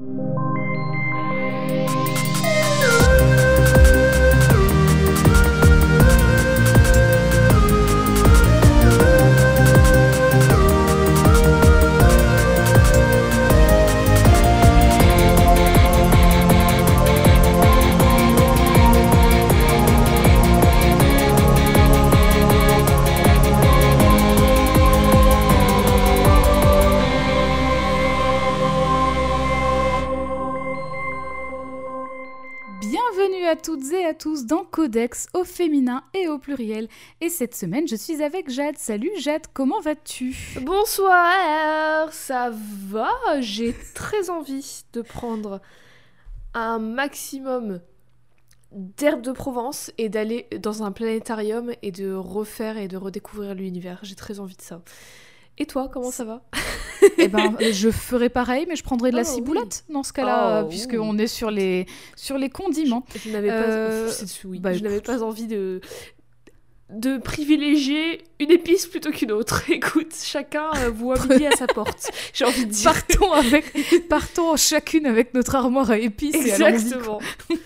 [0.00, 0.47] Bienvenue
[35.34, 36.88] Au féminin et au pluriel.
[37.20, 38.78] Et cette semaine, je suis avec Jade.
[38.78, 40.34] Salut Jade, comment vas-tu?
[40.62, 43.10] Bonsoir, ça va?
[43.40, 45.60] J'ai très envie de prendre
[46.54, 47.80] un maximum
[48.72, 53.98] d'herbes de Provence et d'aller dans un planétarium et de refaire et de redécouvrir l'univers.
[54.02, 54.80] J'ai très envie de ça.
[55.58, 56.42] Et toi, comment ça va
[57.18, 59.34] Eh ben, je ferai pareil, mais je prendrai de la Oh, oui.
[59.34, 61.00] ciboulette dans ce cas-là, Oh, puisque ouh.
[61.02, 63.04] on est sur les, sur les condiments.
[63.24, 64.70] Je n'avais Euh, pas, oui, bah,
[65.22, 65.80] envie de
[66.90, 69.62] de privilégier une épice plutôt qu'une autre.
[69.70, 72.10] Écoute, chacun euh, voit midi à sa porte.
[72.32, 72.84] J'ai envie de dire.
[72.92, 77.20] Partons, avec, partons chacune avec notre armoire à épices et Exactement.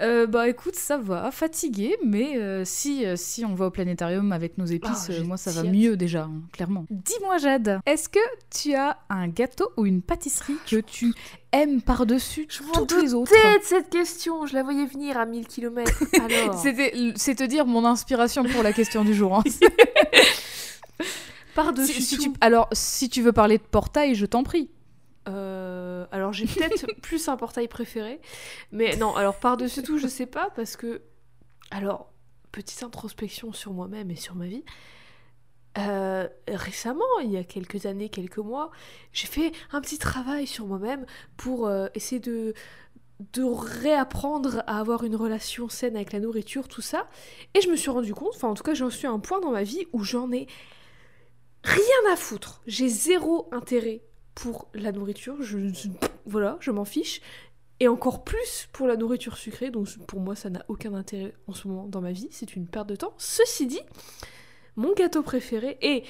[0.00, 4.32] Euh, bah écoute, ça va, fatigué, mais euh, si, euh, si on va au planétarium
[4.32, 6.84] avec nos épices, Ah, moi ça va mieux déjà, hein, clairement.
[6.90, 8.18] Dis-moi Jade, est-ce que
[8.50, 11.14] tu as un gâteau ou une pâtisserie que tu
[11.52, 14.46] aimes par-dessus toutes les autres de cette question.
[14.46, 16.02] Je la voyais venir à 1000 km.
[16.14, 19.36] Alors, C'était- C'est te dire mon inspiration pour la question du jour.
[19.36, 19.42] hein.
[21.54, 22.22] par-dessus Si- si tout.
[22.24, 24.70] tu- alors, si tu veux parler de portail, je t'en prie.
[25.28, 25.63] Euh,
[26.12, 28.20] alors j'ai peut-être plus un portail préféré,
[28.72, 29.14] mais non.
[29.16, 31.02] Alors par-dessus tout, je sais pas parce que.
[31.70, 32.12] Alors
[32.52, 34.64] petite introspection sur moi-même et sur ma vie.
[35.76, 38.70] Euh, récemment, il y a quelques années, quelques mois,
[39.12, 41.04] j'ai fait un petit travail sur moi-même
[41.36, 42.54] pour euh, essayer de
[43.32, 47.08] de réapprendre à avoir une relation saine avec la nourriture, tout ça.
[47.54, 49.40] Et je me suis rendu compte, enfin en tout cas j'en suis à un point
[49.40, 50.46] dans ma vie où j'en ai
[51.62, 52.62] rien à foutre.
[52.66, 54.02] J'ai zéro intérêt
[54.34, 55.36] pour la nourriture.
[55.42, 55.88] Je, je-
[56.26, 57.20] voilà, je m'en fiche.
[57.80, 59.70] Et encore plus pour la nourriture sucrée.
[59.70, 62.28] Donc pour moi, ça n'a aucun intérêt en ce moment dans ma vie.
[62.30, 63.14] C'est une perte de temps.
[63.18, 63.80] Ceci dit,
[64.76, 66.04] mon gâteau préféré est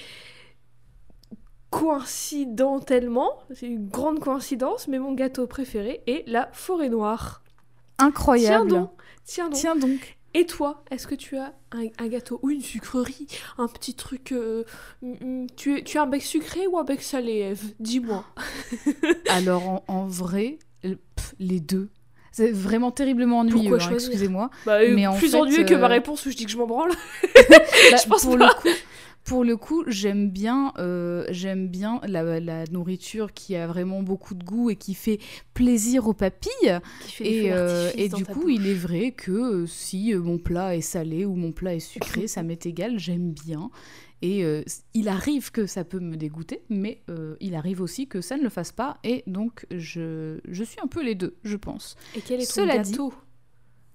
[1.70, 7.42] coïncidentellement, c'est une grande coïncidence, mais mon gâteau préféré est la forêt noire.
[7.98, 8.68] Incroyable.
[8.70, 8.90] Tiens donc,
[9.24, 9.58] tiens donc.
[9.58, 10.18] Tiens donc.
[10.36, 14.32] Et toi, est-ce que tu as un, un gâteau ou une sucrerie Un petit truc.
[14.32, 14.64] euh,
[15.56, 18.24] tu, tu as un bec sucré ou un bec salé, Eve Dis-moi.
[19.28, 21.88] Alors, en, en vrai, pff, les deux.
[22.32, 24.50] C'est vraiment terriblement ennuyeux, hein, excusez-moi.
[24.66, 26.50] Bah, euh, Mais en plus fait, ennuyeux que ma euh, réponse où je dis que
[26.50, 26.90] je m'en branle.
[27.48, 27.56] Bah,
[28.02, 28.48] Je pense pour pas.
[28.48, 28.76] le coup,
[29.24, 34.34] pour le coup, j'aime bien, euh, j'aime bien la, la nourriture qui a vraiment beaucoup
[34.34, 35.18] de goût et qui fait
[35.54, 36.78] plaisir aux papilles.
[37.20, 38.52] Et, euh, et du coup, bouche.
[38.54, 41.80] il est vrai que euh, si euh, mon plat est salé ou mon plat est
[41.80, 43.70] sucré, ça m'est égal, j'aime bien.
[44.20, 44.62] Et euh,
[44.94, 48.42] il arrive que ça peut me dégoûter, mais euh, il arrive aussi que ça ne
[48.42, 48.98] le fasse pas.
[49.04, 51.96] Et donc, je, je suis un peu les deux, je pense.
[52.14, 53.12] Et quel est ton Cela dit- gâteau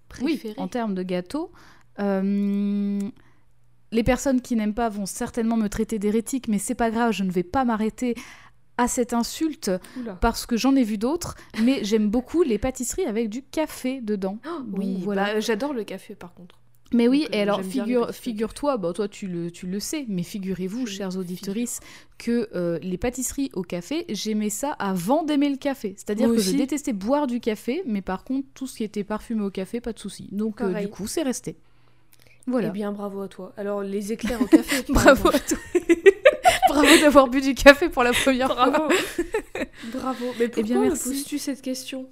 [0.07, 0.50] préféré?
[0.50, 1.51] Oui, en termes de gâteau,
[2.00, 3.00] euh,
[3.91, 7.23] les personnes qui n'aiment pas vont certainement me traiter d'hérétique, mais c'est pas grave, je
[7.23, 8.16] ne vais pas m'arrêter
[8.77, 10.13] à cette insulte Oula.
[10.22, 14.38] parce que j'en ai vu d'autres, mais j'aime beaucoup les pâtisseries avec du café dedans.
[14.47, 15.33] Oh, oui, voilà.
[15.33, 16.59] bah, j'adore le café par contre.
[16.91, 20.06] Mais oui, Donc, et euh, alors figure, figure-toi, bon, toi tu le, tu le sais,
[20.07, 21.81] mais figurez-vous, Je chers auditorices,
[22.17, 25.94] que euh, les pâtisseries au café, j'aimais ça avant d'aimer le café.
[25.97, 26.56] C'est-à-dire que je aussi.
[26.56, 29.94] détestais boire du café, mais par contre, tout ce qui était parfumé au café, pas
[29.94, 30.29] de souci.
[30.31, 31.57] Donc euh, du coup, c'est resté.
[32.50, 32.70] Voilà.
[32.70, 33.54] Eh bien, bravo à toi.
[33.58, 34.84] Alors, les éclairs au café.
[34.90, 35.58] Bravo à toi.
[36.70, 38.90] Bravo d'avoir bu du café pour la première fois.
[39.92, 40.26] Bravo.
[40.40, 41.10] Mais pourquoi bien, me merci.
[41.10, 42.08] poses-tu cette question?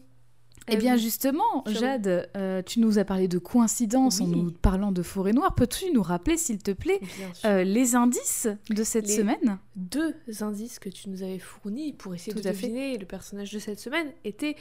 [0.70, 4.92] Eh bien Eve justement, Jade, euh, tu nous as parlé de coïncidence en nous parlant
[4.92, 5.56] de forêt noire.
[5.56, 7.00] Peux-tu nous rappeler, s'il te plaît,
[7.46, 9.60] euh, les indices de cette Les- semaine?
[9.78, 12.50] deux indices que tu nous avais fournis pour essayer Tout de fait.
[12.68, 14.56] deviner le personnage de cette semaine étaient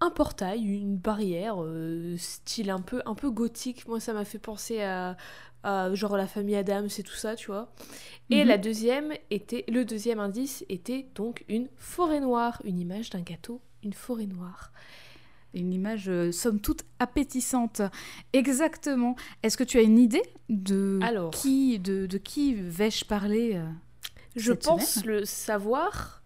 [0.00, 3.86] un portail, une barrière, euh, style un peu, un peu gothique.
[3.88, 5.16] Moi, ça m'a fait penser à,
[5.64, 7.72] à genre la famille Adams et tout ça, tu vois.
[8.30, 8.48] Et Mhm.
[8.48, 13.60] la deuxième était, le deuxième indice était donc une forêt noire, une image d'un gâteau,
[13.82, 14.72] une forêt noire.
[15.54, 17.80] Une image, euh, somme toute, appétissante.
[18.34, 19.16] Exactement.
[19.42, 21.30] Est-ce que tu as une idée de Alors.
[21.30, 23.64] qui, de, de qui vais-je parler euh
[24.36, 26.17] Je Cette pense le savoir.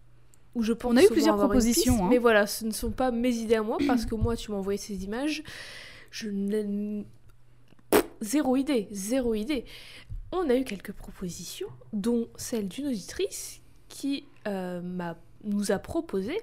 [0.55, 2.09] Ou je pense On a eu plusieurs propositions, piste, hein.
[2.09, 4.57] Mais voilà, ce ne sont pas mes idées à moi, parce que moi, tu m'as
[4.57, 5.43] envoyé ces images.
[6.11, 7.05] Je n'ai...
[8.21, 9.65] Zéro idée, zéro idée.
[10.31, 16.39] On a eu quelques propositions, dont celle d'une auditrice qui euh, m'a, nous a proposé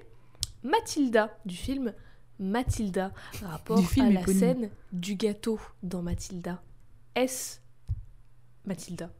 [0.63, 1.93] Mathilda du film
[2.39, 3.11] Mathilda,
[3.43, 4.39] rapport film à la éponyme.
[4.39, 6.61] scène du gâteau dans Mathilda.
[7.15, 7.59] Est-ce
[8.65, 9.11] Mathilda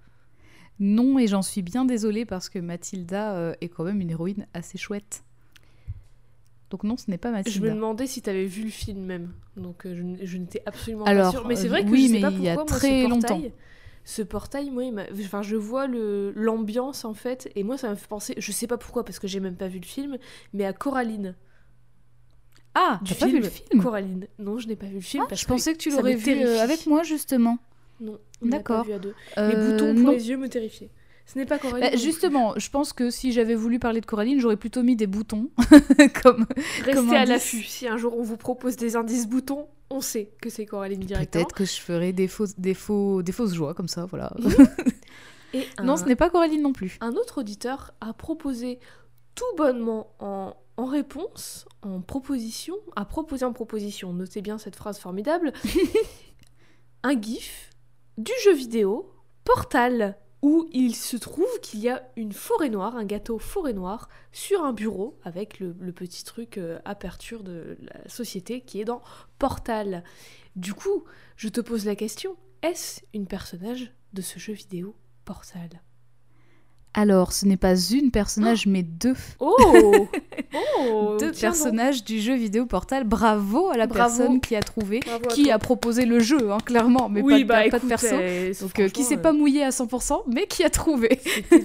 [0.81, 4.47] Non, et j'en suis bien désolée parce que Mathilda euh, est quand même une héroïne
[4.53, 5.23] assez chouette.
[6.71, 7.73] Donc non, ce n'est pas Je me Mathilda.
[7.75, 9.31] demandais si tu avais vu le film même.
[9.57, 11.47] Donc euh, je, n'étais absolument Alors, pas sûre.
[11.47, 13.03] Mais c'est euh, vrai que oui, je sais mais pas il y a moi, très
[13.03, 13.27] ce longtemps.
[13.27, 13.53] portail,
[14.05, 17.89] ce portail, moi, il m'a- enfin, je vois le l'ambiance en fait, et moi ça
[17.89, 20.17] me fait penser, je sais pas pourquoi parce que j'ai même pas vu le film,
[20.53, 21.35] mais à Coraline.
[22.73, 23.83] Ah, Du t'as pas vu le film?
[23.83, 24.27] Coraline.
[24.39, 26.23] Non, je n'ai pas vu le film Ah, parce Je pensais que tu l'aurais vu
[26.23, 26.59] terrifie.
[26.59, 27.59] avec moi justement.
[28.01, 28.83] Non, D'accord.
[28.85, 29.13] vu à deux.
[29.37, 30.11] Euh, Les boutons pour non.
[30.11, 30.89] les yeux me terrifiaient.
[31.27, 31.81] Ce n'est pas Coraline.
[31.85, 32.01] Bah, plus.
[32.01, 35.49] justement, je pense que si j'avais voulu parler de Coraline, j'aurais plutôt mis des boutons.
[36.23, 36.45] comme
[36.83, 37.61] Restez comme à l'affût.
[37.63, 41.43] Si un jour on vous propose des indices boutons, on sait que c'est Coraline directement.
[41.43, 44.33] peut-être que je ferais des fausses, des faux, des fausses joies comme ça, voilà.
[45.53, 46.97] Et non, un- ce n'est pas Coraline non plus.
[47.01, 48.79] un autre auditeur a proposé
[49.35, 54.97] tout bonnement en, en réponse, en proposition, a proposé en proposition, notez bien cette phrase
[54.97, 55.53] formidable,
[57.03, 57.69] un gif
[58.21, 59.11] du jeu vidéo
[59.43, 64.09] Portal, où il se trouve qu'il y a une forêt noire, un gâteau forêt noire,
[64.31, 69.01] sur un bureau avec le, petit truc euh, aperture de la société qui est dans
[69.39, 70.03] Portal.
[70.55, 71.03] Du coup,
[71.35, 74.95] je te pose la question, est-ce une personnage de ce jeu vidéo
[75.25, 75.81] Portal?
[76.93, 79.15] Alors, ce n'est pas une personnage, mais deux.
[79.39, 79.55] Oh
[80.77, 81.39] Oh deux donc.
[81.39, 83.05] personnages du jeu vidéo Portal.
[83.05, 84.17] Bravo à la Bravo.
[84.17, 84.99] personne qui a trouvé,
[85.29, 88.07] qui a proposé le jeu, hein, clairement, mais oui, pas, de- bah, pas de perso.
[88.11, 91.21] euh, Donc, euh, qui s'est euh, pas mouillé à 100%, mais qui a trouvé.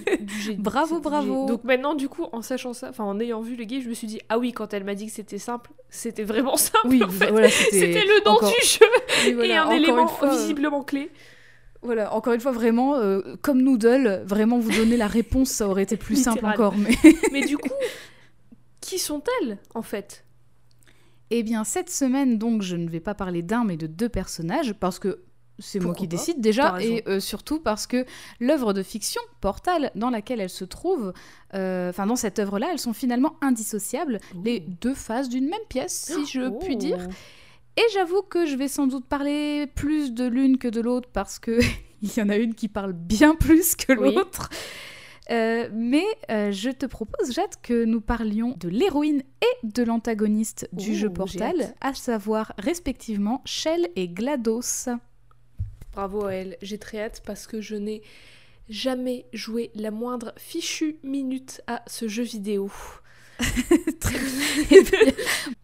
[0.58, 1.46] Bravo, bravo.
[1.46, 3.94] Donc maintenant, du coup, en sachant ça, enfin en ayant vu le guide, je me
[3.94, 6.86] suis dit ah oui, quand elle m'a dit que c'était simple, c'était vraiment simple.
[6.86, 7.30] Oui, en fait.
[7.32, 8.86] voilà, c'était le nom encore- du jeu
[9.26, 11.10] Oui, voilà, et un élément fois, euh, visiblement clé.
[11.86, 15.84] Voilà, encore une fois, vraiment, euh, comme Noodle, vraiment vous donner la réponse, ça aurait
[15.84, 16.74] été plus simple encore.
[16.76, 16.94] Mais...
[17.32, 17.70] Mais du coup,
[18.80, 20.24] qui sont-elles en fait?
[21.30, 24.74] Eh bien, cette semaine, donc, je ne vais pas parler d'un, mais de deux personnages,
[24.74, 25.22] parce que
[25.58, 28.04] c'est moi qui décide déjà, et euh, surtout parce que
[28.40, 31.12] l'œuvre de fiction, Portal, dans laquelle elle se trouve,
[31.54, 36.12] euh, enfin, dans cette œuvre-là, elles sont finalement indissociables, les deux faces d'une même pièce,
[36.14, 36.78] si je puis Oh.
[36.78, 37.08] dire.
[37.76, 41.38] Et j'avoue que je vais sans doute parler plus de l'une que de l'autre parce
[41.38, 41.60] que
[42.02, 44.14] il y en a une qui parle bien plus que Oui.
[44.14, 44.48] l'autre.
[45.30, 50.68] Euh, mais euh, je te propose, Jade, que nous parlions de l'héroïne et de l'antagoniste
[50.72, 54.90] du jeu Portal, à savoir respectivement Shell et GLaDOS.
[55.92, 58.02] Bravo à elle, j'ai très hâte parce que je n'ai
[58.68, 62.70] jamais joué la moindre fichue minute à ce jeu vidéo.
[64.70, 64.96] Et puis,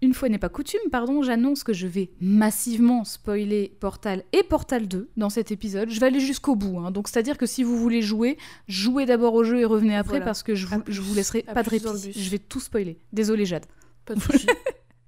[0.03, 4.87] Une fois n'est pas coutume, pardon, j'annonce que je vais massivement spoiler Portal et Portal
[4.89, 5.89] 2 dans cet épisode.
[5.91, 6.91] Je vais aller jusqu'au bout, hein.
[6.91, 8.37] donc c'est-à-dire que si vous voulez jouer,
[8.69, 10.25] jouez d'abord au jeu et revenez après Voilà.
[10.27, 10.93] parce que je vous, plus.
[10.93, 12.13] je vous laisserai pas de répit.
[12.13, 12.99] Je vais tout spoiler.
[13.13, 13.67] Désolée Jade.
[14.05, 14.47] Pas de soucis.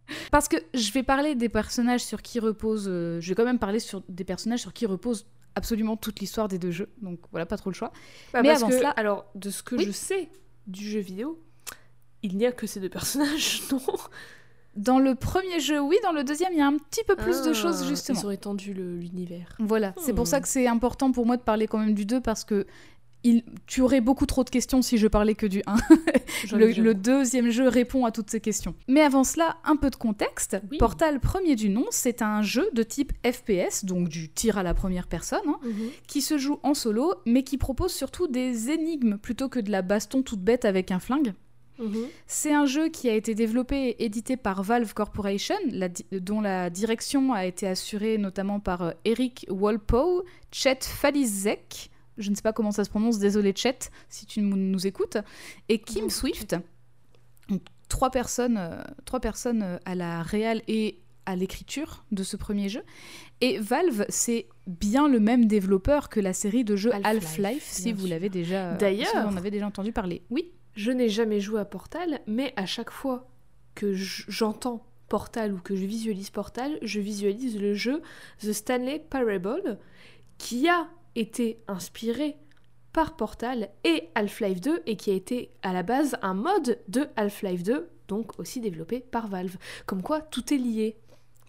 [0.31, 2.87] Parce que je vais parler des personnages sur qui repose.
[2.89, 6.47] euh, je vais quand même parler sur des personnages sur qui repose absolument toute l'histoire
[6.47, 6.91] des deux jeux.
[7.01, 7.91] Donc voilà, pas trop le choix.
[8.33, 9.85] Bah, Mais parce avant que, cela- alors, de ce que Oui.
[9.87, 10.29] je sais
[10.67, 11.41] du jeu vidéo,
[12.25, 13.81] il n'y a que ces deux personnages, non
[14.77, 17.43] Dans le premier jeu, oui, dans le deuxième, il y a un petit peu plus
[17.43, 18.19] de Ah, choses justement.
[18.21, 19.55] Ils ont étendu le- l'univers.
[19.61, 20.27] Voilà, c'est pour Hmm.
[20.35, 22.67] ça que c'est important pour moi de parler quand même du 2 parce que
[23.27, 25.77] il, tu aurais beaucoup trop de questions si je parlais que du 1.
[26.45, 28.75] J'en Le, deuxième jeu répond à toutes ces questions.
[28.87, 30.59] Mais avant cela, un peu de contexte.
[30.71, 30.77] Oui.
[30.77, 34.75] Portal premier du nom, c'est un jeu de type FPS, donc du tir à la
[34.75, 35.89] première personne, hein, Mhm.
[36.07, 39.81] qui se joue en solo, mais qui propose surtout des énigmes plutôt que de la
[39.81, 41.33] baston toute bête avec un flingue.
[41.79, 42.07] Mhm.
[42.27, 46.71] C'est un jeu qui a été développé et édité par Valve Corporation, la dont la
[46.71, 52.53] direction a été assurée notamment par euh, Eric Walpole, Chet Falizek, je ne sais pas
[52.53, 55.19] comment ça se prononce, désolé Chet, si tu nous écoutes,
[55.69, 56.57] et Kim Swift.
[57.49, 62.37] Donc, trois personnes, euh, trois personnes euh, à la réal et à l'écriture de ce
[62.37, 62.83] premier jeu.
[63.41, 68.07] Et Valve, c'est bien le même développeur que la série de jeux Half-Life, si vous
[68.07, 70.23] l'avez déjà, D'ailleurs- si vous en avez déjà entendu parler.
[70.31, 70.53] Oui.
[70.75, 73.29] Je n'ai jamais joué à Portal, mais à chaque fois
[73.77, 78.03] que j'entends Portal ou que je visualise Portal, je visualise le jeu
[78.41, 79.79] The Stanley Parable,
[80.37, 82.37] qui a été inspiré
[82.93, 87.07] par Portal et Half-Life 2 et qui a été à la base un mode de
[87.15, 89.57] Half-Life 2, donc aussi développé par Valve.
[89.87, 90.97] Comme quoi, tout est lié.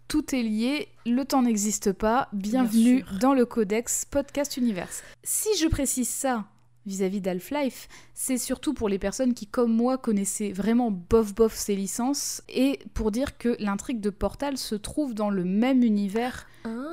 [0.07, 2.29] Tout est lié, le temps n'existe pas.
[2.31, 5.03] Bienvenue dans le Codex Podcast Universe.
[5.23, 6.45] Si je précise ça
[6.85, 12.41] vis-à-vis d'Half-Life, c'est surtout pour les personnes qui, comme moi, connaissaient vraiment bof-bof ces licences
[12.49, 16.47] et pour dire que l'intrigue de Portal se trouve dans le même univers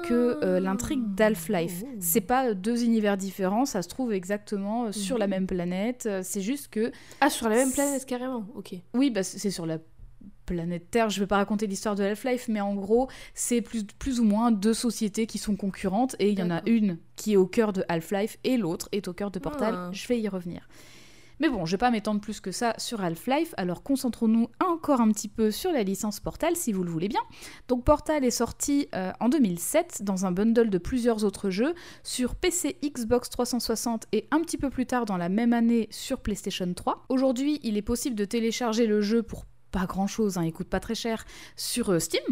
[0.04, 1.84] que euh, l'intrigue d'Half-Life.
[2.00, 5.30] C'est pas deux univers différents, ça se trouve exactement euh, sur la Mhm.
[5.30, 6.04] même planète.
[6.06, 8.74] euh, C'est juste que Ah, sur la même planète, carrément, ok.
[8.94, 9.78] oui, bah, c'est sur la
[10.46, 11.10] planète Terre.
[11.10, 14.50] Je vais pas raconter l'histoire de Half-Life, mais en gros, c'est plus, plus ou moins
[14.50, 17.72] deux sociétés qui sont concurrentes et il y en a une qui est au cœur
[17.72, 19.74] de Half-Life et l'autre est au cœur de Portal.
[19.76, 19.90] Ah.
[19.92, 20.68] Je vais y revenir.
[21.42, 25.10] Mais bon, je vais pas m'étendre plus que ça sur Half-Life, alors concentrons-nous encore un
[25.10, 27.20] petit peu sur la licence Portal si vous le voulez bien.
[27.66, 32.36] Donc Portal est sorti euh, en 2007 dans un bundle de plusieurs autres jeux sur
[32.36, 36.72] PC, Xbox 360 et un petit peu plus tard dans la même année sur PlayStation
[36.72, 37.06] 3.
[37.08, 40.80] Aujourd'hui, il est possible de télécharger le jeu pour pas grand chose, il coûte pas
[40.80, 41.24] très cher,
[41.56, 42.22] sur euh, Steam.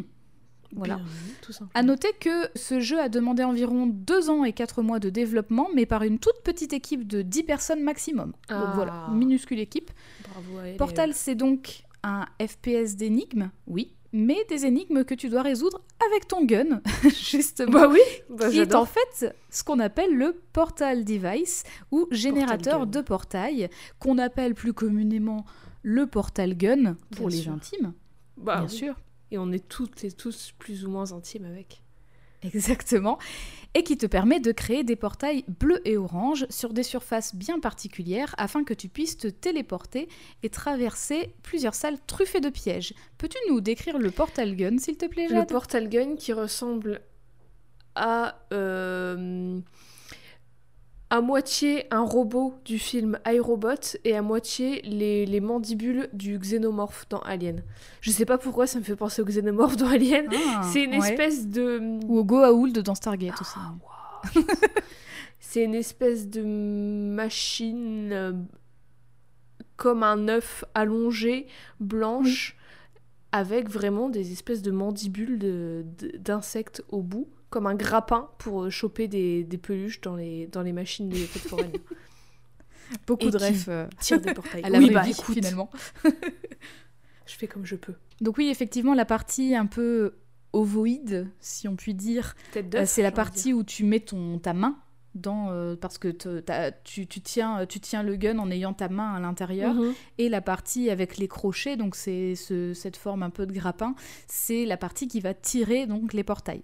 [0.72, 0.96] Voilà.
[0.96, 1.04] Bien
[1.42, 1.52] tout.
[1.74, 5.68] À noter que ce jeu a demandé environ 2 ans et 4 mois de développement,
[5.74, 8.34] mais par une toute petite équipe de 10 personnes maximum.
[8.48, 8.60] Ah.
[8.60, 9.90] Donc voilà, minuscule équipe.
[10.22, 10.76] Bravo elle.
[10.76, 16.28] Portal, c'est donc un FPS d'énigmes, oui, mais des énigmes que tu dois résoudre avec
[16.28, 17.72] ton gun, justement.
[17.72, 22.86] Bah oui, bah qui est en fait ce qu'on appelle le Portal Device ou générateur
[22.86, 23.68] de portail,
[23.98, 25.44] qu'on appelle plus communément
[25.82, 27.52] le Portal Gun pour Bien les sûr.
[27.52, 27.92] intimes,
[28.36, 28.74] Bah bien oui.
[28.74, 28.94] sûr.
[29.30, 31.82] Et on est toutes et tous plus ou moins intimes avec.
[32.42, 33.18] Exactement.
[33.74, 37.60] Et qui te permet de créer des portails bleus et orange sur des surfaces bien
[37.60, 40.08] particulières afin que tu puisses te téléporter
[40.42, 42.94] et traverser plusieurs salles truffées de pièges.
[43.18, 45.48] Peux-tu nous décrire le Portal Gun, s'il te plaît, Le Jade?
[45.50, 47.02] Portal Gun qui ressemble
[47.94, 49.60] à euh,
[51.12, 57.06] à moitié un robot du film iRobot et à moitié les, les mandibules du xénomorphe
[57.08, 57.64] dans Alien.
[58.00, 60.28] Je sais pas pourquoi ça me fait penser au xénomorphe dans Alien.
[60.32, 60.98] Ah, c'est une ouais.
[61.10, 63.56] espèce de Ou au Goa'uld dans Stargate aussi.
[63.56, 63.74] Ah,
[65.40, 68.32] c'est une espèce de machine euh,
[69.76, 71.46] comme un œuf allongé,
[71.80, 72.56] blanche,
[73.32, 78.62] avec vraiment des espèces de mandibules de- de- d'insectes au bout, comme un grappin pour
[78.64, 81.72] euh, choper des, des peluches dans les, dans les machines de fêtes foraines.
[83.06, 84.62] Beaucoup Et de refs euh, Tire des portails.
[84.64, 85.70] à la oui, bah vie, écoute, finalement.
[86.04, 87.94] je fais comme je peux.
[88.20, 90.14] Donc oui, effectivement, la partie un peu
[90.52, 94.76] ovoïde, si on peut dire, Euh, c'est la partie où tu mets ton, ta main
[95.14, 96.40] dans euh, parce que te-
[96.84, 99.74] tu, tu tiens tu tiens le gun en ayant ta main à l'intérieur.
[99.74, 99.92] Mhm.
[100.18, 103.96] et la partie avec les crochets donc c'est ce- cette forme un peu de grappin
[104.28, 106.62] c'est la partie qui va tirer donc les portails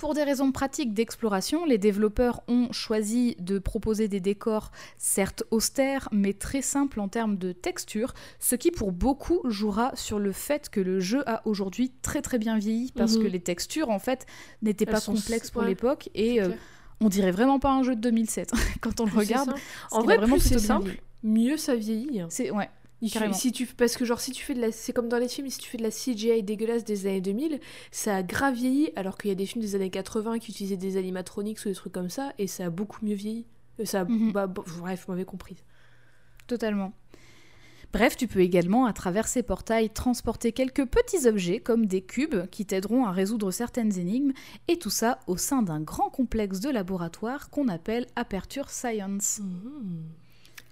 [0.00, 6.08] pour des raisons pratiques d'exploration, les développeurs ont choisi de proposer des décors certes austères,
[6.10, 10.70] mais très simples en termes de texture, ce qui pour beaucoup jouera sur le fait
[10.70, 13.24] que le jeu a aujourd'hui très très bien vieilli, parce Mhm.
[13.24, 14.24] que les textures en fait
[14.62, 16.48] n'étaient pas complexes pour ouais, l'époque, et euh,
[17.02, 19.52] on dirait vraiment pas un jeu de 2007 quand on le regarde.
[19.90, 22.22] En vrai, vraiment plus c'est simple, mieux ça vieillit.
[22.30, 22.70] C'est ouais.
[23.08, 23.32] Carrément.
[23.32, 24.72] si tu, parce que genre si tu fais de la...
[24.72, 27.58] C'est comme dans les films, si tu fais de la CGI dégueulasse des années 2000,
[27.90, 30.76] ça a grave vieilli, alors qu'il y a des films des années 80 qui utilisaient
[30.76, 33.46] des animatronics ou des trucs comme ça, et ça a beaucoup mieux vieilli.
[33.80, 34.32] Euh, Ça a- Mhm.
[34.32, 35.56] bah, bref, vous m'avez compris.
[36.46, 36.92] Totalement.
[37.92, 42.46] Bref, tu peux également, à travers ces portails, transporter quelques petits objets comme des cubes
[42.50, 44.32] qui t'aideront à résoudre certaines énigmes,
[44.68, 49.40] et tout ça au sein d'un grand complexe de laboratoire qu'on appelle Aperture Science.
[49.42, 50.04] Mhm.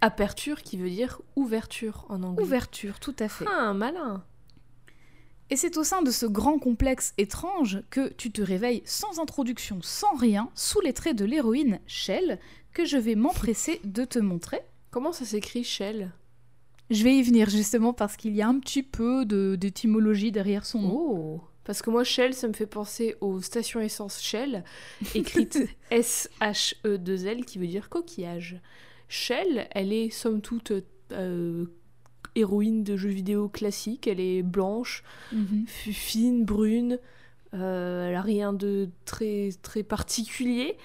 [0.01, 2.45] Aperture qui veut dire ouverture en anglais.
[2.45, 3.45] Ouverture, tout à fait.
[3.51, 4.23] Ah, malin.
[5.51, 9.79] Et c'est au sein de ce grand complexe étrange que tu te réveilles sans introduction,
[9.83, 12.39] sans rien, sous les traits de l'héroïne Shell,
[12.75, 14.61] que je vais m'empresser de te montrer.
[14.91, 16.13] Comment ça s'écrit Shell?
[16.91, 20.65] Je vais y venir justement parce qu'il y a un petit peu de- d'étymologie derrière
[20.67, 20.91] son nom.
[20.93, 24.65] Oh Parce que moi, Shell, ça me fait penser aux stations essence Shell,
[25.15, 25.59] écrite
[25.91, 28.61] S-H-E-2-L, qui veut dire coquillage.
[29.09, 30.73] Shell, elle est somme toute
[31.13, 31.65] euh,
[32.35, 34.07] héroïne de jeux vidéo classique.
[34.07, 35.65] Elle est blanche, Mhm.
[35.67, 36.99] fine, brune.
[37.55, 40.77] euh, elle a rien de très, très particulier.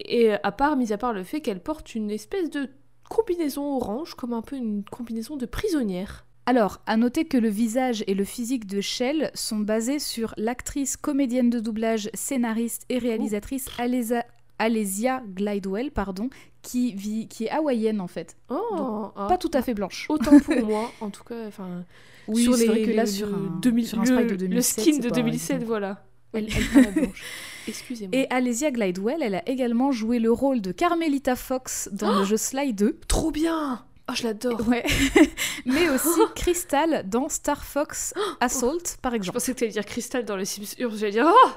[0.00, 2.68] Et à part, mis à part le fait qu'elle porte une espèce de
[3.10, 6.24] combinaison orange, comme un peu une combinaison de prisonnière.
[6.46, 10.96] Alors, à noter que le visage et le physique de Shell sont basés sur l'actrice,
[10.96, 14.24] comédienne de doublage, scénariste et réalisatrice Alesa-
[14.58, 16.30] Alesia Glidewell, pardon,
[16.62, 18.36] qui, vit, qui est hawaïenne en fait.
[18.50, 19.26] Oh, ah.
[19.28, 20.06] Pas tout à fait blanche.
[20.08, 21.46] Autant pour moi, en tout cas.
[21.46, 21.84] Enfin,
[22.26, 24.26] Oui, sur les, vrai que là, le- sur le un, 2000 sur un le- sprite
[24.26, 25.66] de le 2007, skin c'est de pas 2007, évident.
[25.68, 26.04] voilà.
[26.34, 26.46] Elle,
[26.94, 27.22] blanche.
[27.68, 28.14] Excusez-moi.
[28.18, 32.36] Et Alesia Glidewell, elle a également joué le rôle de Carmelita Fox dans le jeu
[32.36, 32.98] Sly 2.
[33.08, 34.84] Trop bien Oh, je l'adore Ouais.
[35.66, 39.34] Mais aussi Crystal dans Star Fox Assault, par Je exemple.
[39.38, 41.48] pensais que t'allais dire Crystal dans les Sims j'allais dire Oh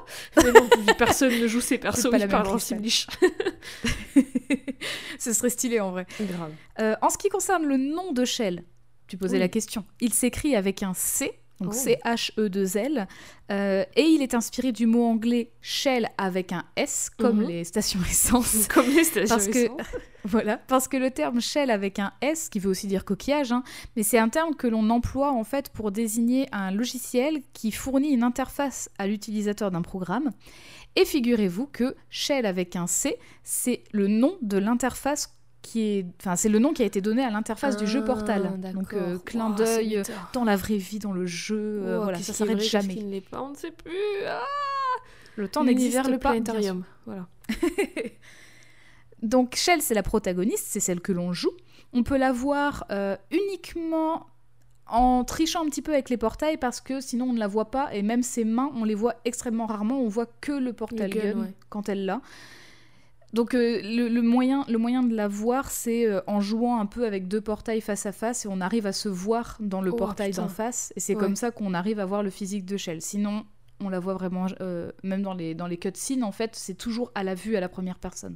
[0.44, 0.68] Mais non,
[0.98, 2.60] personne ne joue ces persos, la parlent en.
[2.60, 3.08] Simlish.
[5.20, 6.06] Ce serait stylé en vrai.
[6.20, 6.52] Grave.
[6.80, 8.64] Euh, en ce qui concerne le nom de Shell,
[9.08, 9.40] tu posais Oui.
[9.40, 9.86] la question.
[10.00, 11.32] Il s'écrit avec un C
[11.62, 11.78] donc Oh.
[11.78, 13.08] C-H-E-2-L.
[13.52, 17.48] Euh, et il est inspiré du mot anglais Shell avec un S, comme Mhm.
[17.48, 18.68] les stations essence.
[18.74, 19.78] Comme les stations Parce que- essence.
[20.24, 23.64] Voilà, parce que le terme shell avec un S, qui veut aussi dire coquillage, hein,
[23.96, 28.10] mais c'est un terme que l'on emploie en fait pour désigner un logiciel qui fournit
[28.12, 30.30] une interface à l'utilisateur d'un programme.
[30.96, 36.36] Et figurez-vous que shell avec un C, c'est le nom de l'interface qui est, enfin
[36.36, 38.44] c'est le nom qui a été donné à l'interface du jeu Portal.
[38.54, 39.08] Ah, Donc d'accord.
[39.08, 40.04] euh, clin c'est d'œil euh,
[40.34, 43.22] dans la vraie vie, dans le jeu, euh, Wow, voilà, ça s'arrête jamais.
[43.22, 43.92] Pas, on ne sait plus.
[44.28, 44.42] Ah
[45.36, 46.30] Le temps n'existe le pas.
[46.30, 46.84] planétarium.
[47.06, 47.28] Voilà.
[49.22, 51.52] Donc Shell, c'est la protagoniste, c'est celle que l'on joue.
[51.94, 54.26] On peut la voir euh, uniquement
[54.88, 57.70] en trichant un petit peu avec les portails parce que sinon on ne la voit
[57.72, 60.00] pas et même ses mains, on les voit extrêmement rarement.
[60.02, 61.54] On voit que le portal Le gun, gun ouais.
[61.70, 62.22] quand elle l'a.
[63.34, 66.86] Donc euh, le, le moyen, le moyen de la voir, c'est euh, en jouant un
[66.86, 69.92] peu avec deux portails face à face et on arrive à se voir dans le
[69.92, 71.20] Oh, portail d'en face et c'est Ouais.
[71.22, 73.02] comme ça qu'on arrive à voir le physique de Shell.
[73.02, 73.46] Sinon,
[73.80, 77.10] on la voit vraiment, euh, même dans les, dans les cutscenes, en fait, c'est toujours
[77.16, 78.36] à la vue à la première personne.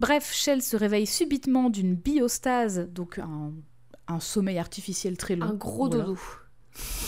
[0.00, 3.52] Bref, Shell se réveille subitement d'une biostase, donc un,
[4.08, 5.46] un sommeil artificiel très long.
[5.46, 6.18] Un gros Voilà, dodo.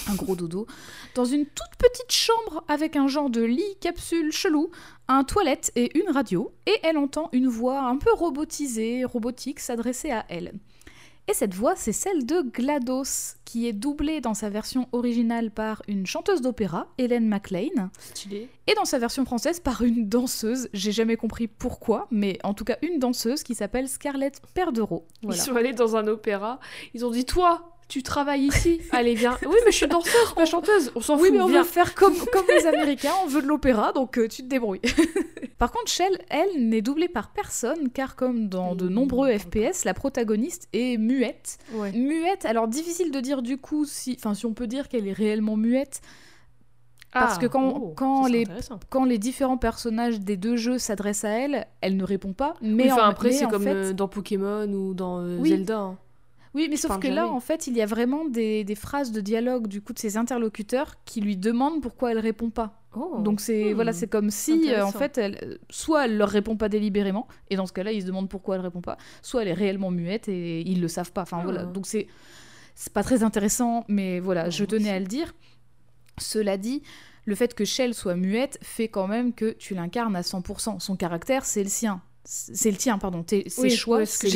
[0.09, 0.67] Un gros dodo.
[1.15, 4.71] Dans une toute petite chambre avec un genre de lit capsule chelou,
[5.09, 10.11] un toilette et une radio, et elle entend une voix un peu robotisée, robotique, s'adresser
[10.11, 10.53] à elle.
[11.29, 15.81] Et cette voix, c'est celle de GLaDOS, qui est doublée dans sa version originale par
[15.87, 18.49] une chanteuse d'opéra, Hélène McLean, Stylé.
[18.67, 22.65] et dans sa version française par une danseuse, j'ai jamais compris pourquoi, mais en tout
[22.65, 25.07] cas une danseuse qui s'appelle Scarlett Perdereau.
[25.23, 25.39] Voilà.
[25.41, 26.59] Ils sont allés dans un opéra.
[26.95, 28.81] Ils ont dit Toi, tu travailles ici.
[28.93, 29.37] Allez, viens.
[29.43, 30.91] Oui, mais je suis danseuse, pas chanteuse.
[30.95, 31.33] On s'en Oui, fout.
[31.37, 31.63] mais on viens.
[31.63, 34.81] veut faire comme, comme les Américains, on veut de l'opéra, donc euh, tu te débrouilles.
[35.59, 39.37] par contre, Shell, elle, n'est doublée par personne, car comme dans de nombreux.
[39.37, 41.59] FPS, la protagoniste est muette.
[41.75, 41.93] Ouais.
[41.93, 45.13] Muette, alors difficile de dire du coup si, enfin, si on peut dire qu'elle est
[45.13, 46.01] réellement muette,
[47.13, 48.79] Parce que quand- oh, quand les- intéressant.
[48.89, 52.55] quand les différents personnages des deux jeux s'adressent à elle, elle ne répond pas.
[52.63, 55.49] Mais Oui, en- après, c'est comme fait- dans Pokémon ou dans euh, Oui.
[55.51, 55.79] Zelda.
[55.79, 55.99] hein.
[56.55, 59.21] Oui, mais sauf que là, en fait, il y a vraiment des, des phrases de
[59.21, 62.83] dialogue du coup de ses interlocuteurs qui lui demandent pourquoi elle répond pas.
[62.97, 63.19] Oh.
[63.21, 63.75] Donc c'est Hmm.
[63.75, 67.29] voilà, c'est comme si euh, en fait, elle, euh, soit elle leur répond pas délibérément,
[67.51, 69.93] et dans ce cas-là, ils se demandent pourquoi elle répond pas, soit elle est réellement
[69.93, 71.23] muette et ils le savent pas.
[71.23, 71.67] Enfin voilà, Ah.
[71.67, 72.09] donc c'est
[72.75, 75.33] c'est pas très intéressant, mais voilà, Non, je tenais à le dire.
[76.19, 76.83] Cela dit,
[77.27, 80.81] le fait que Shell soit muette fait quand même que tu l'incarnes à 100%.
[80.81, 82.01] Son caractère, c'est le sien.
[82.33, 83.25] C'est le tien, pardon.
[83.25, 84.29] Tes- Oui, choix, ouais, ce que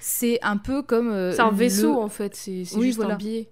[0.00, 1.10] c'est un peu comme.
[1.10, 3.14] euh, C'est un le- vaisseau en fait, c'est Oui, juste voilà.
[3.14, 3.50] un billet.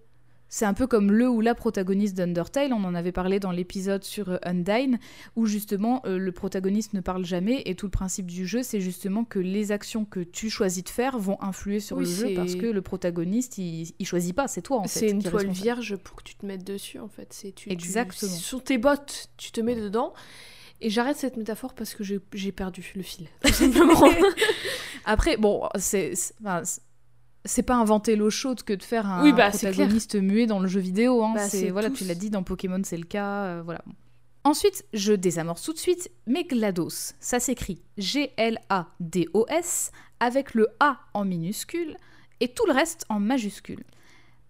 [0.48, 4.04] C'est un peu comme le ou la protagoniste d'Undertale, on en avait parlé dans l'épisode
[4.04, 4.98] sur euh, Undyne,
[5.36, 8.80] où justement euh, le protagoniste ne parle jamais et tout le principe du jeu c'est
[8.82, 12.34] justement que les actions que tu choisis de faire vont influer sur Oui, le jeu
[12.34, 14.98] parce que le protagoniste il, il choisit pas, c'est toi en fait.
[14.98, 17.34] C'est une toile vierge pour que tu te mettes dessus en fait.
[17.56, 18.30] Tu- Exactement.
[18.32, 20.12] sur tes bottes, tu te mets dedans.
[20.84, 23.28] Et j'arrête cette métaphore parce que j'ai perdu le fil.
[23.44, 24.02] Tout simplement.
[25.04, 26.12] Après, bon, c'est.
[27.62, 30.80] pas inventer l'eau chaude que de faire un Oui, bah, protagoniste muet dans le jeu
[30.80, 31.22] vidéo.
[31.22, 31.34] Hein.
[31.36, 31.98] Bah, c'est c'est voilà, tous.
[31.98, 33.44] tu l'as dit dans Pokémon, c'est le cas.
[33.44, 33.82] euh, voilà.
[34.44, 41.24] Ensuite, je désamorce tout de suite, mais GLaDOS, ça s'écrit G-L-A-D-O-S avec le A en
[41.24, 41.96] minuscule
[42.40, 43.84] et tout le reste en majuscule.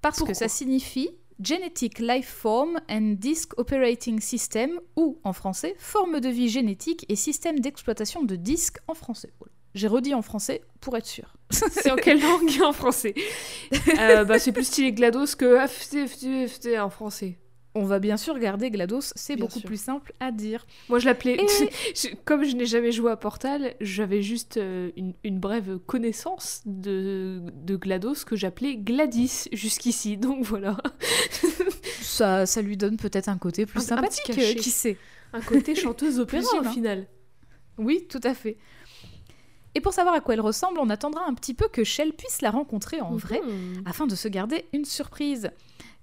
[0.00, 5.74] Parce Pourquoi que ça signifie Genetic Life Form and Disk Operating System, ou en français,
[5.78, 9.32] forme de vie génétique et système d'exploitation de disques en français.
[9.38, 9.52] Voilà.
[9.74, 11.34] J'ai redit en français pour être sûr.
[11.50, 13.14] c'est en quelle langue en français?
[13.98, 17.38] Euh, bah, C'est plus stylé GLaDOS que AFT, FT, FT en français.
[17.74, 19.66] On va bien sûr garder GLaDOS, c'est beaucoup sûr.
[19.66, 20.66] plus simple à dire.
[20.90, 21.38] Moi, je l'appelais.
[21.40, 26.60] Et- Comme je n'ai jamais joué à Portal, j'avais juste euh, une, une brève connaissance
[26.66, 30.16] de, de GLaDOS que j'appelais Gladys jusqu'ici.
[30.18, 30.76] Donc voilà.
[32.00, 34.50] Ça, ça lui donne peut-être un côté plus Un- un sympathique, cachet.
[34.56, 34.98] euh, qui sait.
[35.32, 37.06] Un côté chanteuse opéra au final.
[37.78, 38.58] Oui, tout à fait.
[39.74, 42.42] Et pour savoir à quoi elle ressemble, on attendra un petit peu que Shell puisse
[42.42, 43.82] la rencontrer en vrai, Mhm.
[43.86, 45.50] afin de se garder une surprise.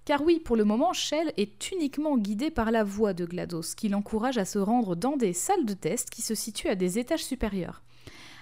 [0.06, 3.90] Car oui, pour le moment, Shell est uniquement guidée par la voix de GLaDOS, qui
[3.90, 7.24] l'encourage à se rendre dans des salles de test qui se situent à des étages
[7.24, 7.84] supérieurs.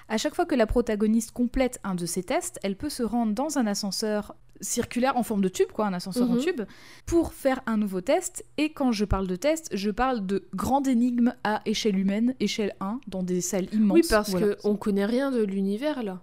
[0.10, 3.34] À chaque fois que la protagoniste complète un de ces tests, elle peut se rendre
[3.34, 6.42] dans un ascenseur circulaire en forme de tube, quoi, un ascenseur en Mhm.
[6.42, 6.62] tube,
[7.06, 8.46] pour faire un nouveau test.
[8.58, 12.74] Et quand je parle de test, je parle de grande énigme à échelle humaine, échelle
[12.80, 13.96] 1, dans des salles immenses.
[13.96, 14.56] Oui, parce Voilà.
[14.56, 16.22] que on connaît rien de l'univers là,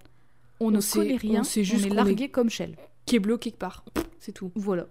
[0.59, 2.77] on ne sait- connaît rien, on sait juste on est qu'on largué comme Shell.
[3.05, 3.85] qui est bloqué quelque part.
[4.18, 4.51] C'est tout.
[4.57, 4.87] Voilà.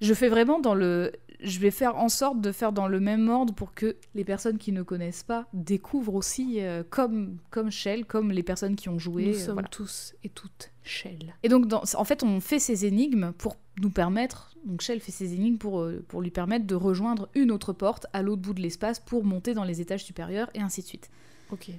[0.00, 1.12] Je fais vraiment dans le.
[1.42, 4.58] je vais faire en sorte de faire dans le même ordre pour que les personnes
[4.58, 8.98] qui ne connaissent pas découvrent aussi, euh, comme, comme Shell, comme les personnes qui ont
[8.98, 9.26] joué.
[9.26, 9.68] Nous euh, sommes voilà.
[9.68, 11.34] tous et toutes Shell.
[11.42, 14.54] Et donc, dans- en fait, on fait ces énigmes pour nous permettre.
[14.66, 18.06] Donc, Shell fait ces énigmes pour, euh, pour lui permettre de rejoindre une autre porte
[18.12, 21.10] à l'autre bout de l'espace pour monter dans les étages supérieurs et ainsi de suite.
[21.52, 21.70] Ok.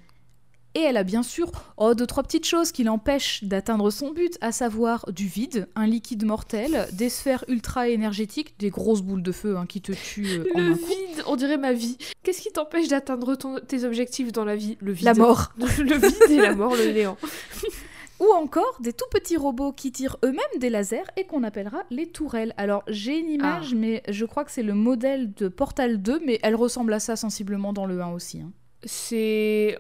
[0.73, 4.37] Et elle a bien sûr oh, deux, trois petites choses qui l'empêchent d'atteindre son but,
[4.41, 9.31] à savoir du vide, un liquide mortel, des sphères ultra énergétiques, des grosses boules de
[9.31, 11.97] feu hein, qui te tuent euh, en Le vide, on dirait ma vie.
[12.23, 14.77] Qu'est-ce qui t'empêche d'atteindre tes objectifs dans la vie?
[14.79, 15.05] Le vide.
[15.05, 15.51] La mort.
[15.57, 17.17] le vide et la mort, le néant.
[18.21, 22.05] Ou encore des tout petits robots qui tirent eux-mêmes des lasers et qu'on appellera les
[22.05, 22.53] tourelles.
[22.55, 26.39] Alors j'ai une image, mais je crois que c'est le modèle de Portal 2, mais
[26.43, 28.41] elle ressemble à ça sensiblement dans le 1 aussi.
[28.41, 28.51] hein.
[28.83, 29.77] C'est.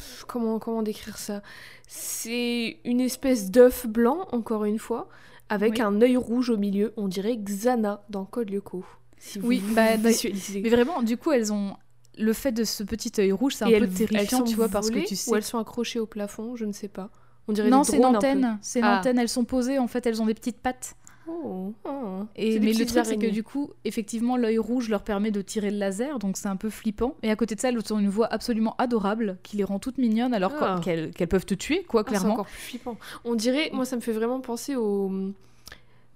[0.00, 1.42] Pff, Comment, comment décrire ça?
[1.86, 5.08] C'est une espèce d'œuf blanc, encore une fois,
[5.48, 5.82] avec Oui.
[5.82, 6.92] un œil rouge au milieu.
[6.96, 8.84] On dirait Xana dans Code Lyoko.
[9.18, 10.60] Si Oui, vous bah, visualisez.
[10.64, 11.76] Mais vraiment, du coup, elles ont
[12.16, 15.06] le fait de ce petit œil rouge, c'est un peu terrifiant, tu vois, parce que
[15.06, 15.30] tu sais.
[15.30, 17.10] Ou elles sont accrochées au plafond, je ne sais pas.
[17.48, 18.58] On dirait Non, c'est une antenne.
[18.62, 18.98] C'est une Ah.
[19.00, 19.18] antenne.
[19.18, 19.78] Elles sont posées.
[19.78, 20.94] En fait, elles ont des petites pattes.
[21.28, 22.22] Oh, oh.
[22.36, 25.42] Et C'est mais le truc, c'est que du coup, effectivement, l'œil rouge leur permet de
[25.42, 27.14] tirer le laser, donc c'est un peu flippant.
[27.22, 29.98] Et à côté de ça, elles ont une voix absolument adorable qui les rend toutes
[29.98, 30.80] mignonnes, alors Ah.
[30.82, 32.32] qu'elles peuvent te tuer, quoi, Ah, c'est clairement.
[32.34, 32.96] encore plus flippant.
[33.24, 35.10] On dirait, moi ça me fait vraiment penser au...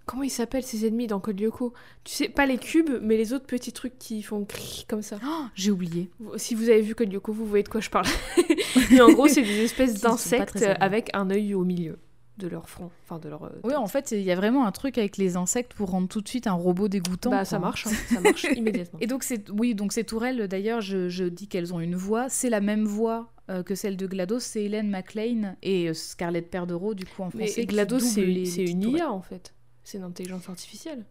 [0.06, 1.72] Comment ils s'appellent ces ennemis dans Code Lyoko?
[2.04, 5.16] Tu sais, pas les cubes, mais les autres petits trucs qui font cric comme ça.
[5.26, 6.10] Oh, J'ai oublié.
[6.36, 8.04] Si vous avez vu Code Lyoko, vous voyez de quoi je parle.
[8.90, 11.96] mais en gros, c'est des espèces d'insectes avec un œil au milieu
[12.38, 12.90] de leur front.
[13.04, 13.44] Enfin, de leur...
[13.44, 16.08] euh, Oui, en fait, il y a vraiment un truc avec les insectes pour rendre
[16.08, 17.30] tout de suite un robot dégoûtant.
[17.30, 17.90] bah ça marche, hein.
[18.12, 18.98] ça marche immédiatement.
[19.00, 22.28] Et donc, c'est oui, donc ces tourelles, d'ailleurs, je, je dis qu'elles ont une voix.
[22.28, 26.50] C'est la même voix euh, que celle de GLaDOS, c'est Hélène McLean et euh, Scarlett
[26.50, 27.60] Perdero, du coup, en Mais français.
[27.62, 28.22] qui GLaDOS, c'est
[28.64, 28.98] une tourelles.
[28.98, 29.54] IA en fait.
[29.84, 31.04] C'est une intelligence artificielle.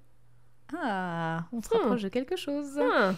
[0.76, 1.78] Ah, on se Hmm.
[1.78, 2.80] rapproche de quelque chose.
[2.82, 3.14] Ah.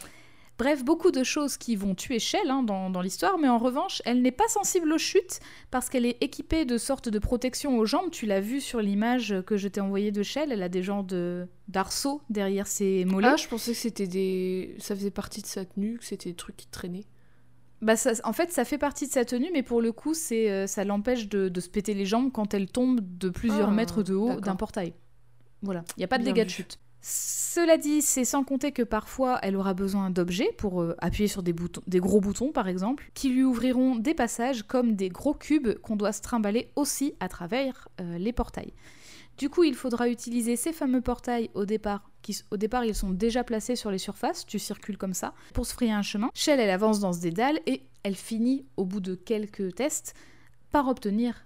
[0.58, 4.02] Bref, beaucoup de choses qui vont tuer Shell hein, dans, dans l'histoire, mais en revanche,
[4.06, 5.40] elle n'est pas sensible aux chutes
[5.70, 8.10] parce qu'elle est équipée de sortes de protections aux jambes.
[8.10, 11.04] Tu l'as vu sur l'image que je t'ai envoyée de Shell, elle a des genres
[11.04, 13.28] de d'arceaux derrière ses mollets.
[13.34, 14.76] Ah, je pensais que c'était des...
[14.80, 17.04] Ça faisait partie de sa tenue, que c'était des trucs qui traînaient.
[17.82, 20.50] Bah, ça- en fait, ça fait partie de sa tenue, mais pour le coup, c'est
[20.50, 23.74] euh, ça l'empêche de, de se péter les jambes quand elle tombe de plusieurs Ah,
[23.74, 24.94] mètres de haut d'un portail.
[25.62, 26.80] Voilà, il n'y a pas de Bien dégâts de chute.
[27.08, 31.44] Cela dit, c'est sans compter que parfois elle aura besoin d'objets pour euh, appuyer sur
[31.44, 35.36] des, boutons, des gros boutons par exemple, qui lui ouvriront des passages comme des gros
[35.36, 38.74] cubes qu'on doit se trimballer aussi à travers euh, les portails.
[39.38, 43.12] Du coup, il faudra utiliser ces fameux portails au départ, qui au départ ils sont
[43.12, 46.32] déjà placés sur les surfaces, tu circules comme ça, pour se frayer un chemin.
[46.34, 50.16] Shell, elle avance dans ce dédale et elle finit, au bout de quelques tests,
[50.72, 51.46] par obtenir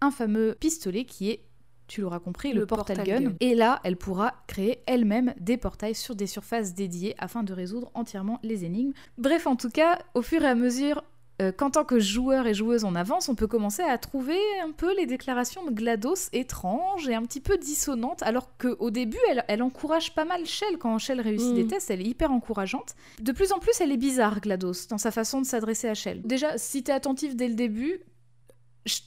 [0.00, 1.44] un fameux pistolet qui est,
[1.88, 3.28] tu l'auras compris, le, Le portal, portal gun.
[3.30, 3.36] gun.
[3.40, 7.90] Et là, elle pourra créer elle-même des portails sur des surfaces dédiées afin de résoudre
[7.94, 8.92] entièrement les énigmes.
[9.16, 11.02] Bref, en tout cas, au fur et à mesure
[11.40, 14.72] euh, qu'en tant que joueur et joueuse on avance, on peut commencer à trouver un
[14.72, 19.44] peu les déclarations de GLaDOS étranges et un petit peu dissonantes, alors qu'au début, elle,
[19.46, 20.78] elle encourage pas mal Shell.
[20.78, 21.54] Quand Shell réussit Mm.
[21.54, 22.96] des tests, elle est hyper encourageante.
[23.22, 26.22] De plus en plus, elle est bizarre, GLaDOS, dans sa façon de s'adresser à Shell.
[26.22, 28.00] Déjà, si t'es attentif dès le début,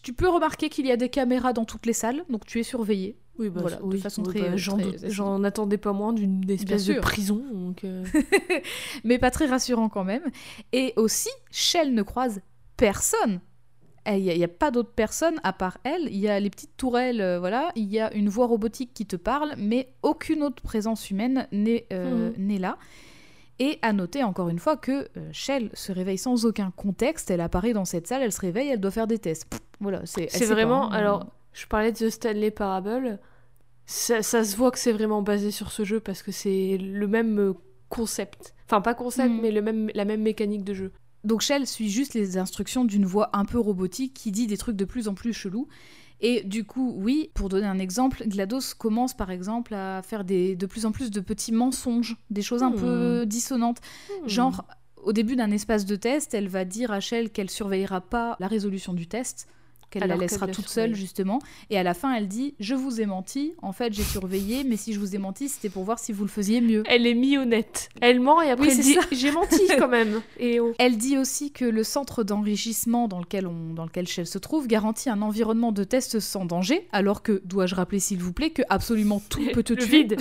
[0.02, 2.63] tu peux remarquer qu'il y a des caméras dans toutes les salles, donc tu es
[2.63, 3.17] surveillé.
[3.39, 6.86] Oui, bah, Voilà, de façon oui, très- bah, j'en, très attendais pas moins d'une espèce
[6.86, 7.41] de prison.
[7.52, 8.04] Donc, euh,
[9.04, 10.24] mais pas très rassurant quand même.
[10.74, 12.41] Et aussi, Shell ne croise
[12.78, 13.39] personne.
[14.08, 16.08] Il n'y a, pas d'autres personnes à part elle.
[16.08, 17.72] Il y a les petites tourelles, euh, voilà.
[17.76, 21.86] Il y a une voix robotique qui te parle, mais aucune autre présence humaine n'est
[21.94, 22.78] euh, n'est là.
[23.63, 27.30] Et à noter encore une fois que euh, Shell se réveille sans aucun contexte.
[27.30, 29.45] Elle apparaît dans cette salle, elle se réveille, elle doit faire des tests.
[29.45, 30.91] Pff, voilà, c'est pas, vraiment.
[30.91, 30.95] hein.
[30.95, 33.19] Alors, je parlais de The Stanley Parable.
[33.86, 37.08] Ça, ça se voit que c'est vraiment basé sur ce jeu parce que c'est le
[37.08, 37.54] même euh,
[37.89, 38.56] concept.
[38.65, 39.39] Enfin, pas concept, Mm.
[39.41, 40.91] mais le même, la même mécanique de jeu.
[41.24, 44.76] Donc Shell suit juste les instructions d'une voix un peu robotique qui dit des trucs
[44.76, 45.67] de plus en plus chelous.
[46.23, 50.55] Et du coup, oui, pour donner un exemple, GLaDOS commence par exemple à faire des,
[50.55, 52.79] de plus en plus de petits mensonges, des choses un Hmm.
[52.79, 53.79] peu dissonantes.
[54.27, 54.63] Genre,
[55.03, 58.47] au début d'un espace de test, elle va dire à Shell qu'elle surveillera pas la
[58.47, 59.47] résolution du test,
[59.91, 61.39] qu'elle la laissera la toute seule justement.
[61.69, 64.77] Et à la fin, elle dit Je vous ai menti, en fait j'ai surveillé, mais
[64.77, 66.84] si je vous ai menti, c'était pour voir si vous le faisiez mieux.
[66.88, 67.89] Elle est mi-honnête.
[68.01, 68.97] Elle ment et après Oui, elle dit.
[69.12, 70.21] J'ai menti quand même.
[70.39, 70.73] Et oh.
[70.80, 74.67] Elle dit aussi que le centre d'enrichissement dans lequel, on, dans lequel Shell se trouve
[74.67, 78.63] garantit un environnement de test sans danger, alors que, dois-je rappeler s'il vous plaît, que
[78.69, 80.04] absolument tout peut te le tuer?
[80.04, 80.17] vide.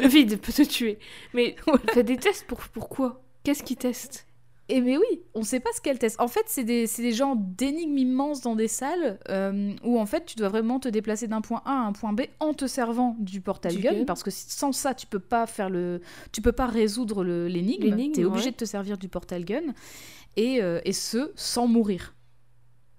[0.00, 0.98] le vide peut te tuer.
[1.32, 1.56] Mais
[1.94, 4.26] fait des tests pour pourquoi Qu'est-ce qu'ils testent
[4.70, 6.18] Et mais oui, on sait pas ce qu'elle teste.
[6.20, 10.24] En fait, c'est des, des genres d'énigmes immenses dans des salles euh, où en fait
[10.24, 13.14] tu dois vraiment te déplacer d'un point A à un point B en te servant
[13.18, 14.04] du portal gun, gun.
[14.06, 16.00] parce que sans ça tu peux pas faire le,
[16.32, 18.12] tu peux pas résoudre l'énigme.
[18.12, 18.50] T'es obligé ouais.
[18.52, 19.74] de te servir du portal gun
[20.36, 22.14] et, euh, et ce sans mourir.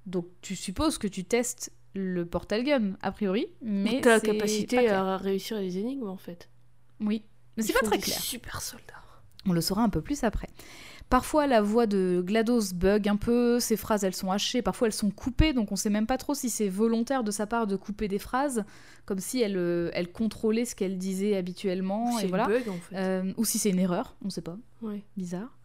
[0.05, 5.15] Donc tu supposes que tu testes le portal gun a priori, mais c'est capacité pas
[5.15, 6.49] à réussir les énigmes en fait.
[6.99, 7.23] Oui,
[7.57, 8.19] mais c'est pas très clair.
[8.19, 8.93] Super soldats.
[9.47, 10.49] On le saura un peu plus après.
[11.09, 14.93] Parfois, la voix de GLaDOS bug un peu, ses phrases elles sont hachées, parfois elles
[14.93, 17.75] sont coupées, donc on sait même pas trop si c'est volontaire de sa part de
[17.75, 18.63] couper des phrases,
[19.05, 22.47] comme si elle, euh, elle contrôlait ce qu'elle disait habituellement, C'est et voilà.
[22.47, 22.95] bug en fait.
[22.95, 25.03] Euh, ou si c'est une erreur, on sait pas, Ouais.
[25.15, 25.55] bizarre.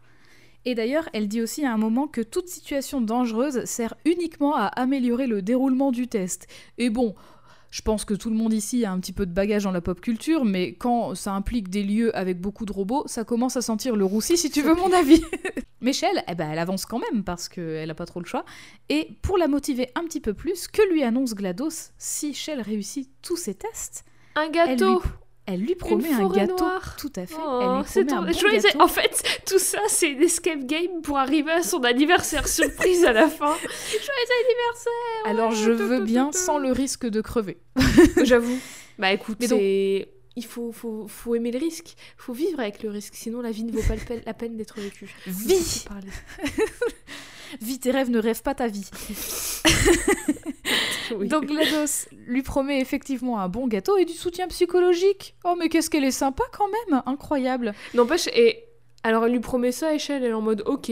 [0.63, 4.65] Et d'ailleurs, elle dit aussi à un moment que toute situation dangereuse sert uniquement à
[4.67, 6.47] améliorer le déroulement du test.
[6.77, 7.15] Et bon,
[7.71, 9.81] je pense que tout le monde ici a un petit peu de bagage dans la
[9.81, 13.61] pop culture, mais quand ça implique des lieux avec beaucoup de robots, ça commence à
[13.61, 15.23] sentir le roussi si tu veux mon avis.
[15.81, 18.43] mais Shell, eh ben, elle avance quand même parce qu'elle a pas trop le choix.
[18.89, 23.09] Et pour la motiver un petit peu plus, que lui annonce GLaDOS si Shell réussit
[23.21, 24.03] tous ses tests?
[24.35, 24.99] Un gâteau.
[24.99, 25.09] lui,
[25.47, 26.57] elle lui promet un gâteau.
[26.59, 26.95] noire.
[26.97, 27.35] Tout à fait.
[27.37, 28.81] Oh, elle lui promet un bon gâteau.
[28.81, 33.11] En fait, tout ça, c'est une escape game pour arriver à son anniversaire surprise à
[33.13, 33.55] la fin.
[33.57, 37.57] Joyeux Alors je veux bien sans le risque de crever.
[37.75, 38.57] anniversaire J'avoue.
[38.99, 40.09] Bah écoute, Mais donc- c'est...
[40.37, 41.93] Il faut, faut, faut aimer le risque.
[42.15, 44.55] faut vivre avec le risque, sinon la vie ne vaut pas le pe- la peine
[44.55, 45.13] d'être vécue.
[45.27, 45.85] Vis.
[47.61, 48.89] Vis tes rêves, ne rêve pas ta vie.
[51.17, 51.27] Oui.
[51.27, 55.35] Donc GLaDOS lui promet effectivement un bon gâteau et du soutien psychologique.
[55.43, 57.73] Oh mais qu'est-ce qu'elle est sympa quand même, incroyable.
[57.93, 58.63] N'empêche, et
[59.03, 60.91] alors elle lui promet ça, Échelle, elle est en mode ok.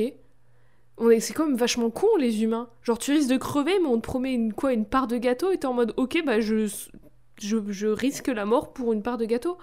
[0.97, 2.69] On est, c'est quand même vachement con les humains.
[2.83, 5.51] Genre tu risques de crever, mais on te promet une quoi, une part de gâteau,
[5.51, 6.67] et t'es en mode ok, bah je,
[7.41, 9.57] je, je risque la mort pour une part de gâteau.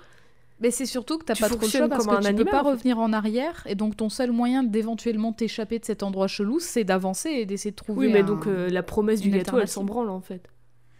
[0.60, 2.44] Mais c'est surtout que t'as Tu pas trop le choix parce que un tu animal,
[2.44, 2.70] peux pas en fait.
[2.70, 6.84] revenir en arrière et donc ton seul moyen d'éventuellement t'échapper de cet endroit chelou, c'est
[6.84, 8.06] d'avancer et d'essayer de trouver.
[8.06, 10.42] Oui, mais un- donc euh, la promesse du gâteau, elle s'en branle en fait.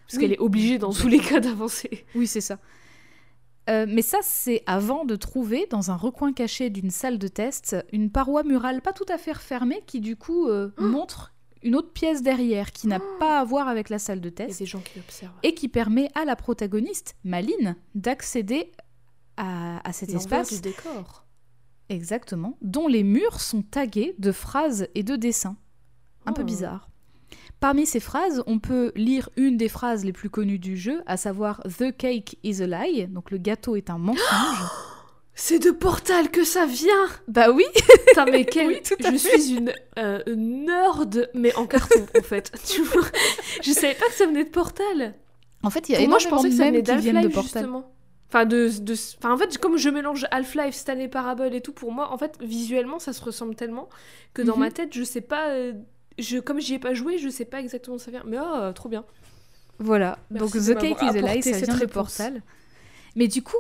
[0.06, 0.20] Parce Oui.
[0.20, 2.04] qu'elle est obligée dans tous les cas d'avancer.
[2.14, 2.58] Oui, c'est ça.
[3.68, 7.74] Euh, mais ça, c'est avant de trouver, dans un recoin caché d'une salle de test,
[7.92, 11.32] une paroi murale pas tout à fait refermée qui, du coup, euh, Oh montre
[11.64, 14.66] une autre pièce derrière qui n'a pas à voir avec la salle de test des
[14.66, 15.32] gens qui l'observent.
[15.42, 18.70] et qui permet à la protagoniste, Maline, d'accéder
[19.36, 21.24] à, à cet espace, du décor.
[21.88, 25.56] exactement, dont les murs sont tagués de phrases et de dessins.
[26.26, 26.46] Un peu Oh.
[26.46, 26.88] bizarre.
[27.60, 31.16] Parmi ces phrases, on peut lire une des phrases les plus connues du jeu, à
[31.16, 34.20] savoir The cake is a lie, donc le gâteau est un mensonge.
[35.38, 37.64] C'est de Portal que ça vient bah oui,
[38.08, 38.68] Putain, mais quel...
[38.68, 39.38] Oui, je fait.
[39.38, 42.52] suis une euh, nerd, mais en carton, en fait.
[42.66, 43.02] Tu vois?
[43.62, 45.14] Je savais pas que ça venait de Portal.
[45.62, 47.20] en fait, il y a Pour moi, je énormément pensais que ça venait qui viennent
[47.22, 47.62] de Portal.
[47.64, 47.92] justement.
[48.36, 48.94] Enfin, de, de...
[49.18, 52.36] Enfin, en fait, comme je mélange Half-Life, Stanley Parable et tout, pour moi, en fait,
[52.40, 53.88] visuellement, ça se ressemble tellement
[54.34, 54.60] que dans Mhm.
[54.60, 55.48] ma tête, je sais pas...
[55.50, 55.72] euh,
[56.18, 58.22] Je, comme j'y ai pas joué, je sais pas exactement ça vient.
[58.26, 59.04] Mais oh, trop bien.
[59.78, 61.84] Voilà, Merci donc The Cake is a lie, ça vient de.
[61.86, 62.42] Portal.
[63.16, 63.56] Mais du coup,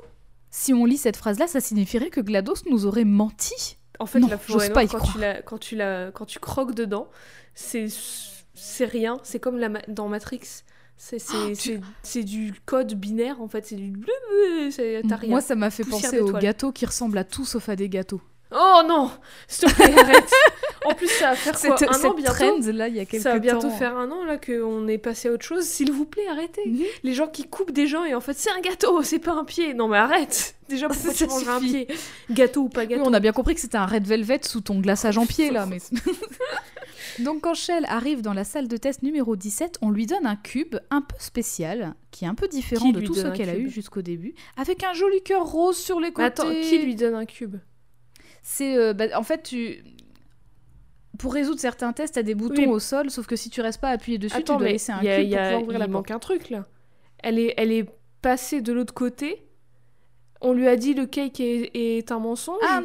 [0.50, 3.76] si on lit cette phrase-là, ça signifierait que GLaDOS nous aurait menti.
[3.98, 6.74] En fait, Non, la forêt noire, quand, tu la, quand, tu la, quand tu croques
[6.74, 7.08] dedans,
[7.54, 7.88] c'est
[8.86, 9.18] rien.
[9.22, 10.40] C'est comme la, dans Matrix.
[10.96, 11.52] C'est Oh,
[12.02, 13.66] tu- du code binaire, en fait.
[13.66, 13.92] C'est du...
[15.28, 18.20] Moi, ça m'a fait penser aux gâteaux qui ressemblent à tout sauf à des gâteaux.
[18.52, 19.10] Oh non
[19.48, 20.30] S'il te plaît, arrête
[20.84, 23.04] En plus, ça va faire quoi Cette, Un an bientôt trend, là, il y a
[23.04, 23.70] quelques Ça va bientôt temps.
[23.76, 25.64] faire un an là qu'on est passé à autre chose.
[25.64, 26.62] S'il vous plaît, arrêtez.
[26.64, 26.84] Mhm.
[27.02, 29.42] Les gens qui coupent des gens et en fait c'est un gâteau, c'est pas un
[29.44, 29.74] pied.
[29.74, 30.54] Non mais arrête.
[30.68, 31.88] Déjà pourquoi tu Ça mangerais un pied?
[32.30, 34.60] Gâteau ou pas Oui, gâteau on a bien compris que c'était un red velvet sous
[34.60, 35.66] ton glaçage en pied, là.
[35.66, 35.78] Mais...
[37.20, 40.36] Donc, quand Shell arrive dans la salle de test numéro 17, on lui donne un
[40.36, 43.56] cube un peu spécial, qui est un peu différent Qui de tout ce qu'elle a
[43.56, 46.22] eu jusqu'au début, avec un joli cœur rose sur les côtés.
[46.22, 47.56] Mais attends, qui lui donne un cube?
[48.42, 49.82] C'est euh, bah, en fait tu
[51.18, 52.66] pour résoudre certains tests, t'as des boutons Oui.
[52.68, 55.02] au sol, sauf que si tu restes pas appuyé dessus, Attends, tu dois laisser un
[55.02, 55.92] y a- cube y a- pour pouvoir ouvrir la porte.
[55.94, 56.66] manque un truc là.
[57.22, 57.86] Elle est, elle est
[58.20, 59.42] passée de l'autre côté.
[60.42, 62.58] On lui a dit le cake est, est un mensonge.
[62.68, 62.82] Ah,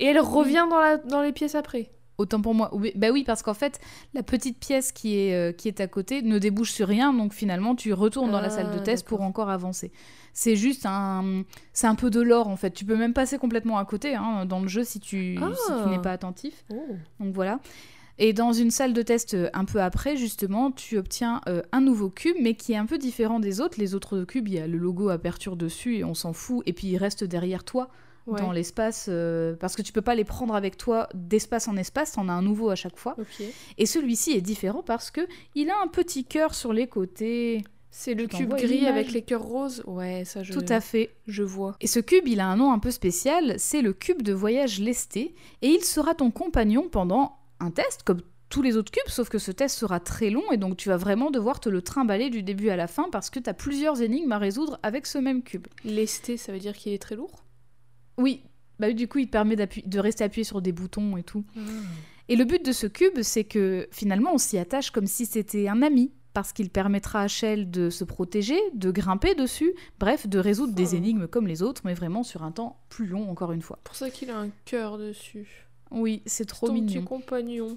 [0.00, 1.90] et elle revient dans, la, dans les pièces après.
[2.20, 2.70] Autant pour moi.
[2.72, 3.80] Oui, bah oui, parce qu'en fait,
[4.14, 7.32] la petite pièce qui est, euh, qui est à côté ne débouche sur rien, donc
[7.32, 9.90] finalement, tu retournes dans la Ah, salle de test pour encore avancer.
[10.32, 12.70] C'est juste un, c'est un peu de l'or en fait.
[12.70, 15.82] Tu peux même passer complètement à côté hein, dans le jeu si tu, si Ah.
[15.84, 16.64] tu n'es pas attentif.
[17.18, 17.58] Donc voilà.
[18.22, 21.80] Et dans une salle de test euh, un peu après, justement, tu obtiens euh, un
[21.80, 23.80] nouveau cube, mais qui est un peu différent des autres.
[23.80, 26.62] Les autres cubes, il y a le logo Aperture dessus et on s'en fout.
[26.66, 27.88] Et puis il reste derrière toi
[28.26, 28.40] Ouais.
[28.40, 32.12] dans l'espace, euh, parce que tu peux pas les prendre avec toi d'espace en espace.
[32.12, 33.16] T'en as un nouveau à chaque fois.
[33.78, 35.22] Et celui-ci est différent parce que
[35.54, 37.64] il a un petit cœur sur les côtés.
[37.90, 39.82] C'est le cube gris avec les cœurs roses?
[39.86, 40.52] Ouais, ça je.
[40.52, 41.10] Tout à fait.
[41.26, 41.74] Je vois.
[41.80, 44.78] Et ce cube, il a un nom un peu spécial, c'est le cube de voyage
[44.78, 49.28] lesté, et il sera ton compagnon pendant un test, comme tous les autres cubes, sauf
[49.28, 52.30] que ce test sera très long, et donc tu vas vraiment devoir te le trimballer
[52.30, 55.18] du début à la fin, parce que tu as plusieurs énigmes à résoudre avec ce
[55.18, 55.66] même cube.
[55.84, 57.44] Lesté, ça veut dire qu'il est très lourd?
[58.20, 58.42] Oui,
[58.78, 61.44] bah du coup, il permet de rester appuyé sur des boutons et tout.
[62.28, 65.66] Et le but de ce cube, c'est que finalement, on s'y attache comme si c'était
[65.68, 70.38] un ami, parce qu'il permettra à Shell de se protéger, de grimper dessus, bref, de
[70.38, 70.96] résoudre des Oh.
[70.98, 73.80] énigmes comme les autres, mais vraiment sur un temps plus long, encore une fois.
[73.82, 75.66] Pour ça qu'il a un cœur dessus.
[75.90, 76.86] Oui, c'est trop Ton mignon.
[77.00, 77.76] petit compagnon.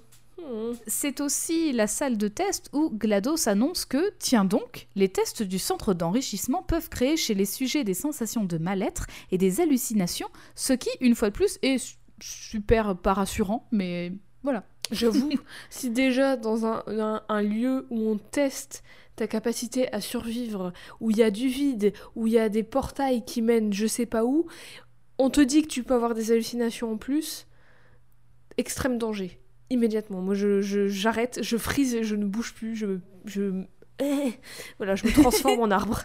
[0.87, 5.59] C'est aussi la salle de test où GLaDOS annonce que, tiens donc, les tests du
[5.59, 10.73] centre d'enrichissement peuvent créer chez les sujets des sensations de mal-être et des hallucinations, ce
[10.73, 14.63] qui, une fois de plus, est su- super pas rassurant, mais voilà.
[14.91, 15.31] J'avoue,
[15.69, 18.83] si déjà dans un, un- un lieu où on teste
[19.15, 22.63] ta capacité à survivre, où il y a du vide, où il y a des
[22.63, 24.45] portails qui mènent je sais pas où,
[25.17, 27.47] on te dit que tu peux avoir des hallucinations en plus,
[28.57, 29.39] extrême danger.
[29.73, 30.21] Immédiatement.
[30.21, 32.75] Moi, je, je- j'arrête, je frise et je ne bouge plus.
[32.75, 33.63] Je, me- je,
[33.99, 34.33] eh,
[34.77, 36.03] voilà, je me transforme en arbre.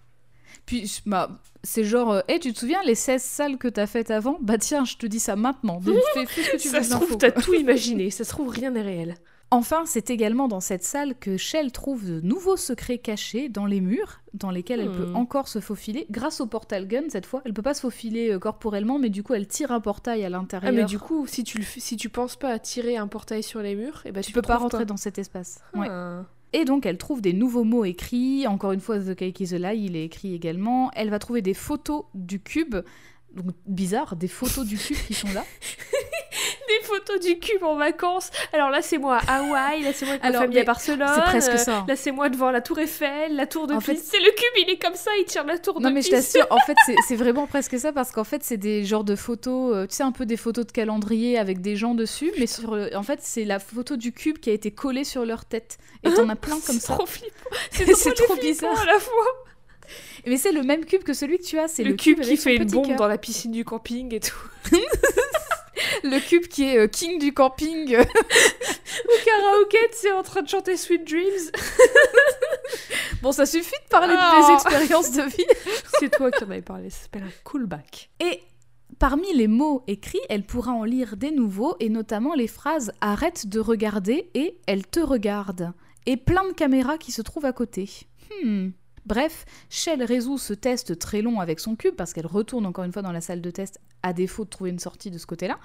[0.66, 4.10] Puis, je- bah, c'est genre, hé, tu te souviens les 16 salles que t'as faites
[4.10, 4.38] avant?
[4.40, 5.80] Bah tiens, je te dis ça maintenant.
[5.80, 8.10] Donc fais, fais ce que tu Ça veux se trouve, t'as tout imaginé.
[8.10, 9.14] Ça se trouve, rien n'est réel.
[9.52, 13.80] Enfin, c'est également dans cette salle que Shell trouve de nouveaux secrets cachés dans les
[13.80, 15.16] murs, dans lesquels elle peut Hmm.
[15.16, 17.42] encore se faufiler, grâce au portal gun cette fois.
[17.44, 20.28] Elle peut pas se faufiler euh, corporellement, mais du coup, elle tire un portail à
[20.28, 20.72] l'intérieur.
[20.72, 23.42] Ah, mais du coup, si tu, le si tu penses pas à tirer un portail
[23.42, 25.60] sur les murs, et ben, tu peux pas rentrer dans cet espace.
[25.74, 25.88] Ouais.
[25.90, 26.22] Ah.
[26.52, 28.46] Et donc, elle trouve des nouveaux mots écrits.
[28.46, 30.90] Encore une fois, The Cake is a Lie, il est écrit également.
[30.94, 32.76] Elle va trouver des photos du cube.
[33.34, 35.44] Donc, bizarre, des photos du cube qui sont là.
[36.68, 38.30] Des photos du cube en vacances.
[38.52, 41.08] Alors là, c'est moi à Hawaï, là, c'est moi avec Alors, ma famille à Barcelone.
[41.16, 41.84] C'est presque euh, ça.
[41.88, 44.64] Là, c'est moi devant la tour Eiffel, la tour de En fait- C'est le cube,
[44.68, 46.76] il est comme ça, il tire la tour Non de mais je t'assure, en fait
[46.86, 49.96] c'est- c'est vraiment presque ça parce qu'en fait c'est des genres de photos, euh, tu
[49.96, 53.02] sais un peu des photos de calendrier avec des gens dessus, mais sur, euh, en
[53.02, 55.76] fait c'est la photo du cube qui a été collée sur leur tête.
[56.04, 56.94] Et t'en as plein comme C'est ça.
[56.94, 57.50] trop flippant.
[57.72, 58.80] C'est C'est trop trop, bizarre.
[58.80, 59.26] à la fois.
[60.26, 62.36] Mais c'est le même cube que celui que tu as, c'est Le, le, cube, qui
[62.36, 62.96] fait une bombe cœur.
[62.96, 64.36] dans la piscine du camping et tout.
[66.04, 67.96] Le cube qui est euh, king du camping.
[67.96, 71.50] Au karaoké, tu sais, en train de chanter Sweet Dreams.
[73.22, 74.46] bon ça suffit de parler de Oh.
[74.48, 75.80] mes expériences de vie.
[75.98, 78.10] C'est toi qui en avais parlé, ça s'appelle un callback.
[78.20, 78.40] Et
[78.98, 83.46] parmi les mots écrits, elle pourra en lire des nouveaux, et notamment les phrases Arrête
[83.48, 85.72] de regarder et Elle te regarde.
[86.06, 87.88] Et plein de caméras qui se trouvent à côté.
[88.44, 88.70] Hmm.
[89.06, 92.92] Bref, Shell résout ce test très long avec son cube, parce qu'elle retourne encore une
[92.92, 95.58] fois dans la salle de test à défaut de trouver une sortie de ce côté-là.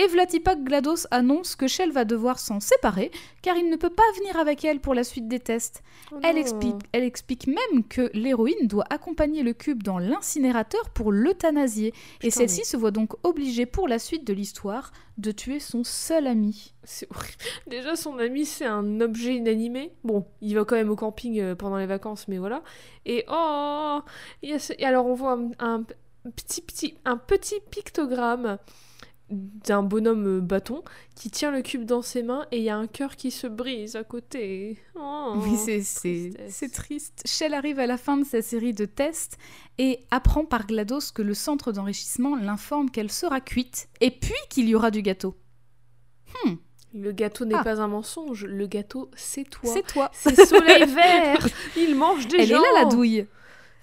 [0.00, 3.10] Et Vlatipak GLaDOS annonce que Shell va devoir s'en séparer,
[3.42, 5.82] car il ne peut pas venir avec elle pour la suite des tests.
[6.12, 11.10] Oh Elle explique, elle explique même que l'héroïne doit accompagner le cube dans l'incinérateur pour
[11.10, 11.92] l'euthanasier.
[12.22, 16.28] Et celle-ci se voit donc obligée pour la suite de l'histoire de tuer son seul
[16.28, 16.74] ami.
[16.84, 17.34] C'est horrible.
[17.66, 19.90] Déjà, son ami, c'est un objet inanimé.
[20.04, 22.62] Bon, il va quand même au camping euh, pendant les vacances, mais voilà.
[23.04, 23.98] Et oh
[24.42, 28.58] il y a ce- Et alors, on voit un, un petit, petit, un petit pictogramme
[29.30, 30.82] d'un bonhomme euh, bâton
[31.14, 33.46] qui tient le cube dans ses mains et il y a un cœur qui se
[33.46, 34.78] brise à côté.
[34.98, 36.54] Oh, oui, c'est- c'est tristesse.
[36.54, 37.22] c'est triste.
[37.26, 39.36] Shell arrive à la fin de sa série de tests
[39.76, 44.68] et apprend par GLaDOS que le centre d'enrichissement l'informe qu'elle sera cuite et puis qu'il
[44.68, 45.36] y aura du gâteau.
[46.94, 47.62] Le gâteau n'est Ah.
[47.64, 49.70] pas un mensonge, le gâteau, c'est toi.
[49.72, 50.10] C'est toi.
[50.14, 53.26] C'est Soleil Vert Il mange des Elle gens est là la douille.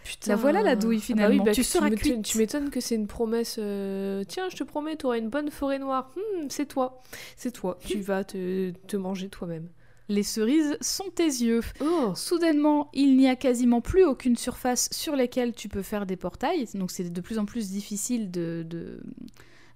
[0.05, 0.31] Putain.
[0.31, 1.37] La voilà, la douille, Ah bah finalement.
[1.39, 2.21] oui, bah, Tu tu seras m'étonnes- cuite.
[2.25, 3.55] Tu m'étonnes que c'est une promesse.
[3.59, 6.11] euh, Tiens, je te promets, tu auras une bonne forêt noire.
[6.15, 7.01] Hmm, c'est toi.
[7.35, 7.77] C'est toi.
[7.85, 9.67] Tu vas te, te manger toi-même.
[10.07, 11.61] Les cerises sont tes yeux.
[11.81, 16.15] Oh Soudainement, il n'y a quasiment plus aucune surface sur laquelle tu peux faire des
[16.15, 19.01] portails, donc c'est de plus en plus difficile de, de,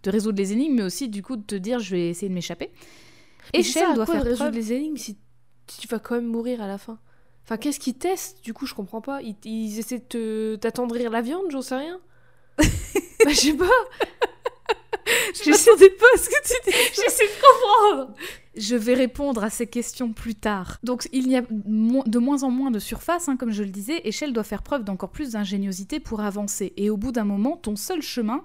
[0.04, 2.36] de résoudre les énigmes, mais aussi du coup de te dire je vais essayer de
[2.36, 2.70] m'échapper.
[3.54, 4.54] Et Shell doit faire résoudre preuve...
[4.54, 5.18] les énigmes si
[5.66, 7.00] tu vas quand même mourir à la fin?
[7.50, 8.44] Enfin, qu'est-ce qu'ils testent?
[8.44, 9.24] Du coup, je comprends pas.
[9.24, 12.00] Ils, ils essaient de te- t'attendrir la viande, j'en sais rien.
[12.60, 12.64] bah,
[13.30, 13.66] je sais pas.
[15.34, 16.78] Je m'attendais pas ce que tu dis.
[16.94, 18.14] J'essaie de comprendre.
[18.56, 20.78] Je vais répondre à ces questions plus tard.
[20.84, 24.00] Donc il y a de moins en moins de surface, hein, comme je le disais,
[24.12, 26.74] Shell doit faire preuve d'encore plus d'ingéniosité pour avancer.
[26.78, 28.44] Et au bout d'un moment, ton seul chemin,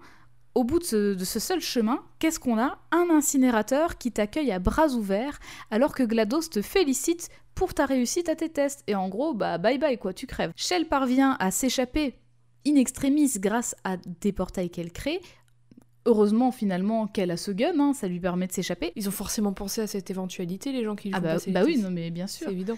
[0.54, 2.78] au bout de ce, de ce seul chemin, qu'est-ce qu'on a?
[2.92, 5.38] Un incinérateur qui t'accueille à bras ouverts,
[5.70, 8.82] alors que GLaDOS te félicite pour ta réussite à tes tests.
[8.86, 10.52] Et en gros, bah bye bye quoi, tu crèves.
[10.56, 12.14] Shell parvient à s'échapper
[12.66, 15.20] in extremis grâce à des portails qu'elle crée.
[16.06, 18.92] Heureusement finalement qu'elle a ce gun, hein, ça lui permet de s'échapper.
[18.94, 21.78] Ils ont forcément pensé à cette éventualité, les gens qui lui Ah bah, bah oui,
[21.78, 22.46] non mais bien sûr.
[22.46, 22.76] C'est évident.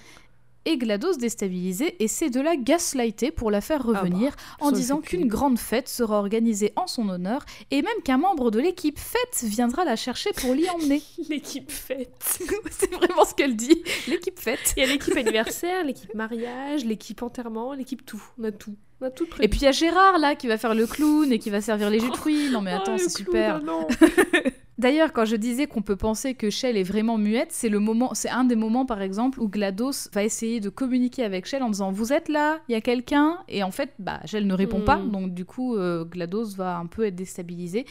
[0.66, 5.26] Et GLaDOS déstabilisée essaie de la gaslighter pour la faire revenir en ça, disant qu'une
[5.28, 9.84] grande fête sera organisée en son honneur et même qu'un membre de l'équipe fête viendra
[9.84, 11.02] la chercher pour l'y emmener.
[11.30, 12.12] L'équipe fête.
[12.70, 13.82] C'est vraiment ce qu'elle dit.
[14.08, 14.74] L'équipe fête.
[14.76, 18.22] Il y a l'équipe anniversaire, l'équipe mariage, l'équipe enterrement, l'équipe tout.
[18.38, 18.74] On a tout.
[19.00, 19.44] On a tout prévu.
[19.44, 21.60] Et puis il y a Gérard là qui va faire le clown et qui va
[21.60, 22.50] servir les jus de fruits.
[22.50, 23.60] Non mais Oh, attends, c'est super.
[23.62, 23.86] oh non.
[24.78, 28.12] D'ailleurs, quand je disais qu'on peut penser que Shell est vraiment muette, c'est le moment,
[28.12, 31.70] c'est un des moments par exemple où GLaDOS va essayer de communiquer avec Shell en
[31.70, 34.80] disant vous êtes là, il y a quelqu'un, et en fait, bah Shell ne répond
[34.80, 34.84] Mm.
[34.84, 37.86] pas, donc du coup euh, GLaDOS va un peu être déstabilisée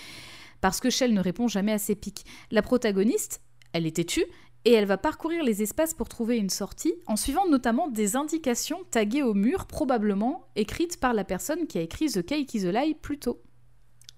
[0.61, 2.23] parce que Shell ne répond jamais à ses pics.
[2.51, 3.41] La protagoniste,
[3.73, 4.23] elle est têtue.
[4.67, 8.79] Et elle va parcourir les espaces pour trouver une sortie, en suivant notamment des indications
[8.89, 12.71] taguées au mur, probablement écrites par la personne qui a écrit The Cake is a
[12.71, 13.43] Lie plus tôt.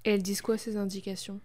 [0.05, 1.41] Et elles disent quoi ces indications?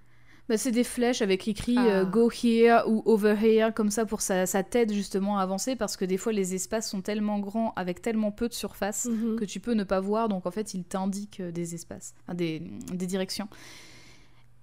[0.48, 1.86] Bah, c'est des flèches avec écrit Ah.
[1.86, 5.76] euh, go here ou over here, comme ça pour ça, ça t'aide justement à avancer
[5.76, 9.36] parce que des fois les espaces sont tellement grands avec tellement peu de surface Mhm.
[9.38, 12.34] que tu peux ne pas voir, donc en fait il t'indique euh, des espaces, enfin,
[12.34, 12.60] des,
[12.92, 13.48] des directions.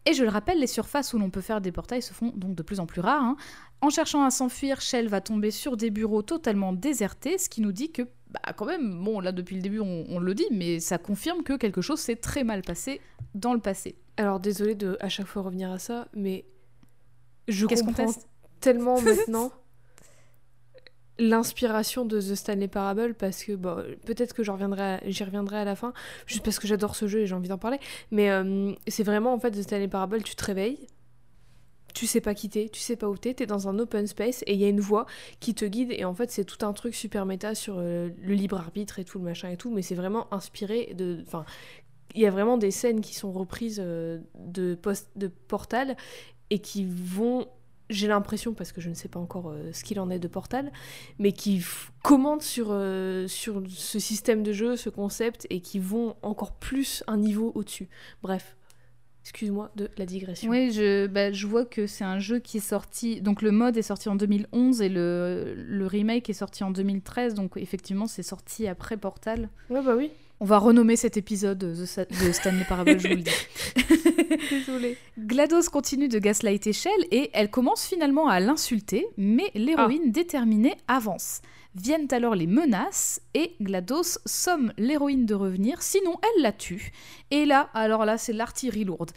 [0.06, 2.56] Et je le rappelle, les surfaces où l'on peut faire des portails se font donc
[2.56, 3.22] de plus en plus rares.
[3.24, 3.38] hein.
[3.82, 7.72] En cherchant à s'enfuir, Shell va tomber sur des bureaux totalement désertés, ce qui nous
[7.72, 10.80] dit que, bah quand même, bon là depuis le début on, on le dit, mais
[10.82, 13.00] ça confirme que quelque chose s'est très mal passé
[13.36, 13.96] dans le passé.
[14.20, 16.44] Alors désolé de à chaque fois revenir à ça, mais
[17.48, 18.12] je comprends
[18.60, 19.54] tellement maintenant
[21.18, 25.58] l'inspiration de The Stanley Parable parce que bon, peut-être que j'y reviendrai, à- j'y reviendrai
[25.60, 25.94] à la fin,
[26.26, 27.80] juste parce que j'adore ce jeu et j'ai envie d'en parler.
[28.12, 30.86] Mais euh, c'est vraiment en fait The Stanley Parable, tu te réveilles,
[31.94, 34.44] tu sais pas qui t'es, tu sais pas où t'es, t'es dans un open space
[34.48, 35.06] et il y a une voix
[35.40, 38.34] qui te guide et en fait c'est tout un truc super méta sur euh, le
[38.34, 41.46] libre arbitre et tout le machin et tout, mais c'est vraiment inspiré de, enfin
[42.16, 45.96] il y a vraiment des scènes qui sont reprises euh, de, post, de Portal
[46.50, 47.48] et qui vont,
[47.90, 50.28] j'ai l'impression, parce que je ne sais pas encore euh, ce qu'il en est de
[50.28, 50.72] Portal,
[51.20, 51.64] mais qui
[52.04, 57.04] commentent sur, euh, sur ce système de jeu, ce concept, et qui vont encore plus
[57.08, 57.88] un niveau au-dessus.
[58.24, 58.56] Bref,
[59.22, 60.50] excuse-moi de la digression.
[60.50, 63.22] Oui, je, bah, je vois que c'est un jeu qui est sorti.
[63.22, 67.36] Donc le mode est sorti en 2011 et le, le remake est sorti en 2013.
[67.36, 69.50] Donc effectivement, c'est sorti après Portal.
[69.70, 70.12] Ouais, bah oui.
[70.42, 73.32] On va renommer cet épisode The Sa- de Stanley Parable, je vous le dis.
[74.50, 74.98] Désolée.
[75.18, 81.42] GLaDOS continue de gaslighter Shell et elle commence finalement à l'insulter, mais l'héroïne déterminée avance.
[81.76, 86.94] Viennent alors les menaces et GLaDOS somme l'héroïne de revenir, sinon elle la tue.
[87.32, 89.12] Et là, alors là, c'est l'artillerie lourde.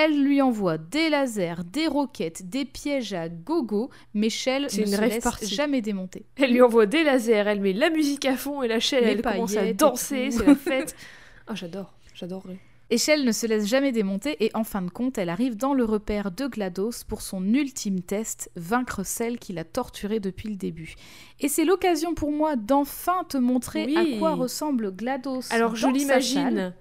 [0.00, 5.00] Elle lui envoie des lasers, des roquettes, des pièges à gogo, mais Shell ne se
[5.00, 6.24] laisse jamais démonter.
[6.36, 9.10] Elle lui envoie des lasers, elle met la musique à fond et la chaîne, Les
[9.12, 10.94] elle commence à danser, c'est la fête.
[11.50, 12.58] Ah, j'adore, j'adorerais.
[12.90, 15.72] Et Shell ne se laisse jamais démonter et en fin de compte, elle arrive dans
[15.74, 20.56] le repère de GLaDOS pour son ultime test, vaincre celle qui l'a torturée depuis le
[20.56, 20.94] début.
[21.40, 23.96] Et c'est l'occasion pour moi d'enfin te montrer Oui.
[23.96, 25.40] à quoi ressemble GLaDOS.
[25.50, 25.98] Alors je dans salle.
[25.98, 26.74] l'imagine.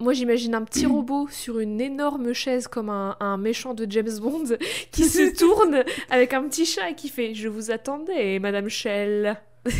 [0.00, 4.18] Moi j'imagine un petit robot sur une énorme chaise comme un, un méchant de James
[4.20, 4.44] Bond
[4.92, 9.36] qui se tourne avec un petit chat et qui fait Je vous attendais, Madame Shell.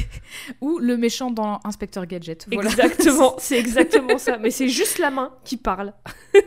[0.61, 2.47] Ou le méchant dans Inspecteur Gadget.
[2.51, 2.71] Voilà.
[2.71, 4.37] Exactement, c'est exactement ça.
[4.39, 5.93] Mais c'est juste la main qui parle.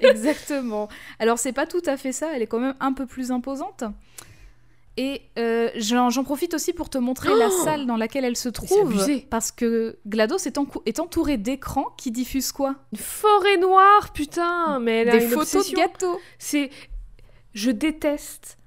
[0.02, 0.90] Exactement.
[1.18, 3.84] Alors c'est pas tout à fait ça, elle est quand même un peu plus imposante.
[5.04, 8.50] Et euh, j'en profite aussi pour te montrer la Oh salle dans laquelle elle se
[8.50, 8.72] trouve.
[8.82, 9.26] abusé.
[9.32, 12.76] Parce que GLaDOS est, est entourée d'écrans qui diffusent quoi?
[12.92, 15.74] Une forêt noire, putain Mais elle a Des une photos obsession.
[15.76, 16.20] de gâteaux.
[16.38, 16.70] C'est.
[17.56, 18.60] Je déteste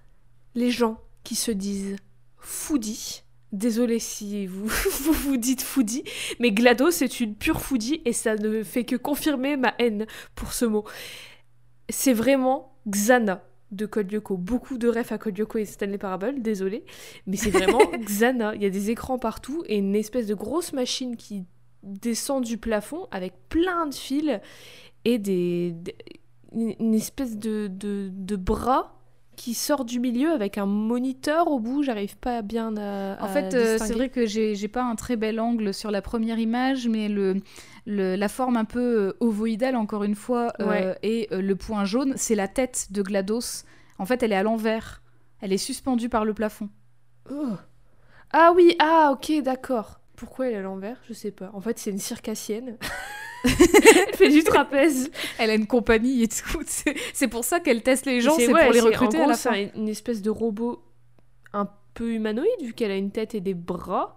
[0.56, 1.94] les gens qui se disent
[2.38, 3.22] foodie.
[3.52, 4.66] Désolée si vous,
[5.02, 6.02] vous vous dites foodie,
[6.40, 10.52] mais GLaDOS c'est une pure foodie et ça ne fait que confirmer ma haine pour
[10.52, 10.82] ce mot.
[11.88, 14.36] C'est vraiment Xana de Code Lyoko.
[14.36, 16.84] Beaucoup de refs à Code Lyoko et Stanley Parable, désolé,
[17.26, 18.54] mais c'est vraiment Xana.
[18.54, 21.44] Il y a des écrans partout et une espèce de grosse machine qui
[21.82, 24.40] descend du plafond avec plein de fils
[25.04, 25.96] et des, des-
[26.52, 28.90] une espèce de, de, de bras
[29.36, 31.82] qui sort du milieu avec un moniteur au bout.
[31.82, 33.16] J'arrive pas bien à.
[33.20, 36.00] En à fait, euh, c'est vrai que j'ai pas un très bel angle sur la
[36.00, 37.34] première image, mais le,
[37.86, 40.98] le- la forme un peu euh, ovoïdale, encore une fois, euh, Ouais.
[41.02, 43.64] et euh, le point jaune, c'est la tête de GLaDOS.
[43.98, 45.02] En fait, elle est à l'envers.
[45.40, 46.68] Elle est suspendue par le plafond.
[47.30, 47.48] Oh.
[48.32, 50.00] Ah oui, ah ok, d'accord.
[50.16, 50.96] Pourquoi elle est à l'envers?
[51.08, 51.50] Je sais pas.
[51.54, 52.76] En fait, c'est une circassienne.
[53.44, 55.10] elle fait du trapèze.
[55.38, 56.62] Elle a une compagnie et tout.
[57.12, 59.30] C'est pour ça qu'elle teste les gens, C'est- ouais, pour les recruter en à gros,
[59.30, 59.52] la fin.
[59.52, 60.82] c'est une espèce de robot
[61.52, 64.14] un peu humanoïde vu qu'elle a une tête et des bras.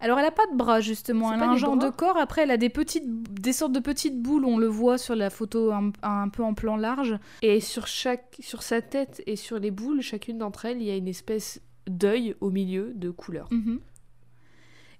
[0.00, 1.32] Alors, elle a pas de bras, justement.
[1.32, 2.16] Elle a un genre bras de corps.
[2.16, 4.44] Après, elle a des, petites, des sortes de petites boules.
[4.44, 7.18] On le voit sur la photo un, un peu en plan large.
[7.42, 10.90] Et sur, chaque, sur sa tête et sur les boules, chacune d'entre elles, il y
[10.90, 13.48] a une espèce d'œil au milieu de couleur.
[13.50, 13.80] Mhm.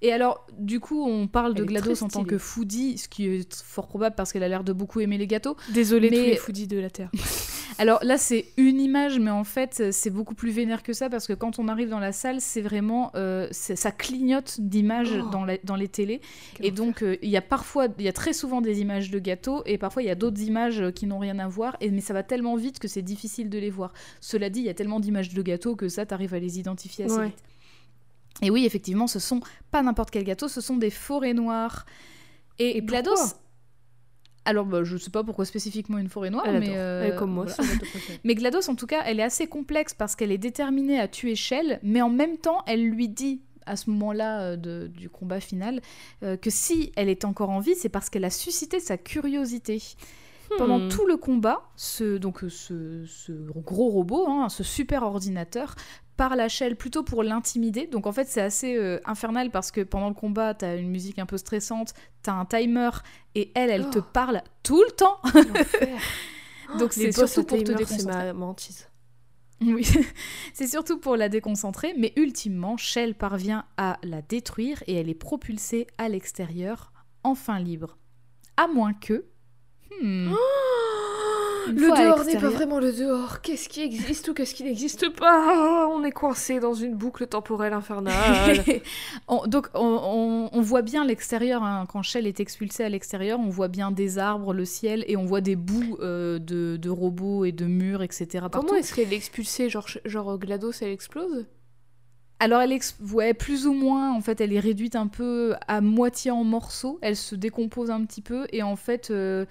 [0.00, 3.26] Et alors, du coup, on parle de Elle GLaDOS en tant que foodie, ce qui
[3.26, 5.56] est fort probable parce qu'elle a l'air de beaucoup aimer les gâteaux.
[5.74, 7.10] Désolé tous Mais- les foodies de la Terre.
[7.78, 11.26] Alors là, c'est une image, mais en fait, c'est beaucoup plus vénère que ça parce
[11.26, 13.10] que quand on arrive dans la salle, c'est vraiment.
[13.14, 15.30] euh, ça clignote d'images Oh.
[15.64, 16.20] dans, les télés.
[16.54, 19.10] Quel Et donc, euh, il y a parfois, il y a très souvent des images
[19.10, 21.76] de gâteaux et parfois il y a d'autres images euh, qui n'ont rien à voir.
[21.80, 23.92] Et, mais ça va tellement vite que c'est difficile de les voir.
[24.20, 27.04] Cela dit, il y a tellement d'images de gâteaux que ça, t'arrives à les identifier
[27.06, 27.26] assez Ouais.
[27.26, 27.42] vite.
[28.42, 29.40] Et oui, effectivement, ce sont
[29.70, 31.86] pas n'importe quel gâteau, ce sont des forêts noires.
[32.60, 33.34] Et, Et GLaDOS.
[34.48, 36.76] Alors, bah, je sais pas pourquoi spécifiquement une forêt noire, Elle mais.
[36.76, 37.70] euh, Elle est comme moi, voilà.
[38.24, 41.34] Mais GLaDOS, en tout cas, elle est assez complexe parce qu'elle est déterminée à tuer
[41.34, 45.80] Shell, mais en même temps, elle lui dit à ce moment-là euh, du combat final
[46.22, 49.82] euh, que si elle est encore en vie, c'est parce qu'elle a suscité sa curiosité.
[50.56, 50.88] Pendant Hmm.
[50.88, 55.74] tout le combat, ce, donc, ce, ce gros robot, hein, ce super ordinateur,
[56.18, 57.86] parle à Shell plutôt pour l'intimider.
[57.86, 61.18] Donc en fait, c'est assez euh, infernal parce que pendant le combat, t'as une musique
[61.18, 62.90] un peu stressante, t'as un timer,
[63.34, 64.04] et elle, elle te Oh.
[64.12, 65.18] parle tout le temps.
[66.78, 68.32] Donc c'est surtout pour te timer, c'est déconcentrer.
[68.34, 68.54] ma.
[69.74, 69.84] Oui,
[70.52, 75.14] c'est surtout pour la déconcentrer, mais ultimement, Shell parvient à la détruire et elle est
[75.14, 76.92] propulsée à l'extérieur,
[77.24, 77.96] enfin libre.
[78.56, 79.24] À moins que...
[80.00, 80.30] hmm, Une
[81.72, 83.40] le dehors n'est pas vraiment le dehors.
[83.40, 87.72] Qu'est-ce qui existe ou qu'est-ce qui n'existe pas On est coincé dans une boucle temporelle
[87.72, 88.64] infernale.
[89.28, 93.38] On- donc on, on- on voit bien l'extérieur, hein, quand Shell est expulsée à l'extérieur,
[93.40, 96.90] on voit bien des arbres, le ciel, et on voit des bouts euh, de, de
[96.90, 98.26] robots et de murs, etc.
[98.32, 98.74] Comment partout.
[98.74, 99.68] est-ce qu'elle est expulsée?
[99.68, 101.46] Genre, genre GLaDOS, elle explose?
[102.40, 102.78] Alors elle
[103.12, 106.98] ouais, plus ou moins, en fait, elle est réduite un peu à moitié en morceaux,
[107.02, 109.44] elle se décompose un petit peu, et en fait, euh,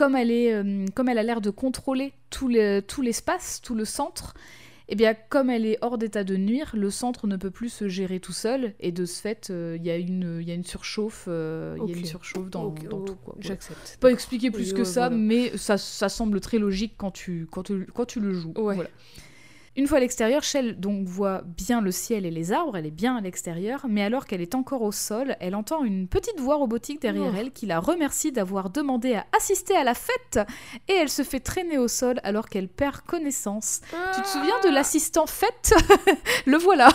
[0.00, 3.74] comme, elle est, euh, comme elle a l'air de contrôler tout, le- tout l'espace, tout
[3.74, 4.32] le centre,
[4.88, 7.86] et bien comme elle est hors d'état de nuire, le centre ne peut plus se
[7.86, 10.54] gérer tout seul, et de ce fait, euh, il y, a une- il y a
[10.54, 13.16] une surchauffe, euh, y a une surchauffe dans, oh, tout.
[13.40, 13.98] J'accepte.
[14.00, 15.16] Pas expliquer plus Oui, que ouais, ça, voilà.
[15.22, 18.54] mais ça, ça semble très logique quand tu, quand tu, quand tu le joues.
[18.56, 18.74] Ouais.
[18.76, 18.90] Voilà.
[19.80, 22.90] Une fois à l'extérieur, Shell donc voit bien le ciel et les arbres, elle est
[22.90, 26.56] bien à l'extérieur, mais alors qu'elle est encore au sol, elle entend une petite voix
[26.56, 27.38] robotique derrière Oh.
[27.38, 30.38] elle qui la remercie d'avoir demandé à assister à la fête,
[30.86, 33.80] et elle se fait traîner au sol alors qu'elle perd connaissance.
[34.14, 35.72] Tu te souviens de l'assistant fête
[36.44, 36.90] Le voilà,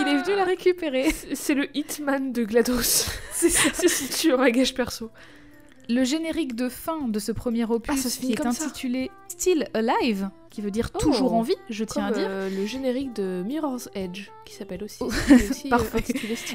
[0.00, 1.10] il est venu la récupérer.
[1.12, 2.82] C'est- C'est le Hitman de GLaDOS.
[3.32, 3.70] C'est ça.
[3.72, 5.10] C'est si tu un gage perso.
[5.88, 8.48] Le générique de fin de ce premier opus Ah, qui est ça.
[8.48, 10.98] intitulé Still Alive, qui veut dire Oh.
[10.98, 12.26] toujours en vie, je tiens à dire.
[12.26, 14.98] euh, le générique de Mirror's Edge, qui s'appelle aussi.
[15.00, 15.06] Oh.
[15.34, 16.02] aussi, euh, Parfait.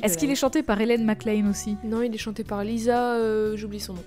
[0.01, 1.77] Est-ce qu'il est chanté par Hélène McLean aussi?
[1.83, 4.03] Non, il est chanté par Lisa, euh, j'oublie son nom.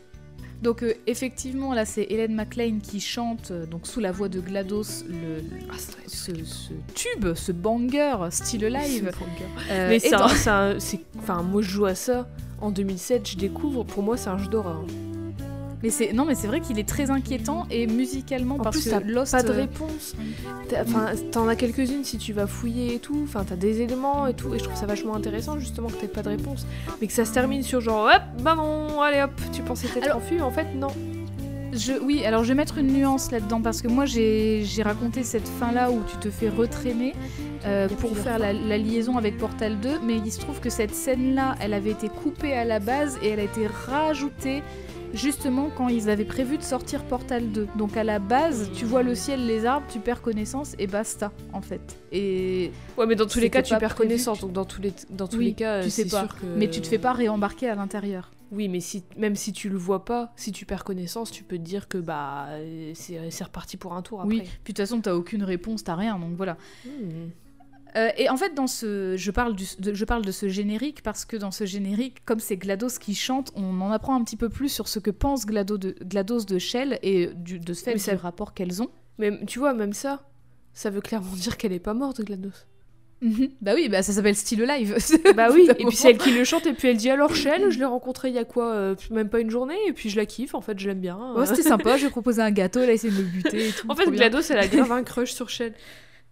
[0.61, 5.39] Donc effectivement, là c'est Hélène McLean qui chante donc sous la voix de GLaDOS le,
[5.41, 5.75] le- Ah,
[6.07, 9.11] ce, ce tube, ce banger Still Alive.
[9.69, 12.29] Mais c'est dans- un- c'est un- c'est- Enfin, moi je joue à ça
[12.61, 14.85] en 2007, je découvre, pour moi c'est un jeu d'horreur.
[15.83, 18.91] Mais c'est non mais c'est vrai qu'il est très inquiétant et musicalement En parce plus,
[18.91, 20.15] que Lost pas de réponse.
[20.81, 23.21] Enfin, t'en as quelques-unes si tu vas fouiller et tout.
[23.25, 24.55] Enfin, t'as des éléments et tout.
[24.55, 26.67] Et je trouve ça vachement intéressant justement que t'aies pas de réponse.
[27.01, 30.15] Mais que ça se termine sur genre, hop, bah non, allez hop, tu pensais t'être
[30.17, 30.89] enfui, en fait, non.
[31.73, 35.49] Je, oui, alors je vais mettre une nuance là-dedans parce que moi j'ai raconté cette
[35.49, 37.15] fin-là où tu te fais retraîner
[37.65, 40.95] euh, pour faire la, la liaison avec Portal 2, mais il se trouve que cette
[40.95, 44.63] scène-là, elle avait été coupée à la base et elle a été rajoutée
[45.15, 47.69] justement quand ils avaient prévu de sortir Portal 2.
[47.77, 51.33] Donc à la base, tu vois le ciel, les arbres, tu perds connaissance et basta
[51.53, 51.99] en fait.
[52.13, 54.41] Et Ouais, mais dans tous les cas, tu perds connaissance.
[54.41, 56.21] Donc dans tous les, dans tous Oui, les cas, tu sais c'est pas.
[56.27, 56.47] sûr que.
[56.57, 58.31] mais tu te fais pas réembarquer à l'intérieur.
[58.51, 61.57] Oui, mais si, même si tu le vois pas, si tu perds connaissance, tu peux
[61.57, 64.35] te dire que bah euh, c'est reparti pour un tour après.
[64.35, 66.59] Oui, puis de toute façon, t'as aucune réponse, t'as rien, donc voilà.
[66.85, 67.31] Hmm.
[67.97, 71.03] Euh, et en fait, dans ce, je parle, du, de, je parle de ce générique
[71.03, 74.37] parce que dans ce générique, comme c'est GLaDOS qui chante, on en apprend un petit
[74.39, 77.85] peu plus sur ce que pense GLaDOS de, GLaDOS de Shell et du, de ce
[77.85, 78.89] fait ça- du rapport qu'elles ont.
[79.19, 80.23] Mais tu vois, même ça,
[80.73, 82.65] ça veut clairement dire qu'elle est pas morte, GLaDOS.
[83.21, 83.51] Mhm.
[83.61, 84.97] Bah oui, bah ça s'appelle Still Alive.
[85.37, 87.71] Bah oui, et puis c'est elle qui le chante, et puis elle dit alors Shell,
[87.71, 90.17] je l'ai rencontrée il y a quoi euh, Même pas une journée, et puis je
[90.17, 91.17] la kiffe, en fait, je l'aime bien.
[91.37, 93.69] Ouais, c'était sympa, je lui ai proposé un gâteau, elle a essayé de me buter
[93.69, 93.87] et tout.
[93.89, 94.11] en fait.
[94.11, 95.73] GLaDOS, elle a grave un crush sur Shell.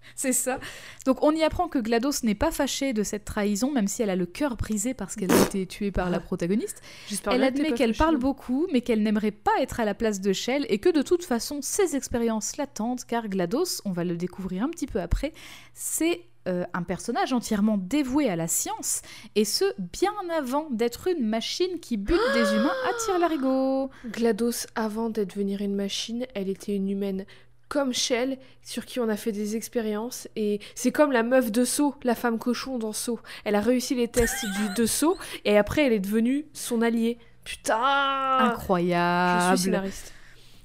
[0.17, 0.59] C'est ça.
[1.07, 4.11] Donc on y apprend que GLaDOS n'est pas fâchée de cette trahison, même si elle
[4.11, 6.83] a le cœur brisé parce qu'elle a été tuée par la protagoniste.
[7.09, 10.33] J'espère Elle admet qu'elle parle beaucoup, mais qu'elle n'aimerait pas être à la place de
[10.33, 14.65] Shell et que de toute façon, ses expériences l'attendent, car GLaDOS, on va le découvrir
[14.65, 15.33] un petit peu après,
[15.75, 19.03] c'est euh, un personnage entièrement dévoué à la science,
[19.35, 23.91] et ce, bien avant d'être une machine qui bute des humains à tir larigot.
[24.07, 27.25] GLaDOS, avant d'être devenir une machine, elle était une humaine
[27.71, 30.29] comme Shell, sur qui on a fait des expériences.
[30.35, 33.21] Et c'est comme la meuf de Saut, la femme cochon dans Saut.
[33.45, 35.17] Elle a réussi les tests du, de Saut
[35.47, 37.17] et après elle est devenue son allié.
[37.45, 37.79] Putain
[38.41, 39.53] Incroyable.
[39.53, 40.13] Je suis scénariste.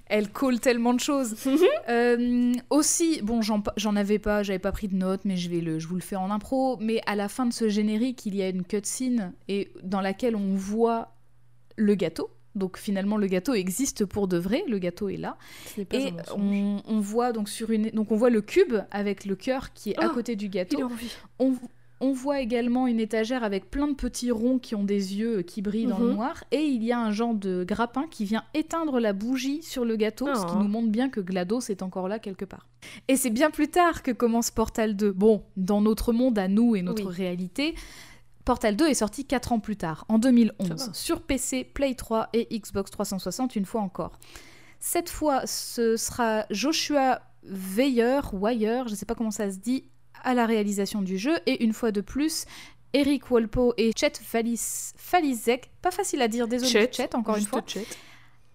[0.08, 1.36] Elle colle tellement de choses.
[1.88, 5.62] Euh, aussi, bon, j'en j'en avais pas, j'avais pas pris de notes, mais je vais
[5.62, 6.78] le, je vous le fais en impro.
[6.82, 10.36] Mais à la fin de ce générique, il y a une cutscene et dans laquelle
[10.36, 11.14] on voit
[11.76, 12.32] le gâteau.
[12.56, 14.64] Donc finalement, le gâteau existe pour de vrai.
[14.68, 15.38] Le gâteau est là.
[15.92, 19.74] Et on, on voit donc sur une, donc on voit le cube avec le cœur
[19.74, 20.90] qui est à Oh, côté du gâteau.
[21.40, 21.54] On,
[22.02, 25.62] on voit également une étagère avec plein de petits ronds qui ont des yeux qui
[25.62, 26.44] brillent dans le noir.
[26.52, 29.96] Et il y a un genre de grappin qui vient éteindre la bougie sur le
[29.96, 30.60] gâteau, ce qui Oh.
[30.62, 32.68] nous montre bien que GLaDOS est encore là quelque part.
[33.08, 35.12] Et c'est bien plus tard que commence Portal 2.
[35.12, 37.16] Bon, dans notre monde à nous et notre Oui.
[37.16, 37.76] réalité,
[38.46, 40.94] Portal 2 est sorti 4 ans plus tard, en 2011, Ça va.
[40.94, 44.20] sur PC, Play 3 et Xbox 360 une fois encore.
[44.80, 49.86] Cette fois, ce sera Joshua Weyer, Wire, je ne sais pas comment ça se dit,
[50.24, 52.46] à la réalisation du jeu, et une fois de plus,
[52.94, 57.46] Eric Walpo et Chet Falis- Falizek, pas facile à dire, désolé Chet, Chet, encore une
[57.46, 57.86] fois, Chet.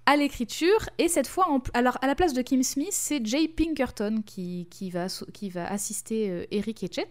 [0.07, 0.89] à l'écriture.
[0.99, 4.67] Et cette fois, en- alors à la place de Kim Smith, c'est Jay Pinkerton qui,
[4.71, 7.09] qui, va, so- qui va assister euh, Eric et Chet.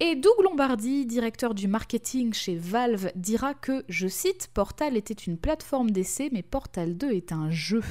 [0.00, 5.38] Et Doug Lombardi, directeur du marketing chez Valve, dira que, je cite, Portal était une
[5.38, 7.82] plateforme d'essai, mais Portal 2 est un jeu.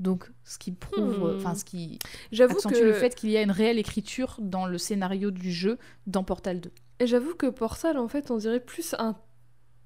[0.00, 1.36] Donc, ce qui prouve, Hmm.
[1.36, 2.00] enfin, ce qui
[2.32, 5.52] J'avoue accentue que le fait qu'il y a une réelle écriture dans le scénario du
[5.52, 5.78] jeu
[6.08, 6.72] dans Portal 2.
[6.98, 9.14] Et J'avoue que Portal, en fait, on dirait plus un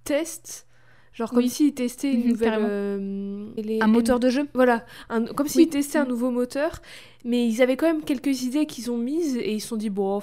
[0.05, 0.67] test.
[1.13, 1.51] Genre comme Oui.
[1.51, 2.59] s'ils testaient une Mhm, nouvelle.
[2.61, 5.69] euh, les- Un moteur de jeu Voilà, un- comme s'ils Oui.
[5.69, 6.81] testaient un nouveau moteur,
[7.25, 9.91] mais ils avaient quand même quelques idées qu'ils ont mises et ils se sont dit,
[9.91, 10.23] bon,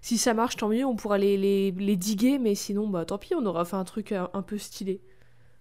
[0.00, 3.18] si ça marche, tant mieux, on pourra les, les, les diguer, mais sinon, bah tant
[3.18, 5.00] pis, on aura fait un truc un, un peu stylé.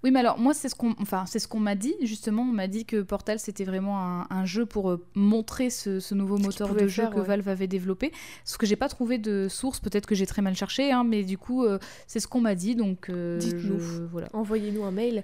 [0.03, 2.43] Oui, mais alors moi, c'est ce qu'on enfin, c'est ce qu'on m'a dit, justement.
[2.43, 6.13] On m'a dit que Portal, c'était vraiment un, un jeu pour euh, montrer ce, ce
[6.13, 7.25] nouveau moteur de jeu faire, que ouais.
[7.25, 8.11] Valve avait développé.
[8.45, 11.23] Ce que j'ai pas trouvé de source, peut-être que j'ai très mal cherché, hein, mais
[11.23, 12.75] du coup, euh, c'est ce qu'on m'a dit.
[12.75, 13.79] Donc, euh, Dites-nous.
[13.79, 14.27] je- Voilà.
[14.33, 15.23] Envoyez-nous un mail.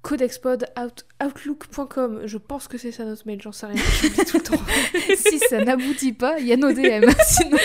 [0.00, 2.20] codexpod.outlook.com.
[2.24, 3.82] Je pense que c'est ça notre mail, j'en sais rien.
[4.02, 4.62] J'oublie tout le temps.
[5.16, 7.04] si ça n'aboutit pas, il y a nos DM.
[7.26, 7.58] Sinon.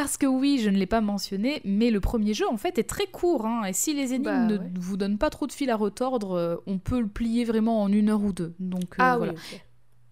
[0.00, 2.88] Parce que oui, je ne l'ai pas mentionné, mais le premier jeu en fait est
[2.88, 3.46] très court.
[3.46, 4.64] hein, et si les énigmes Bah, ne ouais.
[4.78, 7.90] vous donnent pas trop de fil à retordre, euh, on peut le plier vraiment en
[7.92, 8.54] une heure ou deux.
[8.60, 9.32] Donc euh, ah voilà.
[9.32, 9.58] oui.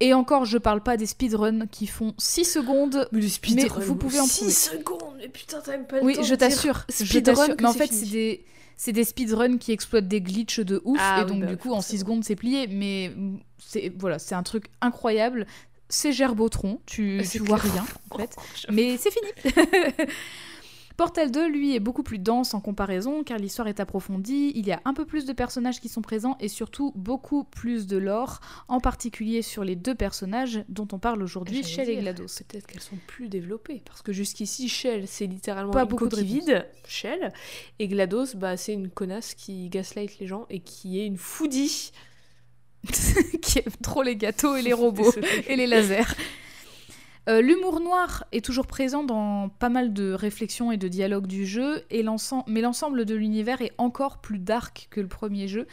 [0.00, 3.08] Et encore, je parle pas des speedruns qui font 6 secondes.
[3.12, 4.50] Mais, le speedrun, Mais vous pouvez en 6 trouver.
[4.52, 6.84] secondes, mais putain, t'as même pas le Oui, temps je t'assure.
[6.90, 7.56] je speedrun t'assure.
[7.56, 8.44] que Mais en fait, c'est des,
[8.76, 10.98] c'est des speedruns qui exploitent des glitches de ouf.
[11.00, 12.00] Ah et oui, donc, bah, du coup, en 6 forcément.
[12.00, 12.66] secondes, c'est plié.
[12.66, 15.46] Mais mm, c'est voilà, c'est un truc incroyable.
[15.88, 16.80] C'est Gerbotron.
[16.86, 17.72] Tu, tu vois clair.
[17.72, 18.36] rien, en fait.
[18.70, 19.54] Mais c'est fini.
[20.96, 24.72] Portal 2, lui, est beaucoup plus dense en comparaison, car l'histoire est approfondie, il y
[24.72, 28.40] a un peu plus de personnages qui sont présents, et surtout beaucoup plus de lore,
[28.68, 32.42] en particulier sur les deux personnages dont on parle aujourd'hui, Shell et GLaDOS.
[32.48, 33.82] Peut-être qu'elles sont plus développées.
[33.84, 36.66] Parce que jusqu'ici, Shell, c'est littéralement Pas une beaucoup de vide.
[36.88, 37.30] Shell.
[37.78, 41.92] Et GLaDOS, bah, c'est une connasse qui gaslight les gens et qui est une foodie.
[43.42, 45.12] qui aime trop les gâteaux et les robots
[45.48, 46.14] et les lasers.
[47.28, 51.44] Euh, L'humour noir est toujours présent dans pas mal de réflexions et de dialogues du
[51.44, 52.04] jeu, et
[52.46, 55.66] mais l'ensemble de l'univers est encore plus dark que le premier jeu,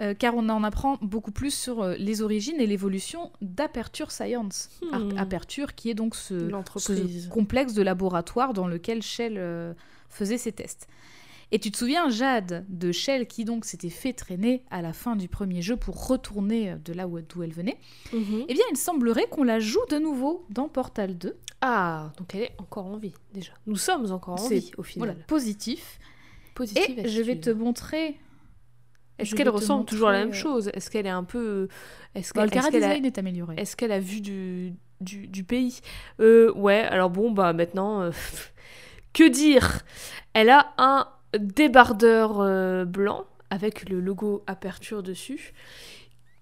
[0.00, 4.68] euh, car on en apprend beaucoup plus sur euh, les origines et l'évolution d'Aperture Science.
[4.92, 5.16] Hmm.
[5.16, 9.74] Aperture qui est donc ce, ce complexe de laboratoire dans lequel Shell
[10.10, 10.86] faisait ses tests.
[11.52, 15.16] Et tu te souviens, Jade, de Shell qui donc s'était fait traîner à la fin
[15.16, 17.76] du premier jeu pour retourner de là où- d'où elle venait
[18.12, 18.44] Mhm.
[18.48, 21.36] Eh bien, il semblerait qu'on la joue de nouveau dans Portal 2.
[21.60, 23.52] Ah, donc elle est encore en vie, déjà.
[23.66, 25.08] Nous sommes encore en vie, au final.
[25.10, 25.98] Voilà, positif.
[26.54, 28.18] Positive Et je vais te montrer.
[29.18, 30.70] Est-ce qu'elle ressemble toujours à la même montrer, chose?
[30.72, 31.68] Est-ce qu'elle est un peu...
[32.14, 32.96] Est-ce Bah, qu'elle le qu'elle a...
[32.96, 33.54] est amélioré.
[33.58, 35.80] Est-ce qu'elle a vu du, du, du pays?
[36.20, 38.10] Euh, Ouais, alors bon, bah maintenant, euh,
[39.12, 39.82] que dire?
[40.32, 41.06] Elle a un
[41.38, 45.52] débardeur euh, blanc avec le logo Aperture dessus,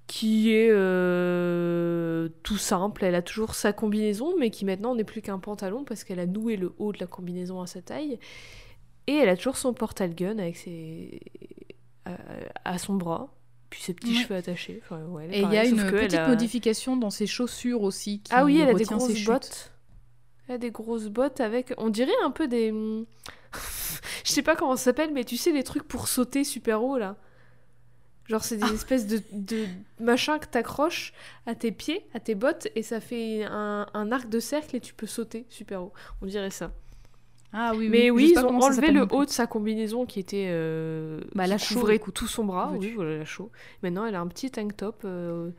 [0.06, 3.04] qui est euh, tout simple.
[3.04, 6.26] Elle a toujours sa combinaison, mais qui maintenant n'est plus qu'un pantalon parce qu'elle a
[6.26, 8.18] noué le haut de la combinaison à sa taille.
[9.06, 11.20] Et elle a toujours son portal gun avec ses...
[12.04, 12.12] à,
[12.64, 13.34] à son bras.
[13.70, 14.22] Puis ses petits Ouais.
[14.22, 14.80] cheveux attachés.
[14.82, 18.20] Enfin, ouais, Et il y a une petite a- modification dans ses chaussures aussi.
[18.20, 19.26] Qui ah oui, elle a des grosses chutes.
[19.26, 19.72] bottes.
[20.56, 21.74] Des grosses bottes avec.
[21.76, 22.72] On dirait un peu des.
[24.24, 26.96] Je sais pas comment ça s'appelle, mais tu sais, les trucs pour sauter super haut
[26.98, 27.16] là.
[28.28, 28.74] Genre, c'est des Ah.
[28.74, 29.64] espèces de, de
[30.00, 31.14] machins que t'accroches
[31.46, 34.80] à tes pieds, à tes bottes, et ça fait un, un arc de cercle et
[34.80, 35.92] tu peux sauter super haut.
[36.20, 36.70] On dirait ça.
[37.54, 40.48] Ah oui, mais oui, ils ont enlevé le haut de sa combinaison qui était.
[40.50, 42.70] euh, Bah, qui la couvrait tout son bras.
[42.78, 43.50] Oui, voilà, la chaux.
[43.82, 45.00] Maintenant, elle a un petit tank top.
[45.06, 45.50] euh,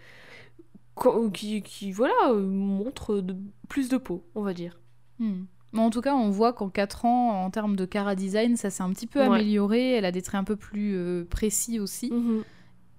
[1.33, 3.35] qui, qui, voilà, euh, montre de-
[3.67, 4.79] plus de peau, on va dire.
[5.19, 5.43] Hmm.
[5.71, 8.69] Mais en tout cas, on voit qu'en 4 ans, en termes de cara design, ça
[8.71, 9.25] s'est un petit peu Ouais.
[9.27, 9.91] amélioré.
[9.91, 12.11] Elle a des traits un peu plus euh, précis aussi.
[12.11, 12.43] Mhm.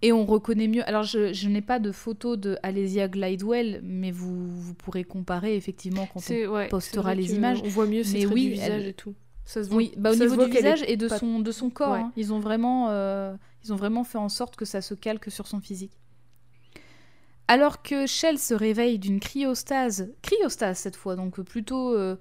[0.02, 0.86] Et on reconnaît mieux.
[0.88, 5.56] Alors, je, je n'ai pas de photo de Alésia Glidewell, mais vous, vous pourrez comparer
[5.56, 7.60] effectivement quand on ouais, postera les images.
[7.64, 9.14] On voit mieux ses Mais traits oui, du visage elle- et tout.
[9.44, 9.78] Ça se voit.
[9.78, 11.98] Oui, bah, au Ça niveau du visage et de pas- son, de son corps, Ouais.
[12.00, 12.12] hein.
[12.16, 13.34] ils, ont vraiment, euh,
[13.64, 15.92] ils ont vraiment fait en sorte que ça se calque sur son physique.
[17.52, 21.94] Alors que Shell se réveille d'une cryostase, cryostase cette fois, donc plutôt...
[21.96, 22.16] euh,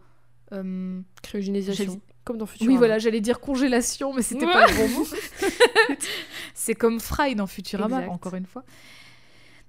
[0.54, 2.02] euh, Cryogénisation.
[2.24, 2.72] Comme dans Futurama.
[2.72, 4.54] oui, voilà, j'allais dire congélation, mais c'était Ouais.
[4.54, 5.06] pas le bon mot.
[6.54, 8.12] C'est comme Fry dans Futurama, Exact.
[8.12, 8.64] encore une fois.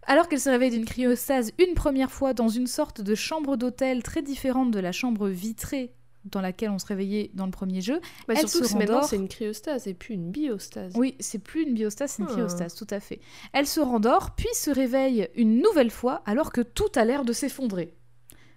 [0.06, 4.02] Alors qu'elle se réveille d'une cryostase une première fois dans une sorte de chambre d'hôtel
[4.02, 5.92] très différente de la chambre vitrée
[6.24, 9.04] dans laquelle on se réveillait dans le premier jeu, Bah, elle surtout se rendort.
[9.04, 10.92] c'est une cryostase et puis une biostase.
[10.96, 12.32] Oui, c'est plus une biostase, c'est une Ah.
[12.32, 13.20] cryostase, tout à fait.
[13.52, 17.32] Elle se rendort, puis se réveille une nouvelle fois alors que tout a l'air de
[17.32, 17.94] s'effondrer.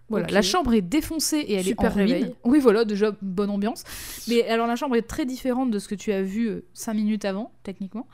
[0.09, 2.13] Voilà, la chambre est défoncée et elle Super est en ruine.
[2.13, 2.35] réveil.
[2.43, 3.83] Oui, voilà, déjà bonne ambiance.
[4.27, 7.25] Mais alors la chambre est très différente de ce que tu as vu 5 minutes
[7.25, 8.05] avant, techniquement.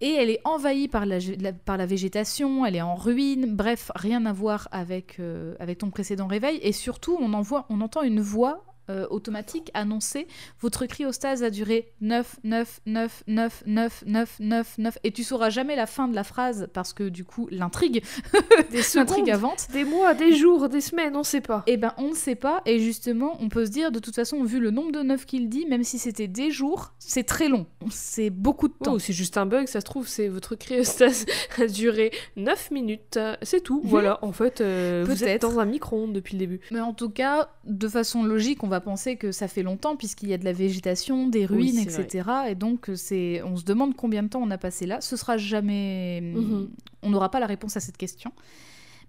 [0.00, 4.68] Et elle est envahie par la, végétation, elle est en ruine, bref, rien à voir
[4.72, 6.58] avec, euh, ton précédent réveil.
[6.62, 10.26] Et surtout, on entend une voix euh, automatique annoncer
[10.60, 14.98] votre cryostase a duré 9, 9, 9, 9, 9, 9, 9, 9.
[15.04, 18.02] Et tu sauras jamais la fin de la phrase parce que du coup, l'intrigue,
[18.70, 19.68] Des l'intrigue avance.
[19.68, 21.62] des mois, des jours, des semaines, on sait pas.
[21.66, 22.62] Eh ben, on ne sait pas.
[22.66, 25.48] Et justement, on peut se dire, de toute façon, vu le nombre de 9 qu'il
[25.48, 27.66] dit, même si c'était des jours, c'est très long.
[27.90, 28.94] C'est beaucoup de temps.
[28.94, 31.26] Oh, c'est juste un bug, ça se trouve, c'est votre cryostase
[31.58, 33.18] a duré 9 minutes.
[33.42, 33.80] C'est tout.
[33.84, 36.60] Voilà, en fait, euh, vous êtes dans un micro-ondes depuis le début.
[36.70, 40.28] Mais en tout cas, de façon logique, on va penser que ça fait longtemps puisqu'il
[40.28, 42.28] y a de la végétation, des ruines, etc.
[42.48, 45.00] Et donc, c'est, on se demande combien de temps on a passé là.
[45.00, 46.68] Ce sera jamais, Mhm.
[47.02, 48.32] on n'aura pas la réponse à cette question.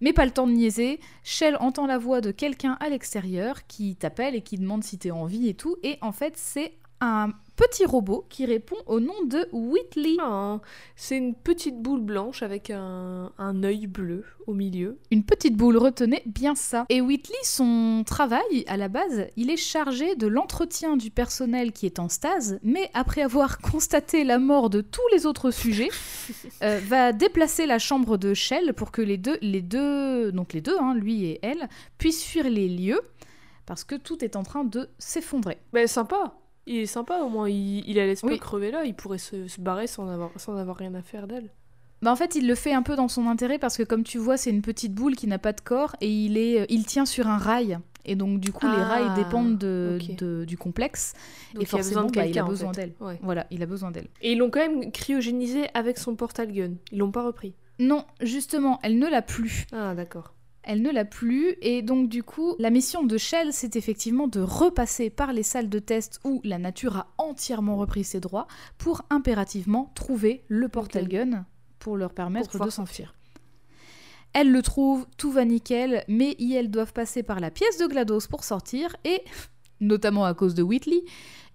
[0.01, 0.99] Mais pas le temps de niaiser.
[1.23, 5.11] Shell entend la voix de quelqu'un à l'extérieur qui t'appelle et qui demande si t'es
[5.11, 5.77] en vie et tout.
[5.83, 10.17] Et en fait, c'est un petit robot qui répond au nom de Whitley.
[10.19, 10.59] Ah,
[10.95, 14.99] c'est une petite boule blanche avec un, un œil bleu au milieu.
[15.11, 16.85] Une petite boule, retenez bien ça.
[16.89, 21.85] Et Whitley, son travail, à la base, il est chargé de l'entretien du personnel qui
[21.85, 25.89] est en stase, mais après avoir constaté la mort de tous les autres sujets,
[26.61, 30.61] euh, va déplacer la chambre de Shell pour que les deux, les deux, donc les
[30.61, 33.01] deux, hein, lui et elle, puissent fuir les lieux,
[33.65, 35.57] parce que tout est en train de s'effondrer.
[35.73, 36.37] Mais sympa.
[36.67, 37.49] Il est sympa au moins.
[37.49, 38.85] Il, il la laisse pas crever là.
[38.85, 41.49] Il pourrait se, se barrer sans avoir, sans avoir rien à faire d'elle.
[42.01, 44.17] Bah en fait, il le fait un peu dans son intérêt parce que comme tu
[44.17, 46.85] vois, c'est une petite boule qui n'a pas de corps et il est, euh, il
[46.85, 47.79] tient sur un rail.
[48.07, 51.13] Et donc du coup, les Ah, rails dépendent de, du complexe.
[51.55, 52.81] Donc et il a besoin forcément, de bah, il a en besoin fait.
[52.81, 52.93] d'elle.
[52.99, 53.19] Ouais.
[53.23, 54.09] Voilà, il a besoin d'elle.
[54.21, 56.73] Et ils l'ont quand même cryogénisé avec son portal gun.
[56.91, 57.55] Ils l'ont pas repris.
[57.79, 59.65] Non, justement, elle ne l'a plus.
[59.71, 60.34] Ah d'accord.
[60.67, 64.41] Elle ne l'a plus et donc du coup, la mission de Shell, c'est effectivement de
[64.41, 68.47] repasser par les salles de test où la nature a entièrement repris ses droits
[68.79, 71.45] pour impérativement trouver le portal gun
[71.77, 73.13] pour leur permettre de s'enfuir.
[74.33, 78.27] Elles le trouvent, tout va nickel, mais elles doivent passer par la pièce de GLaDOS
[78.27, 79.21] pour sortir et,
[79.79, 81.03] notamment à cause de Whitley,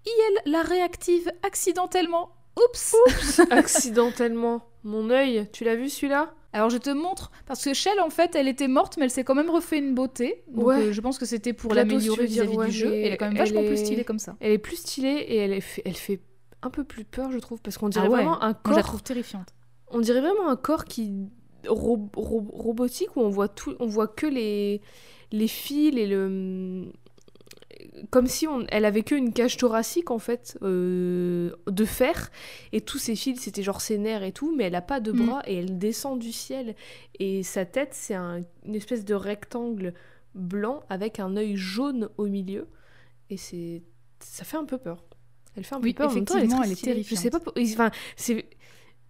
[0.05, 2.31] elle la réactive accidentellement.
[2.57, 2.95] Oups
[3.49, 4.63] Accidentellement.
[4.83, 6.33] Mon œil, tu l'as vu celui-là?
[6.53, 9.23] Alors je te montre, parce que Shell en fait elle était morte mais elle s'est
[9.23, 10.43] quand même refait une beauté.
[10.49, 10.81] Donc Ouais.
[10.87, 12.93] euh, je pense que c'était pour l'améliorer vis-à-vis ouais, du jeu.
[12.93, 14.35] elle est quand même vachement plus stylée comme ça.
[14.41, 16.19] Elle est plus stylée et elle, est fait, elle fait
[16.61, 18.69] un peu plus peur, je trouve, parce qu'on dirait Ah ouais, vraiment un Moi je
[18.71, 18.83] la corps.
[18.83, 19.47] trouve terrifiante.
[19.91, 21.29] On dirait vraiment un corps qui
[21.67, 24.81] ro- ro- robotique où on voit tout, on voit que les
[25.31, 26.91] les fils et le
[28.09, 32.31] comme si on, elle avait que une cage thoracique en fait euh, de fer
[32.71, 35.11] et tous ses fils c'était genre ses nerfs et tout mais elle a pas de
[35.11, 35.25] Mm.
[35.25, 36.75] bras et elle descend du ciel
[37.19, 39.93] et sa tête c'est un- une espèce de rectangle
[40.35, 42.67] blanc avec un œil jaune au milieu
[43.29, 43.81] et c'est
[44.19, 45.03] ça fait un peu peur
[45.57, 47.03] elle fait un peu Oui, peur en même temps, elle est, effectivement, elle est stylée.
[47.03, 47.53] je sais terrifiante.
[47.53, 48.45] pas enfin c'est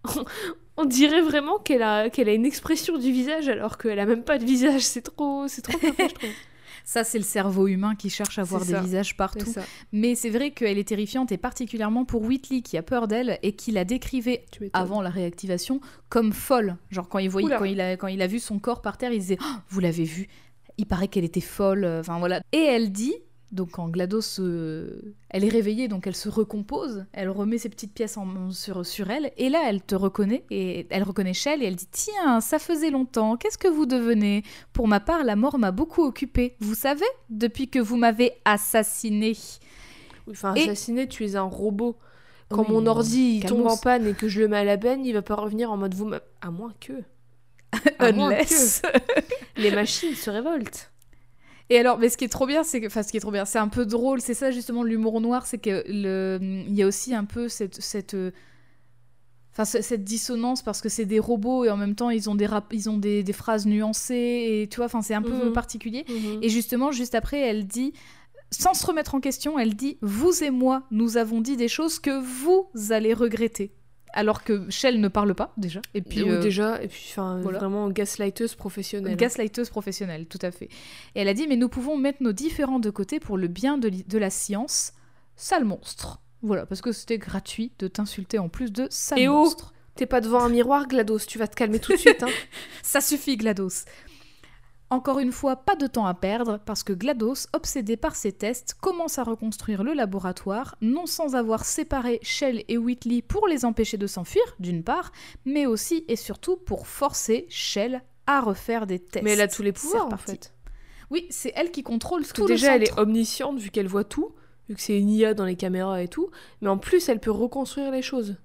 [0.76, 4.24] on dirait vraiment qu'elle a, qu'elle a une expression du visage alors qu'elle a même
[4.24, 4.80] pas de visage.
[4.82, 6.30] C'est trop, c'est trop je trouve.
[6.84, 9.52] Ça c'est le cerveau humain qui cherche à voir des visages partout.
[9.92, 13.52] Mais c'est vrai qu'elle est terrifiante et particulièrement pour Whitley qui a peur d'elle et
[13.52, 16.76] qui la décrivait avant la réactivation comme folle.
[16.90, 17.58] Genre quand il, voyait, Oula.
[17.58, 19.80] quand il, a, quand il a vu son corps par terre, il disait Oh, Vous
[19.80, 20.28] l'avez vu
[20.78, 21.84] Il paraît qu'elle était folle.
[21.84, 22.40] euh, Enfin voilà.
[22.52, 23.14] Et elle dit,
[23.52, 27.92] donc quand GLaDOS, euh, elle est réveillée, donc elle se recompose, elle remet ses petites
[27.92, 31.66] pièces en, sur, sur elle, et là elle te reconnaît, et elle reconnaît Shell, et
[31.66, 34.42] elle dit Tiens, ça faisait longtemps, qu'est-ce que vous devenez?
[34.72, 36.56] Pour ma part, la mort m'a beaucoup occupée.
[36.60, 39.36] Vous savez, depuis que vous m'avez assassinée.
[40.30, 41.96] Enfin, Et- assassiner, tu es un robot.
[42.48, 44.76] Quand Oui, mon ordi il tombe en panne et que je le mets à la
[44.76, 46.92] benne, il va pas revenir en mode vous À moins que.
[47.98, 48.82] À moins Unless.
[49.56, 50.91] Les machines se révoltent.
[51.72, 53.30] Et alors, mais ce qui est trop bien, c'est que, enfin, ce qui est trop
[53.30, 56.82] bien, c'est un peu drôle, c'est ça justement l'humour noir, c'est que le, il y
[56.82, 58.30] a aussi un peu cette, cette, euh,
[59.52, 62.34] enfin, ce- cette dissonance parce que c'est des robots et en même temps ils ont
[62.34, 64.14] des rap- ils ont des, des phrases nuancées
[64.62, 65.52] et tu vois, enfin, c'est un peu Mhm.
[65.54, 66.04] particulier.
[66.08, 66.40] Mhm.
[66.42, 67.94] Et justement, juste après, elle dit,
[68.50, 71.98] sans se remettre en question, elle dit Vous et moi, nous avons dit des choses
[71.98, 73.72] que vous allez regretter.
[74.12, 75.80] Alors que Shell ne parle pas, déjà.
[75.94, 77.58] Et puis, euh, déjà, et puis enfin, voilà.
[77.58, 79.16] vraiment gaslighteuse professionnelle.
[79.16, 80.66] gaslighteuse professionnelle, tout à fait.
[81.14, 83.78] Et elle a dit Mais nous pouvons mettre nos différends de côté pour le bien
[83.78, 84.92] de, la science.
[85.36, 86.20] Sale monstre.
[86.42, 89.72] Voilà, parce que c'était gratuit de t'insulter en plus de sale Et oh monstre.
[89.94, 92.22] T'es pas devant un miroir, GLaDOS, tu vas te calmer tout de suite.
[92.22, 92.28] Hein.
[92.82, 93.84] Ça suffit, GLaDOS.
[94.92, 98.74] Encore une fois, pas de temps à perdre, parce que GLaDOS, obsédé par ses tests,
[98.78, 103.96] commence à reconstruire le laboratoire, non sans avoir séparé Shell et Whitley pour les empêcher
[103.96, 105.10] de s'enfuir, d'une part,
[105.46, 109.24] mais aussi et surtout pour forcer Shell à refaire des tests.
[109.24, 110.52] Mais elle a tous les pouvoirs en fait.
[111.10, 113.88] Oui, c'est elle qui contrôle Parce que tout déjà, le elle est omnisciente vu qu'elle
[113.88, 114.34] voit tout,
[114.68, 116.28] vu que c'est une IA dans les caméras et tout.
[116.60, 118.36] Mais en plus, elle peut reconstruire les choses.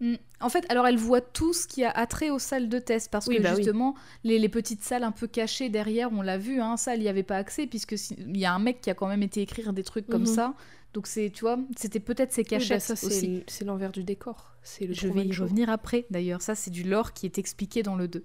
[0.00, 0.14] Mm.
[0.40, 3.26] En fait, alors elle voit tout ce qui a attrait aux salles de test parce
[3.26, 3.56] Oui, que bah oui.
[3.56, 3.94] justement,
[4.24, 7.08] les, les petites salles un peu cachées derrière, on l'a vu, hein, ça, il n'y
[7.08, 9.42] avait pas accès puisque si- il y a un mec qui a quand même été
[9.42, 10.26] écrire des trucs comme Mhm.
[10.34, 10.54] ça.
[10.94, 13.44] Donc c'est, tu vois, c'était peut-être ses Oui, bah, cachettes ça, c'est aussi.
[13.46, 14.54] c'est l'envers du décor.
[14.62, 16.42] C'est le Je vais y revenir après, d'ailleurs.
[16.42, 18.24] Ça, c'est du lore qui est expliqué dans le 2.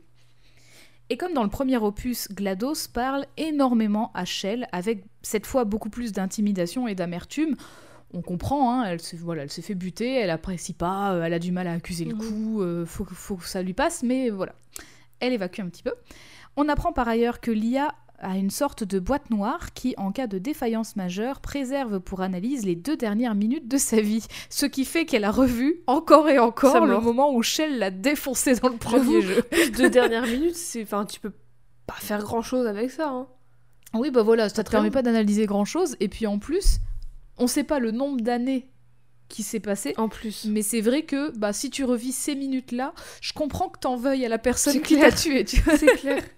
[1.10, 5.90] Et comme dans le premier opus, GLaDOS parle énormément à Shell, avec cette fois beaucoup
[5.92, 7.56] plus d'intimidation et d'amertume.
[8.16, 11.34] On comprend, hein, elle, se, voilà, elle s'est fait buter, elle apprécie pas, euh, elle
[11.34, 12.20] a du mal à accuser le Mhm.
[12.22, 14.54] coup, euh, faut, que- faut que ça lui passe, mais voilà.
[15.20, 15.94] Elle évacue un petit peu.
[16.58, 20.28] On apprend par ailleurs que l'IA a une sorte de boîte noire qui, en cas
[20.28, 24.26] de défaillance majeure, préserve pour analyse les deux dernières minutes de sa vie.
[24.50, 27.02] Ce qui fait qu'elle a revu encore et encore le mort.
[27.02, 29.44] moment où Shell l'a défoncé dans le premier jeu.
[29.76, 31.34] Deux dernières minutes, c'est, enfin, tu peux
[31.86, 33.10] pas faire grand chose avec ça.
[33.10, 33.28] Hein.
[33.94, 35.98] Oui, bah voilà, ça te permet pas d'analyser grand chose.
[36.00, 36.78] Et puis en plus,
[37.38, 38.70] on sait pas le nombre d'années
[39.28, 39.94] qui s'est passé.
[39.98, 40.46] En plus.
[40.46, 44.26] Mais c'est vrai que bah, si tu revis ces minutes-là, je comprends que t'en veuilles
[44.26, 45.46] à la personne qui t'a tué.
[45.46, 45.62] Tu.
[45.78, 46.24] C'est clair.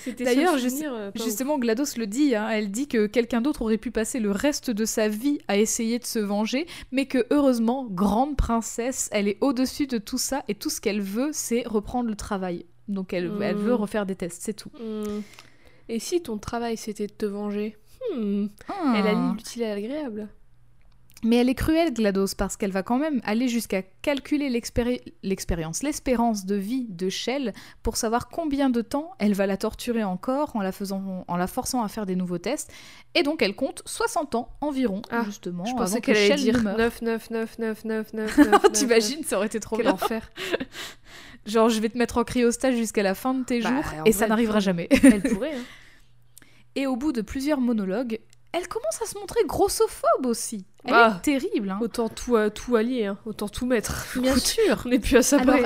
[0.00, 1.10] C'était D'ailleurs, euh.
[1.16, 4.70] Justement, GLaDOS le dit, hein, elle dit que quelqu'un d'autre aurait pu passer le reste
[4.70, 9.38] de sa vie à essayer de se venger, mais que heureusement, grande princesse, elle est
[9.40, 12.64] au-dessus de tout ça et tout ce qu'elle veut, c'est reprendre le travail.
[12.86, 14.70] Donc elle, elle veut refaire des tests, c'est tout.
[14.80, 15.20] Hmm.
[15.88, 17.76] Et si ton travail c'était de te venger?
[18.14, 18.46] Hmm.
[18.68, 18.94] Ah.
[18.96, 20.28] Elle allie l'utile à l'agréable.
[21.24, 25.82] Mais elle est cruelle, GLaDOS, parce qu'elle va quand même aller jusqu'à calculer l'expéri- l'expérience,
[25.82, 27.52] l'espérance de vie de Shell
[27.82, 31.48] pour savoir combien de temps elle va la torturer encore en la, faisant, en la
[31.48, 32.70] forçant à faire des nouveaux tests.
[33.16, 36.58] Et donc elle compte 60 ans environ, Ah, justement, Je pensais que qu'elle allait dire
[36.58, 36.76] ne meure.
[36.78, 38.72] 9, 9, 9, 9, 9, 9, 9.
[38.72, 39.94] T'imagines, ça aurait été trop Quel bien.
[39.94, 40.30] enfer.
[41.46, 44.00] Genre, je vais te mettre en cryostage jusqu'à la fin de tes Bah, jours, et
[44.02, 44.86] vrai, ça n'arrivera jamais.
[45.02, 45.54] Elle pourrait.
[45.54, 45.62] Hein.
[46.74, 48.20] Et au bout de plusieurs monologues,
[48.52, 50.64] elle commence à se montrer grossophobe aussi.
[50.84, 51.16] Elle Ah.
[51.18, 51.78] est terrible, hein.
[51.82, 53.18] Autant tout, euh, tout allier, hein.
[53.26, 54.06] autant tout mettre.
[54.20, 54.82] Bien Écoute, sûr.
[54.86, 55.56] On n'est plus à ça Alors.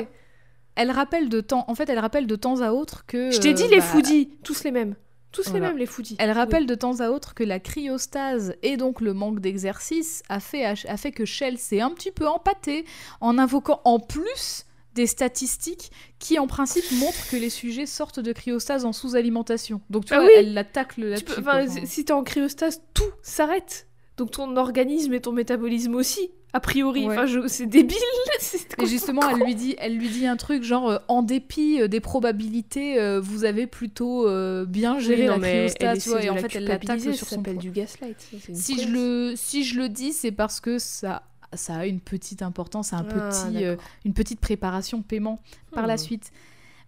[0.75, 3.31] Elle rappelle de temps, en fait, elle rappelle de temps à autre que.
[3.31, 4.95] Je t'ai dit euh, les bah, foodies, tous les mêmes.
[5.31, 5.59] Tous Voilà.
[5.59, 6.15] les mêmes, les foodies.
[6.19, 10.39] Elle rappelle de temps à autre que la cryostase et donc le manque d'exercice a
[10.39, 12.85] fait, a fait que Shell s'est un petit peu empâtée
[13.19, 14.65] en invoquant en plus
[14.95, 19.81] des statistiques qui en principe montrent que les sujets sortent de cryostase en sous-alimentation.
[19.89, 20.33] Donc tu Ah vois, oui.
[20.37, 21.61] elle l'attaque le Tu peux- quoi.
[21.85, 23.87] Si t'es en cryostase, tout s'arrête.
[24.17, 27.07] Donc ton organisme et ton métabolisme aussi, a priori.
[27.07, 27.13] Ouais.
[27.13, 27.97] Enfin, je- c'est débile.
[28.79, 31.87] Et justement, elle lui dit, elle lui dit un truc genre, euh, en dépit euh,
[31.87, 34.27] des probabilités, euh, vous avez plutôt
[34.65, 37.57] bien géré Oui, non, la cryostase, et en fait, elle l'attaque sur ça son s'appelle
[37.57, 38.17] du gaslight.
[38.19, 41.23] ça, Si je, le, si je le dis, c'est parce que ça,
[41.55, 43.75] ça a une petite importance, un Ah, petit, euh,
[44.05, 45.41] une petite préparation paiement
[45.73, 45.97] par la Hmm.
[45.99, 46.31] suite.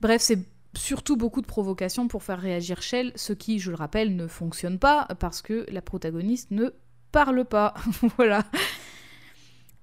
[0.01, 0.39] Bref, c'est
[0.75, 4.77] surtout beaucoup de provocations pour faire réagir Shell, ce qui, je le rappelle, ne fonctionne
[4.77, 6.69] pas parce que la protagoniste ne
[7.11, 7.73] parle pas.
[8.17, 8.43] voilà.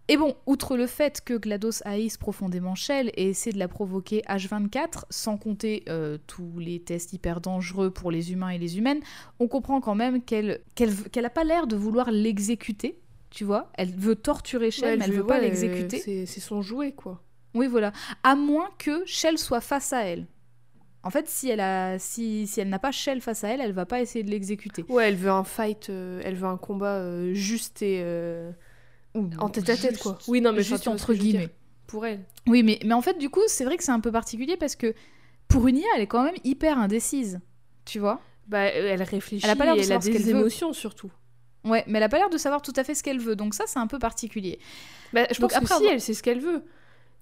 [0.08, 4.20] Et bon, outre le fait que GLaDOS haïsse profondément Shell et essaie de la provoquer
[4.28, 9.00] H24, sans compter euh, tous les tests hyper dangereux pour les humains et les humaines,
[9.38, 12.98] on comprend quand même qu'elle qu'elle v- qu'elle a pas l'air de vouloir l'exécuter,
[13.34, 13.70] tu vois.
[13.74, 16.26] Elle veut torturer Shell, Ouais, mais elle veut- veut pas l'exécuter.
[16.26, 17.22] C'est son jouet, quoi.
[17.54, 17.92] Oui, voilà.
[18.22, 20.26] À moins que Shell soit face à elle.
[21.04, 23.72] En fait, si elle, a, si, si elle n'a pas Shell face à elle, elle
[23.72, 24.84] va pas essayer de l'exécuter.
[24.88, 28.52] Ouais, elle veut un fight, euh, elle veut un combat euh, juste et euh,
[29.14, 30.16] en tête à tête, quoi.
[30.28, 31.48] Oui, non, mais juste entre guillemets.
[31.88, 32.20] Pour elle.
[32.46, 34.76] Oui, mais, mais en fait, du coup, c'est vrai que c'est un peu particulier parce
[34.76, 34.94] que
[35.48, 37.40] pour une IA, elle est quand même hyper indécise.
[37.84, 40.30] Tu vois Bah, elle réfléchit, Elle a pas l'air de et elle a des veut.
[40.30, 41.10] émotions surtout.
[41.64, 43.36] Ouais, mais elle a pas l'air de savoir tout à fait ce qu'elle veut.
[43.36, 44.58] Donc ça, c'est un peu particulier.
[45.12, 46.64] Bah, je Donc pense que après si, avoir- elle sait ce qu'elle veut.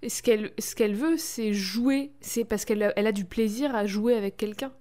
[0.09, 2.13] ce qu'elle ce qu'elle veut, c'est jouer.
[2.21, 4.73] C'est parce qu'elle a, elle a du plaisir à jouer avec quelqu'un.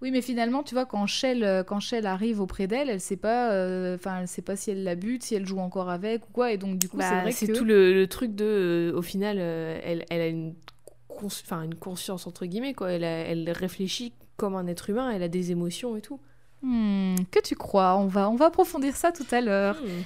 [0.00, 3.16] Oui, mais finalement, tu vois, quand Shell, euh, quand Shell arrive auprès d'elle, elle sait
[3.16, 6.28] pas, euh, enfin, elle sait pas si elle la bute, si elle joue encore avec
[6.28, 8.34] ou quoi, et donc du coup, c'est Bah, vrai c'est que tout le, le truc
[8.34, 8.44] de.
[8.92, 10.54] euh, au final, euh, elle, elle a une,
[11.06, 12.90] cons- enfin, une conscience, entre guillemets, quoi.
[12.90, 16.18] Elle, a- elle réfléchit comme un être humain, elle a des émotions et tout.
[16.62, 17.96] Hmm, que tu crois?
[17.96, 19.76] On va, on va approfondir ça tout à l'heure.
[19.76, 20.02] Hmm.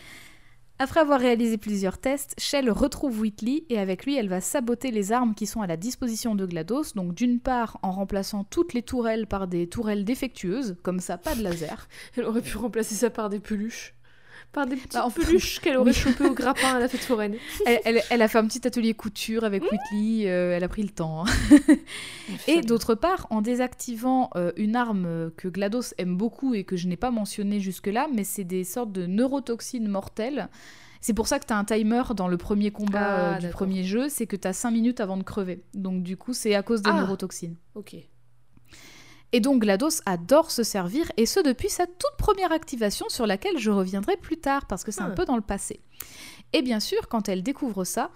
[0.78, 5.10] Après avoir réalisé plusieurs tests, Shell retrouve Whitley et avec lui, elle va saboter les
[5.10, 6.92] armes qui sont à la disposition de GLaDOS.
[6.94, 11.34] Donc d'une part en remplaçant toutes les tourelles par des tourelles défectueuses, comme ça, pas
[11.34, 11.88] de laser.
[12.16, 13.94] Elle aurait pu remplacer ça par des peluches.
[14.56, 17.34] Par des petites Bah, en peluches qu'elle aurait chopées au grappin à la fête foraine.
[17.66, 20.82] Elle, elle- elle a fait un petit atelier couture avec Whitley, euh, elle a pris
[20.82, 21.26] le temps.
[21.26, 21.30] hein.
[22.48, 26.74] Et d'autre part, en désactivant euh, une arme euh, que GLaDOS aime beaucoup et que
[26.76, 30.48] je n'ai pas mentionnée jusque-là, mais c'est des sortes de neurotoxines mortelles.
[31.02, 33.48] C'est pour ça que tu as un timer dans le premier combat Ah, euh, du
[33.48, 35.62] premier jeu, c'est que tu as 5 minutes avant de crever.
[35.74, 37.00] Donc du coup, c'est à cause des Ah.
[37.00, 37.56] neurotoxines.
[37.74, 37.94] Ok.
[39.36, 43.58] Et donc GLaDOS adore se servir, et ce depuis sa toute première activation sur laquelle
[43.58, 45.14] je reviendrai plus tard, parce que c'est un Ah.
[45.14, 45.80] peu dans le passé.
[46.54, 48.10] Et bien sûr, quand elle découvre ça,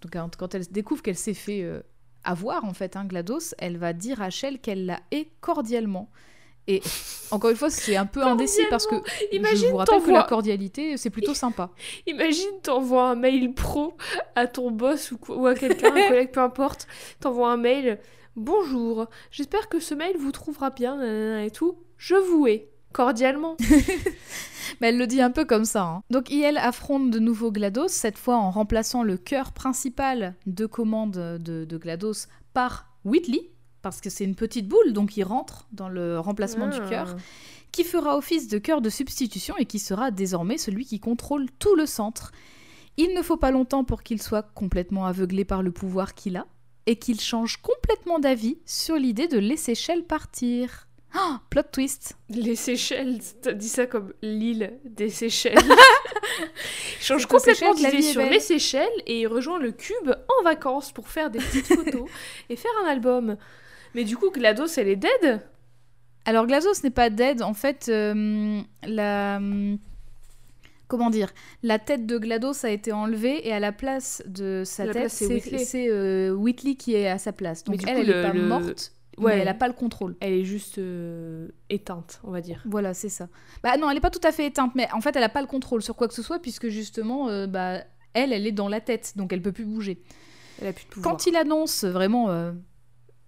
[0.00, 1.80] donc quand, quand elle découvre qu'elle s'est fait euh,
[2.22, 6.08] avoir, en fait, hein, GLaDOS, elle va dire à Shell qu'elle la hait cordialement.
[6.68, 6.82] Et
[7.32, 8.94] encore une fois, c'est un peu indécis parce que
[9.32, 11.70] je vous rappelle que la cordialité, c'est plutôt sympa.
[12.06, 13.96] Imagine, t'envoies un mail pro
[14.36, 16.86] à ton boss ou, ou à quelqu'un, un collègue, peu importe.
[17.18, 17.98] T'envoies un mail.
[18.36, 21.76] Bonjour, j'espère que ce mail vous trouvera bien et tout.
[21.98, 23.56] Je vous hais cordialement.
[24.80, 25.82] Mais elle le dit un peu comme ça.
[25.84, 26.02] hein.
[26.10, 31.38] Donc IL affronte de nouveau GLaDOS, cette fois en remplaçant le cœur principal de commande
[31.40, 33.50] de, de GLaDOS par Whitley,
[33.82, 36.88] parce que c'est une petite boule, donc il rentre dans le remplacement du Ah.
[36.88, 37.16] cœur,
[37.72, 41.74] qui fera office de cœur de substitution et qui sera désormais celui qui contrôle tout
[41.76, 42.32] le centre.
[42.96, 46.46] Il ne faut pas longtemps pour qu'il soit complètement aveuglé par le pouvoir qu'il a,
[46.86, 50.86] et qu'il change complètement d'avis sur l'idée de laisser Shell partir.
[51.12, 55.58] Ah, plot twist Les Seychelles, t'as dit ça comme l'île des Seychelles.
[56.38, 61.08] il change complètement d'idée sur les Seychelles et il rejoint le cube en vacances pour
[61.08, 62.08] faire des petites photos
[62.48, 63.36] et faire un album.
[63.94, 65.42] Mais du coup, GLaDOS, elle est dead?
[66.24, 69.40] Alors GLaDOS n'est pas dead, en fait, euh, la...
[70.90, 71.32] Comment dire
[71.62, 75.10] La tête de GLaDOS a été enlevée et à la place de sa La tête,
[75.10, 75.88] c'est Whitley.
[75.88, 77.62] euh, Whitley qui est à sa place.
[77.62, 79.34] Donc elle, coup, elle le- n'est pas le- morte, Ouais.
[79.34, 80.16] mais elle n'a pas le contrôle.
[80.20, 82.60] Elle est juste euh, éteinte, on va dire.
[82.66, 83.28] Voilà, c'est ça.
[83.62, 85.42] Bah non, elle n'est pas tout à fait éteinte, mais en fait, elle n'a pas
[85.42, 88.68] le contrôle sur quoi que ce soit, puisque justement, euh, bah, elle, elle est dans
[88.68, 90.02] la tête, donc elle peut plus bouger.
[90.60, 91.12] Elle a plus de pouvoir.
[91.16, 92.50] Quand il annonce vraiment euh,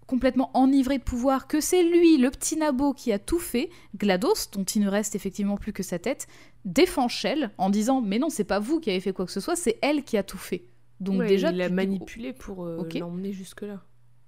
[0.08, 4.50] complètement enivré de pouvoir que c'est lui, le petit nabo, qui a tout fait, GLaDOS,
[4.52, 6.26] dont il ne reste effectivement plus que sa tête,
[6.64, 9.40] défend Shell en disant Mais non, c'est pas vous qui avez fait quoi que ce
[9.40, 10.64] soit, c'est elle qui a tout fait.
[11.00, 13.82] Donc Ouais, déjà, il l'a manipulé pour euh, l'emmener jusque-là.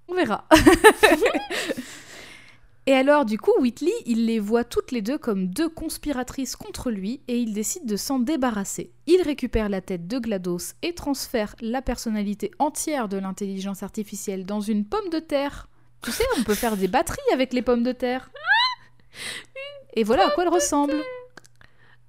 [0.07, 0.47] on verra.
[2.87, 6.91] Et alors, du coup, Whitley, il les voit toutes les deux comme deux conspiratrices contre
[6.91, 8.91] lui et il décide de s'en débarrasser.
[9.07, 14.61] Il récupère la tête de GLaDOS et transfère la personnalité entière de l'intelligence artificielle dans
[14.61, 15.67] une pomme de terre.
[16.03, 18.29] Tu sais, on peut faire des batteries avec les pommes de terre.
[19.95, 20.93] Et voilà à quoi elle ressemble.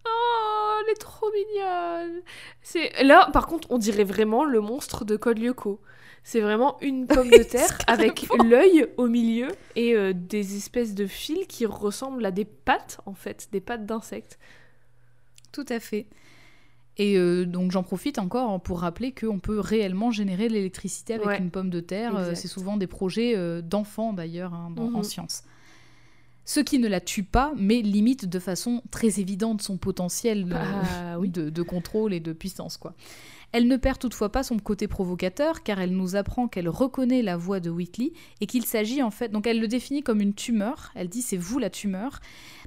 [0.07, 2.23] Oh, elle est trop mignonne.
[2.63, 5.81] C'est là, par contre, on dirait vraiment le monstre de Code Lyoko.
[6.23, 11.07] C'est vraiment une pomme de terre avec l'œil au milieu et euh, des espèces de
[11.07, 14.39] fils qui ressemblent à des pattes en fait, des pattes d'insectes.
[15.53, 16.07] Tout à fait.
[16.99, 21.27] Et euh, donc j'en profite encore pour rappeler qu'on peut réellement générer de l'électricité avec
[21.27, 21.39] Ouais.
[21.39, 22.17] une pomme de terre.
[22.17, 22.35] Euh.
[22.35, 25.05] C'est souvent des projets d'enfants d'ailleurs hein, dans- en Mhm.
[25.05, 25.45] sciences.
[26.49, 31.19] Ce qui ne la tue pas, mais limite de façon très évidente son potentiel Ah
[31.21, 31.29] oui.
[31.29, 32.77] de, de contrôle et de puissance.
[32.77, 32.95] quoi.
[33.53, 37.37] Elle ne perd toutefois pas son côté provocateur car elle nous apprend qu'elle reconnaît la
[37.37, 40.93] voix de Whitley et qu'il s'agit en fait, donc elle le définit comme une tumeur,
[40.95, 42.21] elle dit c'est vous la tumeur,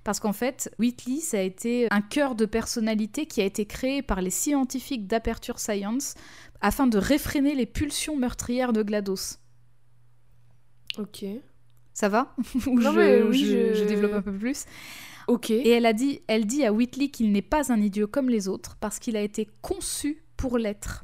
[0.04, 4.02] parce qu'en fait Whitley ça a été un cœur de personnalité qui a été créé
[4.02, 6.16] par les scientifiques d'Aperture Science
[6.62, 9.38] afin de réfréner les pulsions meurtrières de GLaDOS.
[10.98, 11.24] Ok.
[12.00, 12.34] Ça va
[12.66, 14.64] Ou Non, je, mais ou oui, je- je- je développe un peu plus
[15.28, 15.50] Ok.
[15.50, 18.48] Et elle a dit, elle dit à Whitley qu'il n'est pas un idiot comme les
[18.48, 21.04] autres parce qu'il a été conçu pour l'être.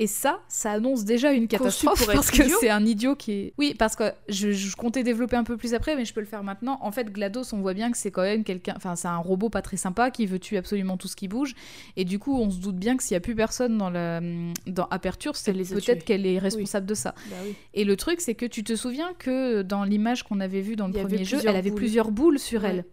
[0.00, 3.54] Et ça, ça annonce déjà une catastrophe parce que c'est un idiot qui est.
[3.58, 6.26] Oui, parce que je, je comptais développer un peu plus après, mais je peux le
[6.26, 6.78] faire maintenant.
[6.80, 8.74] En fait, GLaDOS, on voit bien que c'est quand même quelqu'un.
[8.76, 11.54] Enfin, c'est un robot pas très sympa qui veut tuer absolument tout ce qui bouge.
[11.96, 14.20] Et du coup, on se doute bien que s'il y a plus personne dans la
[14.66, 17.14] dans Aperture, c'est peut-être qu'elle est responsable de ça.
[17.30, 17.54] Bah oui.
[17.74, 20.88] Et le truc, c'est que tu te souviens que dans l'image qu'on avait vue dans
[20.88, 21.78] le premier jeu, elle avait boules.
[21.78, 22.70] plusieurs boules sur Ouais.
[22.70, 22.84] elle.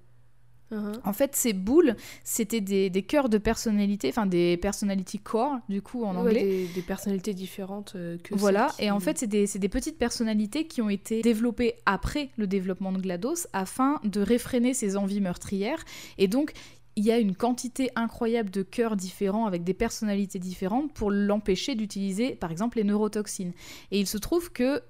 [0.71, 0.99] Uh-huh.
[1.03, 5.81] En fait, ces boules, c'était des, des cœurs de personnalité, enfin des personality core, du
[5.81, 6.43] coup, en Ouais, anglais.
[6.43, 10.67] des, des personnalités différentes euh, que Voilà, qui- et en fait, c'est des, petites personnalités
[10.67, 15.83] qui ont été développées après le développement de GLaDOS afin de réfréner ses envies meurtrières.
[16.17, 16.53] Et donc,
[16.95, 21.75] il y a une quantité incroyable de cœurs différents avec des personnalités différentes pour l'empêcher
[21.75, 23.53] d'utiliser, par exemple, les neurotoxines.
[23.91, 24.81] Et il se trouve que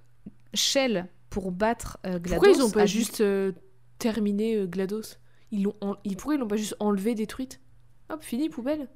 [0.54, 2.30] Shell, pour battre euh, GLaDOS...
[2.30, 3.52] Pourquoi ils n'ont pas a juste euh,
[4.00, 5.18] terminé euh, GLaDOS?
[5.52, 7.60] Ils l'ont en- ils, l'ont pas juste enlevé, détruite
[8.10, 8.90] Hop, fini, poubelle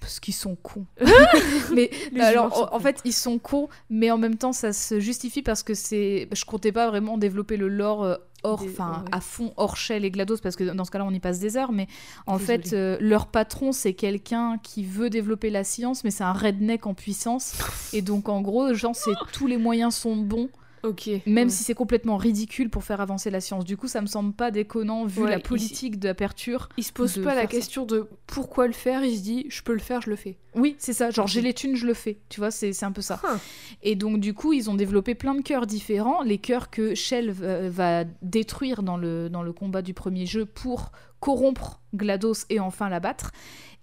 [0.00, 0.86] Parce qu'ils sont cons.
[1.74, 5.42] mais Les alors, en, fait, ils sont cons, mais en même temps, ça se justifie
[5.42, 6.28] parce que c'est.
[6.32, 8.14] Je comptais pas vraiment développer le lore euh,
[8.44, 9.10] hors, enfin, ouais.
[9.10, 11.56] à fond hors Shell et GLaDOS parce que dans ce cas-là, on y passe des
[11.56, 11.72] heures.
[11.72, 11.88] Mais
[12.26, 12.62] en Désolée.
[12.62, 16.86] fait, euh, leur patron, c'est quelqu'un qui veut développer la science, mais c'est un redneck
[16.86, 17.54] en puissance.
[17.92, 20.48] et donc, en gros, genre, c'est tous les moyens sont bons,
[20.82, 21.08] Ok.
[21.26, 21.52] même ouais.
[21.52, 23.64] si c'est complètement ridicule pour faire avancer la science.
[23.64, 26.68] Du coup, ça me semble pas déconnant vu Ouais, la politique d'aperture.
[26.76, 27.46] Il se pose pas la ça.
[27.46, 30.38] question de pourquoi le faire, il se dit je peux le faire, je le fais.
[30.54, 31.10] Oui, c'est ça.
[31.10, 32.18] Genre, j'ai les thunes, je le fais.
[32.28, 33.20] Tu vois, c'est un peu ça.
[33.22, 33.38] Huh.
[33.82, 36.22] Et donc, du coup, ils ont développé plein de cœurs différents.
[36.22, 40.46] Les cœurs que Shell va, va détruire dans le, dans le combat du premier jeu
[40.46, 43.32] pour corrompre GLaDOS et enfin l'abattre.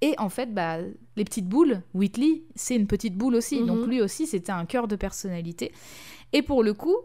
[0.01, 0.77] Et en fait, bah,
[1.15, 3.61] les petites boules, Whitley, c'est une petite boule aussi.
[3.61, 3.67] Mhm.
[3.67, 5.71] Donc, lui aussi, c'était un cœur de personnalité.
[6.35, 6.95] Et pour le coup,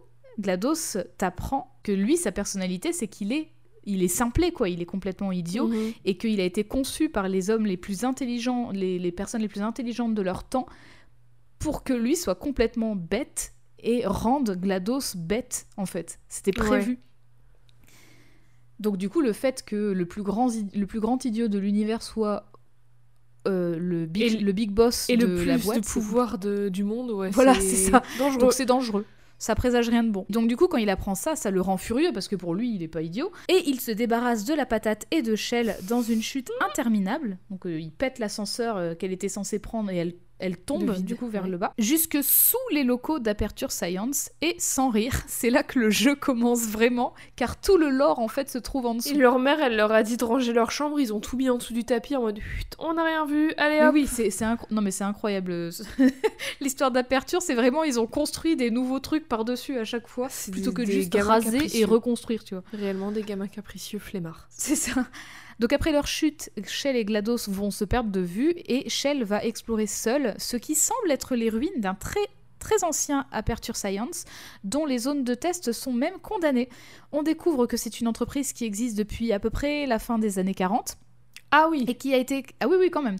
[0.40, 3.48] GLaDOS t'apprend que lui, sa personnalité, c'est qu'il est,
[3.84, 4.68] il est simplé, quoi.
[4.68, 5.92] Il est complètement idiot Mhm.
[6.04, 9.48] et qu'il a été conçu par les hommes les plus intelligents, les, les personnes les
[9.48, 10.66] plus intelligentes de leur temps,
[11.58, 16.18] pour que lui soit complètement bête et rende GLaDOS bête, en fait.
[16.28, 16.98] C'était prévu.
[18.78, 22.02] Donc du coup, le fait que le plus grand, le plus grand idiot de l'univers
[22.02, 22.46] soit
[23.48, 26.38] euh, le, big, Et- le big boss Et de le la plus boîte, de pouvoir
[26.38, 27.30] de- du monde, ouais.
[27.30, 28.02] Voilà, c'est ça.
[28.18, 28.38] Dangereux.
[28.40, 29.06] donc c'est dangereux.
[29.40, 30.26] Ça présage rien de bon.
[30.28, 32.74] Donc du coup, quand il apprend ça, ça le rend furieux parce que pour lui,
[32.74, 33.32] il est pas idiot.
[33.48, 37.38] Et il se débarrasse de la patate et de Shell dans une chute interminable.
[37.48, 41.04] Donc euh, il pète l'ascenseur euh, qu'elle était censée prendre et elle, elle tombe vide,
[41.04, 41.50] du coup vers ouais.
[41.50, 41.72] le bas.
[41.78, 44.30] Jusque sous les locaux d'Aperture Science.
[44.42, 48.28] Et sans rire, c'est là que le jeu commence vraiment, car tout le lore en
[48.28, 49.10] fait se trouve en dessous.
[49.10, 51.48] Et leur mère, elle leur a dit de ranger leur chambre, ils ont tout mis
[51.50, 52.38] en dessous du tapis en mode
[52.78, 53.92] on n'a rien vu, allez hop.
[53.92, 54.30] oui, c'est
[54.70, 55.70] non mais c'est incroyable.
[56.60, 60.70] L'histoire d'aperture, c'est vraiment ils ont construit des nouveaux trucs par-dessus à chaque fois plutôt
[60.70, 62.64] des- que des juste raser et reconstruire, tu vois.
[62.72, 64.46] Réellement des gamins capricieux flemmards.
[64.50, 65.06] C'est ça.
[65.60, 69.44] Donc après leur chute, Shell et GLaDOS vont se perdre de vue et Shell va
[69.44, 72.26] explorer seul ce qui semble être les ruines d'un très
[72.58, 74.24] très ancien Aperture Science,
[74.64, 76.70] dont les zones de test sont même condamnées.
[77.12, 80.38] On découvre que c'est une entreprise qui existe depuis à peu près la fin des
[80.38, 80.96] années 40
[81.50, 83.16] Ah oui et qui a été ah oui oui quand même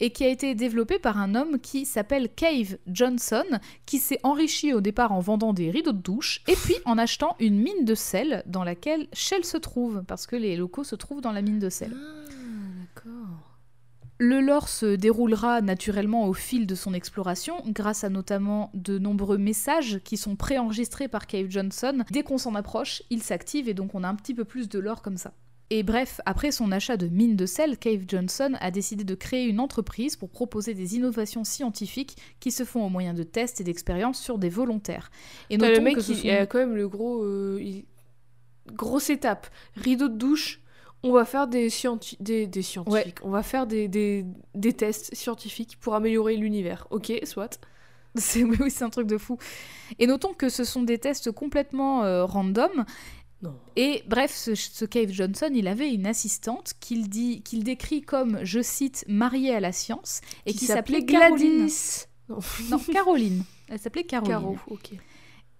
[0.00, 3.44] et qui a été développé par un homme qui s'appelle Cave Johnson
[3.86, 7.36] qui s'est enrichi au départ en vendant des rideaux de douche et puis en achetant
[7.38, 11.20] une mine de sel dans laquelle Shell se trouve parce que les locaux se trouvent
[11.20, 11.94] dans la mine de sel.
[11.94, 12.30] Ah,
[12.80, 13.50] d'accord.
[14.22, 19.38] Le lore se déroulera naturellement au fil de son exploration, grâce à notamment de nombreux
[19.38, 22.04] messages qui sont préenregistrés par Cave Johnson.
[22.10, 24.78] Dès qu'on s'en approche, il s'active et donc on a un petit peu plus de
[24.78, 25.32] lore comme ça.
[25.72, 29.46] Et bref, après son achat de mines de sel, Cave Johnson a décidé de créer
[29.46, 33.64] une entreprise pour proposer des innovations scientifiques qui se font au moyen de tests et
[33.64, 35.10] d'expériences sur des volontaires.
[35.48, 37.22] Et T'as le notons mec que ce sont- a quand même le gros.
[37.22, 37.84] euh, il-
[38.72, 39.48] Grosse étape.
[39.76, 40.60] Rideau de douche.
[41.02, 43.18] On va faire des, scienti- des, des scientifiques.
[43.22, 46.86] On va faire des, des, des tests scientifiques pour améliorer l'univers.
[46.90, 47.58] Ok, soit.
[48.16, 49.38] C'est oui, oui, c'est un truc de fou.
[50.00, 52.84] Et notons que ce sont des tests complètement euh, random
[53.42, 53.54] Non.
[53.76, 58.38] Et bref, ce, ce Cave Johnson, il avait une assistante qu'il dit, qu'il décrit comme,
[58.42, 61.56] je cite, mariée à la science, et qui, s'appelait Caroline.
[61.56, 62.06] Gladys.
[62.28, 62.38] Non,
[62.70, 63.44] Non, Caroline.
[63.68, 64.32] Elle s'appelait Caroline.
[64.32, 64.92] Caro, ok.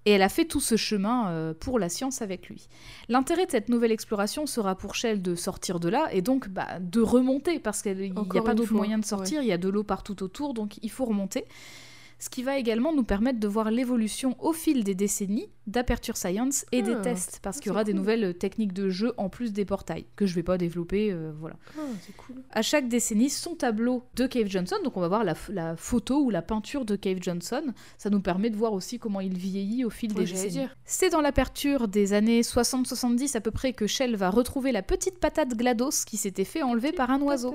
[0.07, 2.69] Et elle a fait tout ce chemin euh, pour la science avec lui.
[3.09, 6.79] L'intérêt de cette nouvelle exploration sera pour Shell de sortir de là et donc bah,
[6.81, 9.69] de remonter parce qu'il n'y a pas d'autre moyen de sortir, il y a de
[9.69, 11.45] l'eau partout autour, donc il faut remonter.
[12.21, 16.67] Ce qui va également nous permettre de voir l'évolution au fil des décennies d'Aperture Science
[16.71, 19.55] et des Ah, tests, parce qu'il y aura des nouvelles techniques de jeu en plus
[19.55, 21.57] des portails, que je vais pas développer, euh, voilà.
[21.79, 21.83] Ah,
[22.19, 22.37] cool.
[22.51, 26.29] À chaque décennie, son tableau de Cave Johnson, donc on va voir la, photo ou
[26.29, 29.91] la peinture de Cave Johnson, ça nous permet de voir aussi comment il vieillit au
[29.91, 30.69] fil des décennies.
[30.85, 35.19] C'est dans l'aperture des années 60-70 à peu près que Shell va retrouver la petite
[35.19, 37.55] patate GLaDOS qui s'était fait enlever par un oiseau.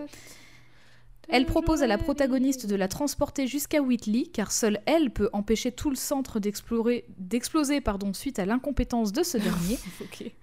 [1.30, 5.72] Elle propose à la protagoniste de la transporter jusqu'à Whitley, car seule elle peut empêcher
[5.72, 9.78] tout le centre d'exploser pardon, suite à l'incompétence de ce dernier,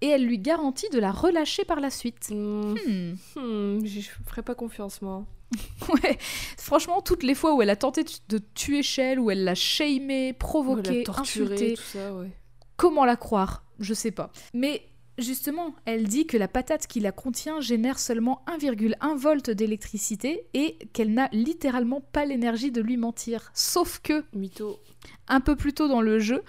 [0.00, 2.30] et elle lui garantit de la relâcher par la suite.
[2.30, 3.14] Hmm, Hmm.
[3.36, 5.24] hmm, je ferais pas confiance, moi.
[5.88, 6.18] Ouais,
[6.56, 10.32] franchement, toutes les fois où elle a tenté de tuer Shell, où elle l'a shamé,
[10.32, 12.30] provoqué, torturé, insulté, tout ça, ouais.
[12.76, 13.64] comment la croire?
[13.78, 14.30] Je sais pas.
[14.54, 14.82] Mais
[15.18, 20.78] Justement, elle dit que la patate qui la contient génère seulement 1,1 volt d'électricité et
[20.94, 23.50] qu'elle n'a littéralement pas l'énergie de lui mentir.
[23.52, 24.80] Sauf que, Mytho.
[25.28, 26.42] un peu plus tôt dans le jeu,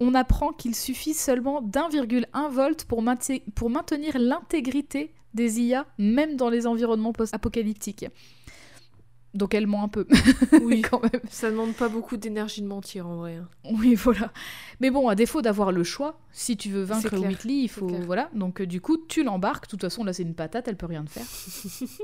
[0.00, 3.04] on apprend qu'il suffit seulement d'1,1 volt pour,
[3.54, 8.06] pour maintenir l'intégrité des IA, même dans les environnements post-apocalyptiques.
[9.36, 10.06] Donc elle ment un peu,
[10.62, 10.80] Oui.
[10.90, 11.20] quand même.
[11.30, 13.36] Ça demande pas beaucoup d'énergie de mentir en vrai.
[13.36, 13.48] hein.
[13.78, 14.32] Oui, voilà.
[14.80, 17.86] Mais bon, à défaut d'avoir le choix, si tu veux vaincre Whitley, il faut.
[17.88, 18.30] Voilà.
[18.34, 19.64] Donc, euh, du coup, tu l'embarques.
[19.66, 21.26] De toute façon, là, c'est une patate, elle peut rien te faire.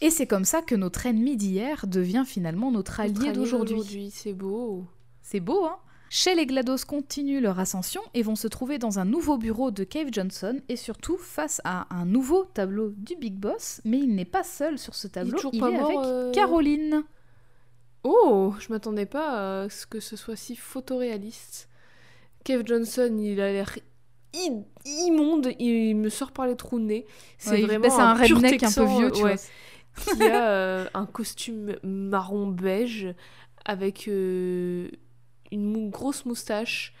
[0.00, 4.10] Et c'est comme ça que notre ennemi d'hier devient finalement notre allié Notre allié d'aujourd'hui.
[4.12, 4.84] C'est beau.
[5.22, 5.76] C'est beau, hein
[6.14, 9.82] Shell et GLaDOS continuent leur ascension et vont se trouver dans un nouveau bureau de
[9.82, 14.26] Cave Johnson et surtout face à un nouveau tableau du Big Boss, mais il n'est
[14.26, 17.04] pas seul sur ce tableau, il est mort, avec euh, Caroline.
[18.04, 21.70] Oh, je m'attendais pas à ce que ce soit si photoréaliste.
[22.44, 23.78] Kev Johnson, il a l'air
[24.84, 27.06] immonde, il me sort par les trous de nez.
[27.38, 29.36] C'est Ouais, vraiment un pur redneck un peu vieux, euh, tu ouais,
[29.96, 30.14] vois.
[30.14, 33.14] qui a euh, un costume marron beige
[33.64, 34.90] avec euh,
[35.52, 36.92] une mou- grosse moustache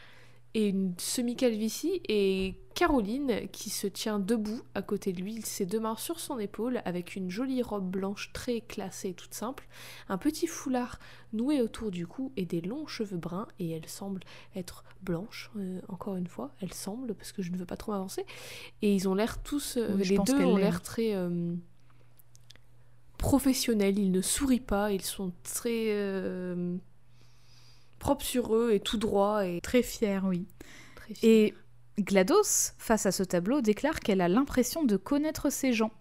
[0.54, 5.80] et une semi-calvitie et Caroline qui se tient debout à côté de lui, ses deux
[5.80, 9.66] mains sur son épaule avec une jolie robe blanche très classée et toute simple,
[10.10, 10.98] un petit foulard
[11.32, 14.20] noué autour du cou et des longs cheveux bruns et elle semble
[14.54, 17.92] être blanche, euh, encore une fois, elle semble parce que je ne veux pas trop
[17.92, 18.26] m'avancer
[18.82, 21.54] et ils ont l'air tous, euh, Oui, les deux ont l'air très euh,
[23.16, 25.86] professionnels, ils ne sourient pas, ils sont très
[28.02, 30.46] propres sur eux et tout droit et Très fier, oui.
[30.96, 31.14] très.
[31.22, 31.54] Et
[31.98, 35.92] GLaDOS, face à ce tableau, déclare qu'elle a l'impression de connaître ces gens.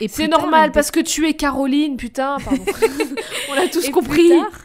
[0.00, 2.64] Et C'est normal elle parce que tu es Caroline, putain, pardon.
[3.50, 4.28] On l'a tous Et compris.
[4.28, 4.60] Plus tard,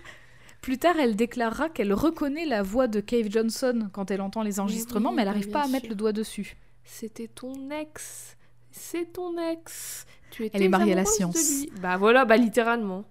[0.61, 4.59] plus tard, elle déclarera qu'elle reconnaît la voix de Cave Johnson quand elle entend les
[4.59, 6.57] enregistrements, oui, mais elle n'arrive pas à mettre le doigt dessus.
[6.83, 8.35] C'était ton ex.
[8.71, 10.05] C'est ton ex.
[10.31, 11.65] Tu étais Elle est mariée à la science.
[11.81, 13.05] Bah voilà, bah littéralement.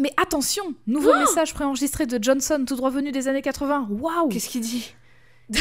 [0.00, 3.88] Mais attention, nouveau message préenregistré de Johnson, tout droit venu des années 80.
[3.90, 4.94] Waouh Qu'est-ce qu'il dit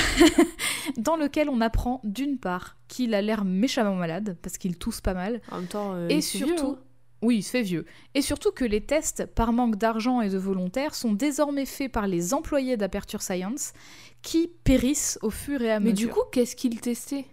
[0.97, 5.13] Dans lequel on apprend d'une part qu'il a l'air méchamment malade parce qu'il tousse pas
[5.13, 6.79] mal, En même temps, euh, et il fait vieux, surtout, hein.
[7.21, 7.85] oui, il se fait vieux,
[8.15, 12.07] et surtout que les tests par manque d'argent et de volontaires sont désormais faits par
[12.07, 13.73] les employés d'Aperture Science
[14.21, 16.07] qui périssent au fur et à Mais mesure.
[16.09, 17.25] du coup, qu'est-ce qu'il testait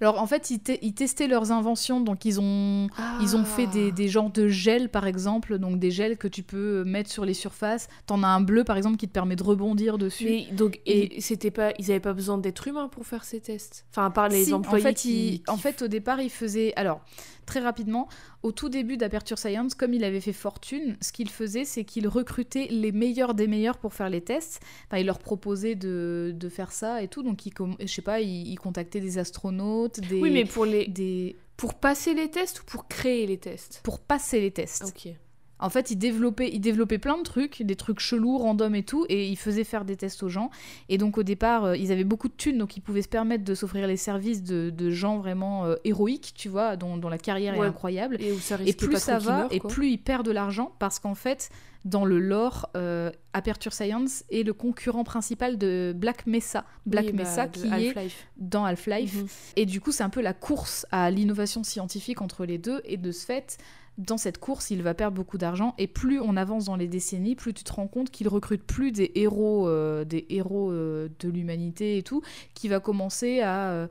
[0.00, 2.88] Alors en fait, ils, te- ils testaient leurs inventions, donc ils ont,
[3.20, 3.72] ils ont fait Ah.
[3.72, 7.24] des, des genres de gels par exemple, donc des gels que tu peux mettre sur
[7.24, 7.88] les surfaces.
[8.06, 10.24] T'en as un bleu par exemple qui te permet de rebondir dessus.
[10.24, 13.40] Mais donc, Et- et c'était pas, ils avaient pas besoin d'être humains pour faire ces
[13.40, 13.84] tests?
[13.90, 16.20] Enfin, à part les Si, employés en fait, qui, il- qui- en fait, au départ,
[16.20, 16.72] il faisait.
[16.76, 17.00] Alors,
[17.44, 18.08] très rapidement,
[18.42, 22.08] au tout début d'Aperture Science, comme il avait fait fortune, ce qu'il faisait, c'est qu'il
[22.08, 24.60] recrutait les meilleurs des meilleurs pour faire les tests.
[24.88, 27.22] Enfin, il leur proposait de, de faire ça et tout.
[27.22, 30.20] Donc, il, je sais pas, il, il contactait des astronautes, des.
[30.20, 31.36] Oui, mais pour les, des...
[31.56, 33.80] pour passer les tests ou pour créer les tests?
[33.82, 34.84] Pour passer les tests.
[34.86, 35.12] Ok.
[35.60, 39.06] En fait, il développait, il développait plein de trucs, des trucs chelous, random et tout,
[39.08, 40.50] et il faisait faire des tests aux gens.
[40.88, 43.44] Et donc au départ, euh, ils avaient beaucoup de thunes, donc ils pouvaient se permettre
[43.44, 47.18] de s'offrir les services de, de gens vraiment euh, héroïques, tu vois, dont, dont la
[47.18, 47.66] carrière Ouais.
[47.66, 48.16] est incroyable.
[48.20, 50.98] Et où ça Et risquait plus ça va, et plus ils perdent de l'argent, parce
[50.98, 51.50] qu'en fait,
[51.84, 56.64] dans le lore, euh, Aperture Science est le concurrent principal de Black Mesa.
[56.86, 57.94] Black Oui, bah, Mesa de qui est
[58.38, 59.14] dans Half-Life.
[59.14, 59.26] Mhm.
[59.56, 62.80] Et du coup, c'est un peu la course à l'innovation scientifique entre les deux.
[62.86, 63.58] Et de ce fait,
[63.98, 65.74] dans cette course, il va perdre beaucoup d'argent.
[65.78, 68.90] Et plus on avance dans les décennies, plus tu te rends compte qu'il recrute plus
[68.92, 72.22] des héros, euh, des héros euh, de l'humanité et tout,
[72.54, 73.70] qui va commencer à.
[73.70, 73.86] euh,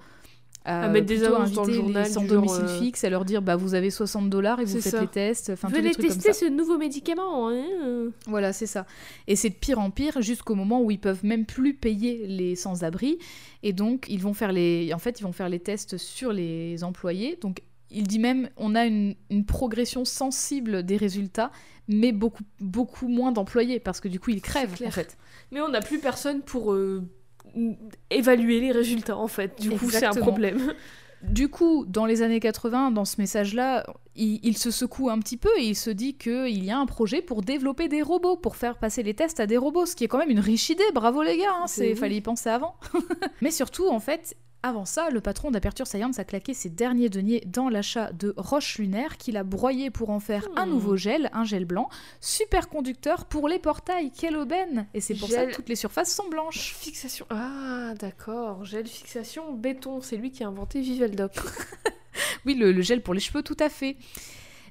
[0.65, 3.55] À mettre des annonces dans le journal sans domicile euh, fixe, à leur dire bah
[3.57, 5.01] vous avez 60 dollars et vous faites ça.
[5.01, 6.39] les tests, enfin Venez trucs comme tester ça.
[6.39, 7.49] ce nouveau médicament.
[7.49, 8.09] hein.
[8.27, 8.85] Voilà, c'est ça.
[9.27, 12.55] Et c'est de pire en pire jusqu'au moment où ils peuvent même plus payer les
[12.55, 13.19] sans-abri.
[13.61, 14.91] Et donc, ils vont faire les...
[14.93, 17.37] En fait, ils vont faire les tests sur les employés.
[17.41, 17.61] Donc,
[17.93, 21.51] il dit même, on a une, une progression sensible des résultats,
[21.87, 25.17] mais beaucoup, beaucoup moins d'employés, parce que du coup, ils crèvent, en fait.
[25.51, 27.03] Mais on n'a plus personne pour euh,
[28.09, 29.59] évaluer les résultats en fait.
[29.61, 30.73] Du coup, c'est un problème.
[31.21, 35.37] Du coup, dans les années 80, dans ce message-là, il, il se secoue un petit
[35.37, 38.57] peu et il se dit qu'il y a un projet pour développer des robots, pour
[38.57, 40.83] faire passer les tests à des robots, ce qui est quand même une riche idée,
[40.93, 41.95] bravo les gars, hein, C'est- c'est oui.
[41.95, 42.75] fallait y penser avant.
[43.41, 47.43] Mais surtout, en fait, avant ça, le patron d'Aperture Science a claqué ses derniers deniers
[47.45, 50.69] dans l'achat de roches lunaires qu'il a broyé pour en faire un Hmm.
[50.69, 51.89] nouveau gel, un gel blanc,
[52.21, 56.13] super conducteur pour les portails, quelle aubaine Et c'est pour ça que toutes les surfaces
[56.15, 56.73] sont blanches.
[56.75, 57.25] Fixation.
[57.29, 58.63] Ah, d'accord.
[58.65, 59.99] Gel fixation béton.
[60.01, 61.33] C'est lui qui a inventé Viveldoc.
[62.45, 63.97] Oui, le, le gel pour les cheveux, tout à fait.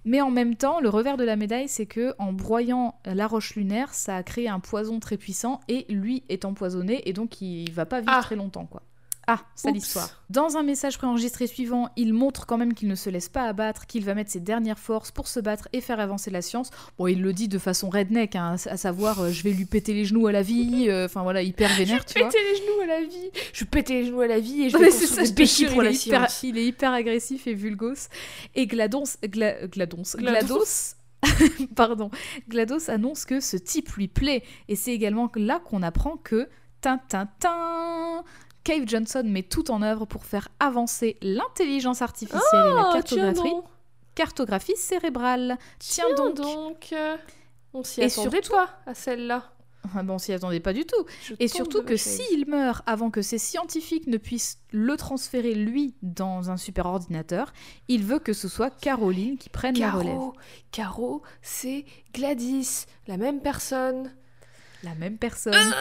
[0.04, 3.54] Mais en même temps, le revers de la médaille, c'est que en broyant la roche
[3.56, 7.70] lunaire, ça a créé un poison très puissant et lui est empoisonné et donc il
[7.72, 8.20] va pas vivre Ah.
[8.22, 8.82] très longtemps, quoi.
[9.28, 10.08] Ah, c'est l'histoire.
[10.30, 13.86] Dans un message préenregistré suivant, il montre quand même qu'il ne se laisse pas abattre,
[13.86, 16.70] qu'il va mettre ses dernières forces pour se battre et faire avancer la science.
[16.98, 19.94] Bon, il le dit de façon redneck, hein, à savoir euh, je vais lui péter
[19.94, 22.28] les genoux à la vie, euh, enfin voilà, hyper vénère, tu vois.
[22.28, 23.30] Péter les genoux à la vie.
[23.52, 25.82] Je vais péter les genoux à la vie et je vais ça, des je pour
[25.82, 26.42] il, la est hyper, science.
[26.42, 28.08] il est hyper agressif et vulgos.
[28.56, 30.16] Et Gladons, Gla- Gladons, Glados.
[30.18, 30.96] Glados,
[31.76, 32.10] pardon,
[32.48, 34.42] Glados annonce que ce type lui plaît.
[34.68, 36.48] Et c'est également là qu'on apprend que,
[36.80, 38.24] tin, tin, tin,
[38.64, 42.40] Cave Johnson met tout en œuvre pour faire avancer l'intelligence artificielle
[42.70, 43.32] et la tiens
[44.14, 45.58] cartographie, cérébrale.
[45.78, 46.36] Tiens, Tiens donc.
[46.36, 46.94] donc.
[47.74, 49.50] On s'y attendait surtout- pas à celle-là.
[49.96, 51.04] Ah bon, on s'y attendait pas du tout.
[51.24, 55.94] Je Et surtout que s'il meurt avant que ces scientifiques ne puissent le transférer lui
[56.02, 57.52] dans un super ordinateur,
[57.88, 60.12] il veut que ce soit Caroline qui prenne la relève.
[60.14, 60.34] Caro,
[60.70, 61.84] Caro, c'est
[62.14, 64.14] Gladys, la même personne.
[64.84, 65.74] La même personne.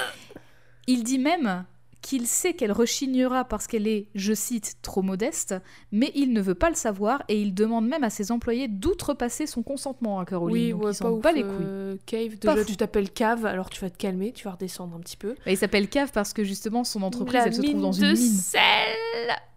[0.87, 1.65] Il dit même
[2.01, 5.53] qu'il sait qu'elle rechignera parce qu'elle est, je cite, trop modeste,
[5.91, 9.45] mais il ne veut pas le savoir et il demande même à ses employés d'outrepasser
[9.45, 10.51] son consentement à Caroline.
[10.55, 11.21] Oui, donc ouais, pas ouf.
[11.21, 11.51] bat les couilles.
[11.61, 14.95] euh, Cave, Pas déjà tu t'appelles Cave, alors tu vas te calmer, tu vas redescendre
[14.95, 15.35] un petit peu.
[15.45, 18.07] Bah, il s'appelle Cave parce que justement son entreprise elle se trouve dans de une
[18.13, 18.17] mine.
[18.17, 18.61] sel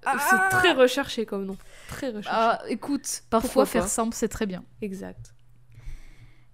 [0.05, 1.57] Ah C'est très recherché comme nom.
[1.89, 2.29] Très recherché.
[2.31, 4.63] Ah, écoute, parfois Pourquoi faire pas simple c'est très bien.
[4.83, 5.33] Exact.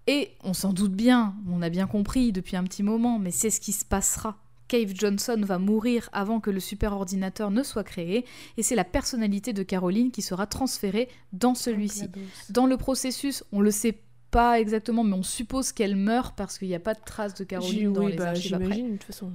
[0.07, 3.51] Et on s'en doute bien, on a bien compris depuis un petit moment, mais c'est
[3.51, 4.39] ce qui se passera.
[4.71, 8.25] Cave Johnson va mourir avant que le superordinateur ne soit créé,
[8.57, 12.05] et c'est la personnalité de Caroline qui sera transférée dans celui-ci.
[12.51, 13.99] Dans le processus, on le sait
[14.31, 17.43] pas exactement, mais on suppose qu'elle meurt parce qu'il n'y a pas de traces de
[17.43, 18.81] Caroline dans oui, les bah, archives après.
[18.81, 19.33] de toute façon.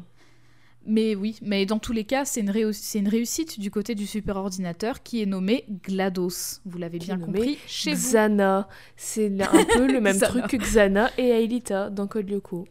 [0.87, 3.93] Mais oui, mais dans tous les cas, c'est une, réu- c'est une réussite du côté
[3.93, 6.61] du superordinateur qui est nommé GLaDOS.
[6.63, 7.97] Vous l'avez bien compris chez vous.
[7.97, 12.67] Xana, c'est là un peu le même truc que Xana et Aelita dans Code Lyoko.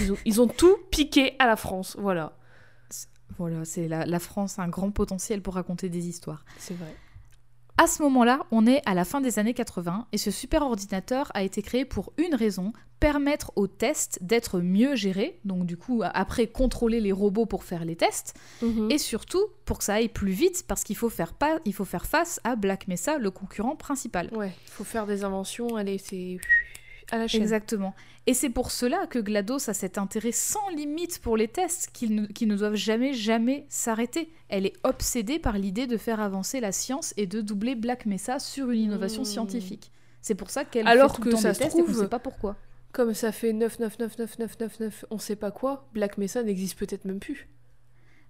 [0.00, 2.32] Ils ont, ils ont tout piqué à la France, voilà.
[3.38, 6.44] Voilà, c'est la, la France a un grand potentiel pour raconter des histoires.
[6.58, 6.94] C'est vrai.
[7.80, 11.44] À ce moment-là, on est à la fin des années 80 et ce superordinateur a
[11.44, 16.48] été créé pour une raison, permettre aux tests d'être mieux gérés, donc du coup après
[16.48, 18.90] contrôler les robots pour faire les tests, Mhm.
[18.90, 21.84] et surtout pour que ça aille plus vite parce qu'il faut faire pas, il faut
[21.84, 24.28] faire face à Black Mesa, le concurrent principal.
[24.34, 26.38] Ouais, il faut faire des inventions, allez, c'est
[27.10, 27.42] à la chaîne.
[27.42, 27.94] Exactement.
[28.26, 32.14] Et c'est pour cela que GLaDOS a cet intérêt sans limite pour les tests qu'ils
[32.14, 34.30] ne, qui ne doivent jamais, jamais s'arrêter.
[34.50, 38.38] Elle est obsédée par l'idée de faire avancer la science et de doubler Black Mesa
[38.38, 39.26] sur une innovation Mmh.
[39.26, 39.90] scientifique.
[40.20, 41.82] C'est pour ça qu'elle Alors fait tout que le temps ça des se tests et
[41.82, 42.56] trouve- sait pas pourquoi.
[42.92, 47.48] Comme ça fait 9999999, on sait pas quoi, Black Mesa n'existe peut-être même plus.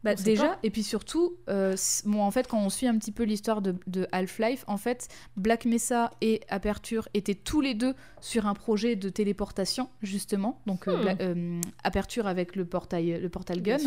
[0.05, 0.59] Bah, déjà, pas.
[0.63, 3.75] et puis surtout, euh, bon, en fait, quand on suit un petit peu l'histoire de,
[3.89, 8.95] de Half-Life, en fait, Black Mesa et Aperture étaient tous les deux sur un projet
[8.95, 10.61] de téléportation, justement.
[10.67, 11.01] Donc, euh, Hmm.
[11.03, 13.79] Bla- euh, Aperture avec le portail, le portal gun.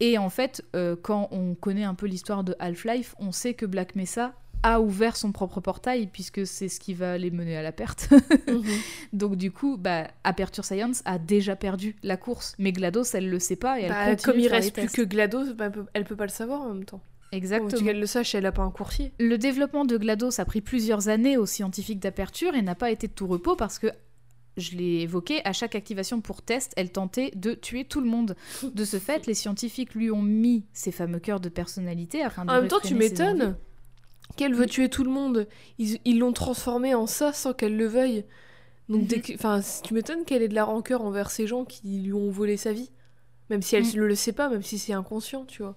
[0.00, 0.64] Et en fait,
[1.02, 5.16] quand on connaît un peu l'histoire de Half-Life, on sait que Black Mesa a ouvert
[5.16, 8.08] son propre portail, puisque c'est ce qui va les mener à la perte.
[8.48, 8.62] Mhm.
[9.12, 13.38] Donc du coup, bah, Aperture Science a déjà perdu la course, mais GLaDOS, elle le
[13.38, 16.16] sait pas et elle Bah, continue comme il reste plus que GLaDOS, bah, elle peut-
[16.16, 17.00] pas le savoir en même temps.
[17.32, 17.70] Exactement.
[17.70, 19.12] tu qu'elle le sache, elle a pas un coursier.
[19.18, 23.08] Le développement de GLaDOS a pris plusieurs années aux scientifiques d'Aperture et n'a pas été
[23.08, 23.86] de tout repos parce que,
[24.58, 28.36] je l'ai évoqué, à chaque activation pour test, elle tentait de tuer tout le monde.
[28.74, 32.50] De ce fait, les scientifiques lui ont mis ces fameux cœurs de personnalité afin de
[32.50, 33.56] En même temps, tu m'étonnes
[34.36, 35.48] qu'elle veut tuer tout le monde?
[35.78, 38.24] Ils l'ont transformée en ça sans qu'elle le veuille.
[38.88, 39.06] Donc, Mhm.
[39.06, 42.30] dès que- tu m'étonnes qu'elle ait de la rancœur envers ces gens qui lui ont
[42.30, 42.90] volé sa vie.
[43.50, 43.96] Même si elle Mm.
[43.96, 45.76] ne le sait pas, même si c'est inconscient, tu vois.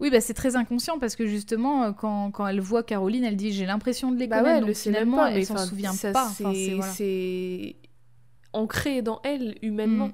[0.00, 3.36] Oui, bah, c'est très inconscient parce que justement, euh, quand, quand elle voit Caroline, elle
[3.36, 6.28] dit j'ai l'impression de les Bah ouais, donc finalement, pas, elle s'en souvient ça, pas.
[6.28, 6.92] C'est- voilà.
[8.52, 10.08] ancré dans elle humainement.
[10.08, 10.12] Mm.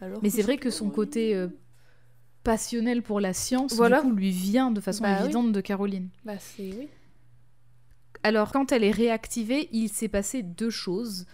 [0.00, 1.48] Alors Mais c'est vrai que son côté euh,
[2.44, 4.00] passionnel pour la science, Voilà.
[4.02, 5.24] du coup, lui vient de façon Bah oui.
[5.24, 6.08] évidente de Caroline.
[6.24, 6.88] Bah c'est oui.
[8.22, 11.26] Alors, quand elle est réactivée, il s'est passé deux choses.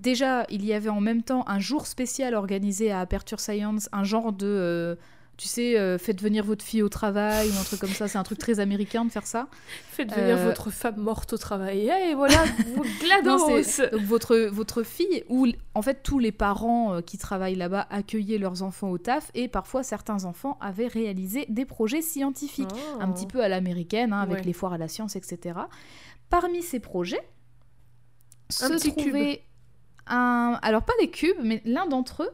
[0.00, 4.04] Déjà, il y avait en même temps un jour spécial organisé à Aperture Science, un
[4.04, 4.94] genre de, euh,
[5.38, 8.08] tu sais, euh, faites venir votre fille au travail ou un truc comme ça.
[8.08, 9.46] C'est un truc très américain de faire ça.
[9.92, 11.88] Faites venir Euh, votre femme morte au travail.
[12.10, 12.44] Et voilà,
[12.74, 17.54] vous GLaDOS Donc votre, votre fille, ou en fait tous les parents euh, qui travaillent
[17.54, 22.68] là-bas accueillaient leurs enfants au taf, et parfois certains enfants avaient réalisé des projets scientifiques,
[22.74, 22.98] Oh.
[23.00, 24.42] un petit peu à l'américaine, hein, avec Ouais.
[24.44, 25.56] les foires à la science, etc.
[26.30, 27.20] Parmi ces projets,
[28.60, 29.02] Un se petit cube.
[29.12, 29.42] trouvait
[30.08, 30.58] un...
[30.62, 32.30] Alors pas des cubes, mais l'un d'entre eux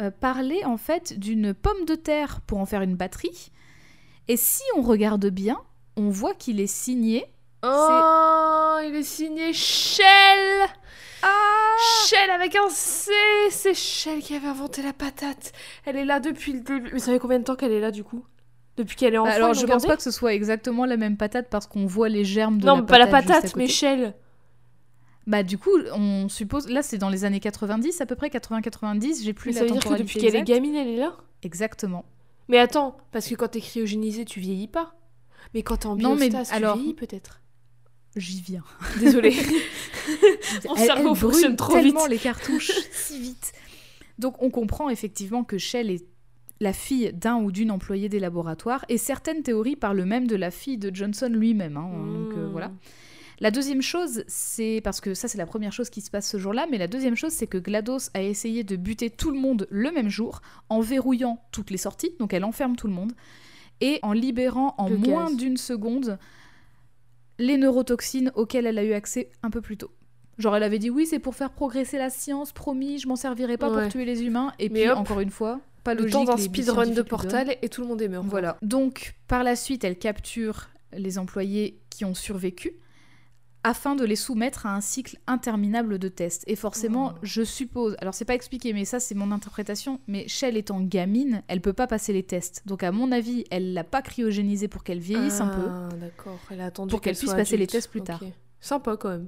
[0.00, 3.50] euh, parlait en fait d'une pomme de terre pour en faire une batterie.
[4.28, 5.58] Et si on regarde bien,
[5.96, 7.26] on voit qu'il est signé
[7.62, 10.66] Oh, il est signé Shell
[11.22, 13.10] Ah Shell avec un C
[13.50, 15.52] C'est Shell qui avait inventé la patate.
[15.84, 16.90] Elle est là depuis le début.
[16.92, 18.24] Mais ça fait combien de temps qu'elle est là du coup?
[18.78, 19.28] Depuis qu'elle est enfant.
[19.30, 21.84] Bah, alors ils je pense pas que ce soit exactement la même patate parce qu'on
[21.84, 23.42] voit les germes de Non, la pas la patate.
[23.42, 23.66] patate, mais.
[23.68, 24.14] Shell.
[25.26, 29.22] Bah du coup, on suppose là c'est dans les années 90 à peu près 80-90,
[29.22, 31.16] j'ai plus Mais la ça veut dire que depuis qu'elle est gamine, elle est là
[31.42, 32.04] Exactement.
[32.48, 34.94] Mais attends, parce que quand t'es cryogénisé, tu vieillis pas.
[35.54, 37.40] Mais quand t'es en Non, mais tu alors- vieillis peut-être.
[38.16, 38.64] J'y viens.
[38.98, 39.36] Désolée.
[40.68, 42.10] Mon cerveau fonctionne brûle trop tellement vite.
[42.10, 43.52] les cartouches si vite.
[44.18, 46.04] Donc on comprend effectivement que Shell est
[46.60, 50.50] la fille d'un ou d'une employée des laboratoires et certaines théories parlent même de la
[50.50, 51.76] fille de Johnson lui-même.
[51.76, 51.88] hein.
[51.90, 52.50] Donc euh, Hmm.
[52.50, 52.72] voilà.
[53.42, 56.36] La deuxième chose, c'est parce que ça c'est la première chose qui se passe ce
[56.38, 59.66] jour-là, mais la deuxième chose c'est que GLaDOS a essayé de buter tout le monde
[59.70, 63.12] le même jour en verrouillant toutes les sorties, donc elle enferme tout le monde,
[63.80, 66.18] et en libérant en Le moins d'une seconde
[67.38, 69.90] les neurotoxines auxquelles elle a eu accès un peu plus tôt.
[70.36, 73.56] Genre elle avait dit oui c'est pour faire progresser la science, promis, je m'en servirai
[73.56, 73.82] pas Ouais.
[73.84, 76.12] pour tuer les humains, et Mais puis hop, encore une fois, pas Le logique.
[76.12, 77.00] temps d'un speedrun de.
[77.00, 78.22] Portal et tout le monde est mort.
[78.26, 78.58] Voilà.
[78.60, 82.72] Donc, par la suite, elle capture les employés qui ont survécu
[83.62, 86.44] afin de les soumettre à un cycle interminable de tests.
[86.46, 87.18] Et forcément, Oh.
[87.22, 91.42] je suppose, alors c'est pas expliqué, mais ça c'est mon interprétation, mais Shell étant gamine,
[91.48, 92.62] elle peut pas passer les tests.
[92.66, 95.66] Donc à mon avis, elle l'a pas cryogénisée pour qu'elle vieillisse un peu.
[95.68, 96.38] Ah, d'accord.
[96.50, 98.22] Elle a attendu Pour qu'elle puisse passer les tests plus tard.
[98.60, 99.26] Sympa quand même.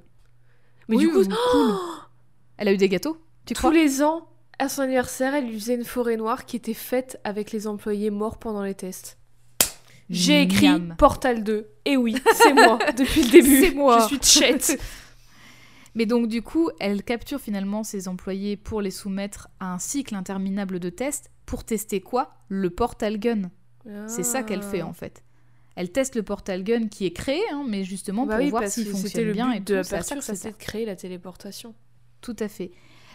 [0.89, 1.75] Mais Oui, du coup, cool.
[2.57, 4.29] Elle a eu des gâteaux, tu tous crois les ans,
[4.59, 8.11] à son anniversaire, elle lui faisait une forêt noire qui était faite avec les employés
[8.11, 9.19] morts pendant les tests.
[10.13, 10.95] J'ai écrit Miam.
[10.99, 11.69] Portal 2.
[11.85, 13.61] Et oui, c'est moi depuis le début.
[13.63, 14.07] C'est moi.
[14.09, 14.81] Je suis chette.
[15.95, 20.15] Mais donc du coup, elle capture finalement ses employés pour les soumettre à un cycle
[20.15, 22.35] interminable de tests pour tester quoi?
[22.49, 23.51] Le portal gun.
[24.07, 25.23] C'est ça qu'elle fait en fait.
[25.75, 28.69] Elle teste le portal gun qui est créé, hein, mais justement Bah pour oui, voir
[28.69, 29.73] s'il fonctionne bien et de tout.
[29.73, 31.75] la C'est à ça que ça c'était de créer la téléportation.
[32.21, 32.71] Tout à fait.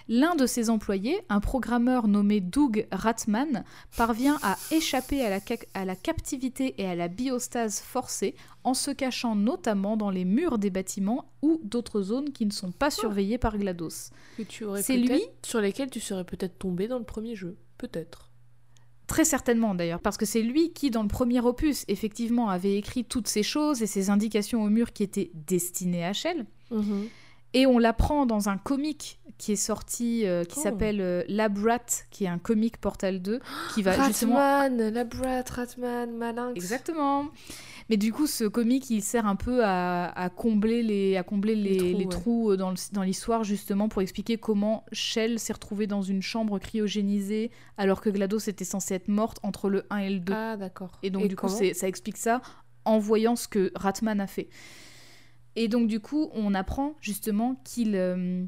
[0.10, 3.64] L'un de ses employés, un programmeur nommé Doug Ratman,
[3.98, 8.74] parvient à échapper à la, ca- à la captivité et à la biostase forcée en
[8.74, 12.90] se cachant notamment dans les murs des bâtiments ou d'autres zones qui ne sont pas
[12.90, 14.12] surveillées par GLaDOS.
[14.82, 17.58] C'est lui Sur lesquels tu serais peut-être tombé dans le premier jeu.
[17.78, 18.32] Peut-être.
[19.08, 23.06] Très certainement d'ailleurs, parce que c'est lui qui, dans le premier opus, effectivement, avait écrit
[23.06, 26.46] toutes ces choses et ces indications au mur qui étaient destinées à Shell.
[27.58, 30.64] Et on l'apprend dans un comic qui est sorti, euh, qui Oh.
[30.64, 33.40] s'appelle euh, Lab Rat, qui est un comic Portal 2,
[33.74, 34.36] qui va justement...
[34.36, 36.54] Ratman, la brat, Ratman, Malinx.
[36.56, 37.26] Exactement.
[37.90, 41.56] Mais du coup, ce comic, il sert un peu à, à combler les, à combler
[41.56, 42.10] les, Les trous, les ouais.
[42.10, 46.22] trous euh, dans le- dans l'histoire, justement, pour expliquer comment Shell s'est retrouvée dans une
[46.22, 50.34] chambre cryogénisée, alors que GLaDOS était censée être morte entre le 1 et le 2.
[50.36, 51.00] Ah, d'accord.
[51.04, 52.42] Et donc, du coup, c'est- ça explique ça
[52.86, 54.50] en voyant ce que Ratman a fait.
[55.58, 57.96] Et donc, du coup, on apprend justement qu'il.
[57.96, 58.46] euh,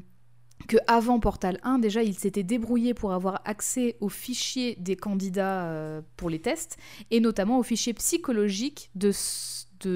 [0.68, 5.66] que avant Portal 1, déjà, il s'était débrouillé pour avoir accès aux fichiers des candidats
[5.70, 6.78] euh, pour les tests,
[7.10, 9.12] et notamment aux fichiers psychologiques de,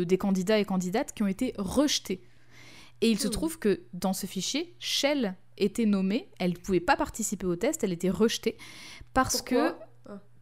[0.05, 2.23] des candidats et candidates qui ont été rejetés.
[3.03, 3.31] Et il se Hmm.
[3.31, 7.85] trouve que dans ce fichier, Shell était nommée, elle ne pouvait pas participer au test,
[7.85, 8.57] elle était rejetée,
[9.15, 9.79] parce que Pourquoi?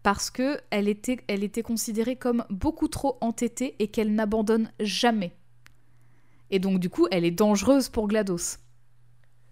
[0.03, 5.37] Parce que elle était, elle était considérée comme beaucoup trop entêtée et qu'elle n'abandonne jamais.
[6.53, 8.59] Et donc du coup, elle est dangereuse pour GLaDOS.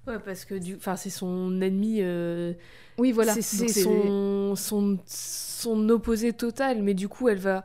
[0.07, 0.77] Ouais, parce que du...
[0.77, 1.99] enfin, c'est son ennemi.
[2.01, 2.55] euh,
[2.99, 3.35] Oui, voilà.
[3.35, 7.65] C'est son, son, son opposé total, mais du coup, elle va.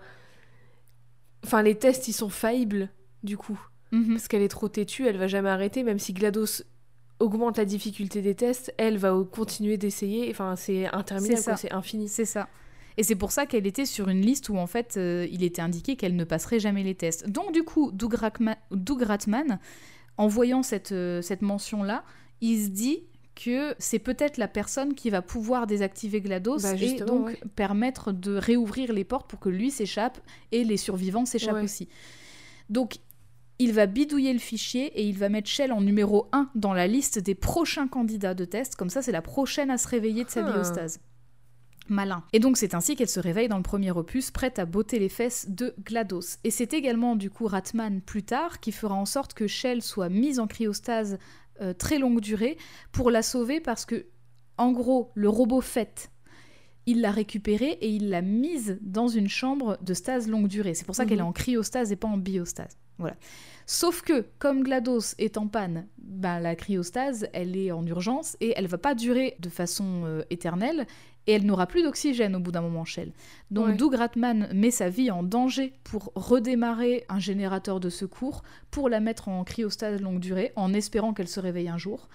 [1.43, 2.89] Enfin, les tests, ils sont faillibles,
[3.23, 3.59] du coup.
[3.91, 4.15] Mhm.
[4.15, 6.63] Parce qu'elle est trop têtue, elle va jamais arrêter, même si GLaDOS
[7.19, 10.29] augmente la difficulté des tests, elle va continuer d'essayer.
[10.31, 12.09] Enfin, c'est interminable, c'est infini.
[12.09, 12.49] C'est ça.
[12.97, 15.61] Et c'est pour ça qu'elle était sur une liste où en fait euh, il était
[15.61, 17.27] indiqué qu'elle ne passerait jamais les tests.
[17.29, 19.59] Donc du coup, Doug, Rackma- Doug Ratman,
[20.17, 22.03] en voyant cette, euh, cette mention-là,
[22.41, 23.03] il se dit
[23.35, 27.39] que c'est peut-être la personne qui va pouvoir désactiver GLaDOS Bah, et donc ouais.
[27.57, 30.19] permettre de réouvrir les portes pour que lui s'échappe
[30.53, 31.63] et les survivants s'échappent Ouais.
[31.63, 31.89] aussi.
[32.69, 32.95] Donc
[33.59, 36.87] il va bidouiller le fichier et il va mettre Shell en numéro 1 dans la
[36.87, 38.75] liste des prochains candidats de test.
[38.77, 40.51] Comme ça, c'est la prochaine à se réveiller de sa Ah.
[40.53, 40.99] biostase.
[41.87, 42.23] Malin.
[42.33, 45.09] Et donc c'est ainsi qu'elle se réveille dans le premier opus, prête à botter les
[45.09, 46.37] fesses de GLaDOS.
[46.43, 50.09] Et c'est également du coup Ratman plus tard qui fera en sorte que Shell soit
[50.09, 51.17] mise en cryostase
[51.61, 52.57] euh, très longue durée
[52.91, 54.07] pour la sauver parce que,
[54.57, 56.11] en gros, le robot fait,
[56.85, 60.73] il l'a récupérée et il l'a mise dans une chambre de stase longue durée.
[60.73, 61.29] C'est pour ça qu'elle est Mhm.
[61.29, 62.77] en cryostase et pas en biostase.
[62.97, 63.15] Voilà.
[63.65, 68.53] Sauf que, comme GLaDOS est en panne, ben, la cryostase, elle est en urgence et
[68.55, 70.85] elle va pas durer de façon euh, éternelle
[71.27, 73.11] et elle n'aura plus d'oxygène au bout d'un moment, Shell.
[73.51, 73.73] Donc Ouais.
[73.75, 78.99] Doug Ratman met sa vie en danger pour redémarrer un générateur de secours, pour la
[78.99, 82.07] mettre en cryostase longue durée, en espérant qu'elle se réveille un jour,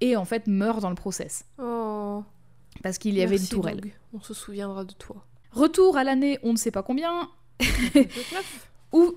[0.00, 1.44] et en fait meurt dans le process.
[1.58, 2.24] Oh,
[2.82, 3.80] Parce qu'il y avait une tourelle.
[3.80, 3.92] Doug.
[4.14, 5.24] On se souviendra de toi.
[5.52, 7.28] Retour à l'année, on ne sait pas combien.
[8.92, 9.14] où,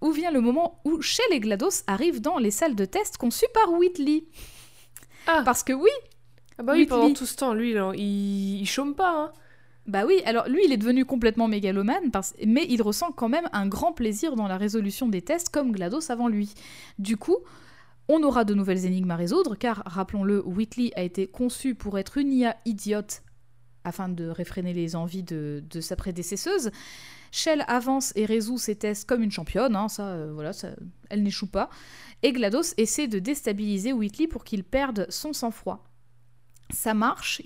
[0.00, 3.46] où vient le moment où Shell et GLaDOS arrivent dans les salles de test conçues
[3.54, 4.24] par Whitley.
[5.26, 5.42] Ah.
[5.44, 5.90] Parce que oui,
[6.58, 6.96] Ah bah oui, Whitley.
[6.96, 9.24] pendant tout ce temps, lui, il, il, il chôme pas.
[9.24, 9.32] Hein.
[9.86, 12.34] Bah oui, alors lui, il est devenu complètement mégalomane, parce...
[12.46, 16.10] mais il ressent quand même un grand plaisir dans la résolution des tests, comme GLaDOS
[16.10, 16.54] avant lui.
[16.98, 17.36] Du coup,
[18.08, 22.16] on aura de nouvelles énigmes à résoudre, car, rappelons-le, Whitley a été conçu pour être
[22.16, 23.22] une IA idiote,
[23.84, 26.70] afin de réfréner les envies de, de sa prédécesseuse.
[27.30, 30.68] Shell avance et résout ses tests comme une championne, hein, ça, euh, voilà, ça,
[31.10, 31.68] elle n'échoue pas.
[32.22, 35.84] Et GLaDOS essaie de déstabiliser Whitley pour qu'il perde son sang-froid
[36.70, 37.42] ça marche.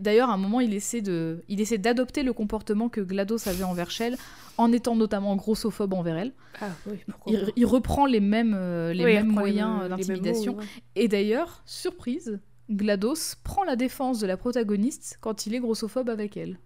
[0.00, 3.64] D'ailleurs, à un moment, il essaie de, il essaie d'adopter le comportement que GLaDOS avait
[3.64, 4.16] envers Shell,
[4.58, 6.32] en étant notamment grossophobe envers elle.
[6.60, 8.52] Ah oui, Il, il reprend les mêmes,
[8.92, 10.56] les Oui, moyens d'intimidation.
[10.56, 10.64] ouais.
[10.96, 12.40] Et d'ailleurs, surprise,
[12.70, 16.58] GLaDOS prend la défense de la protagoniste quand il est grossophobe avec elle.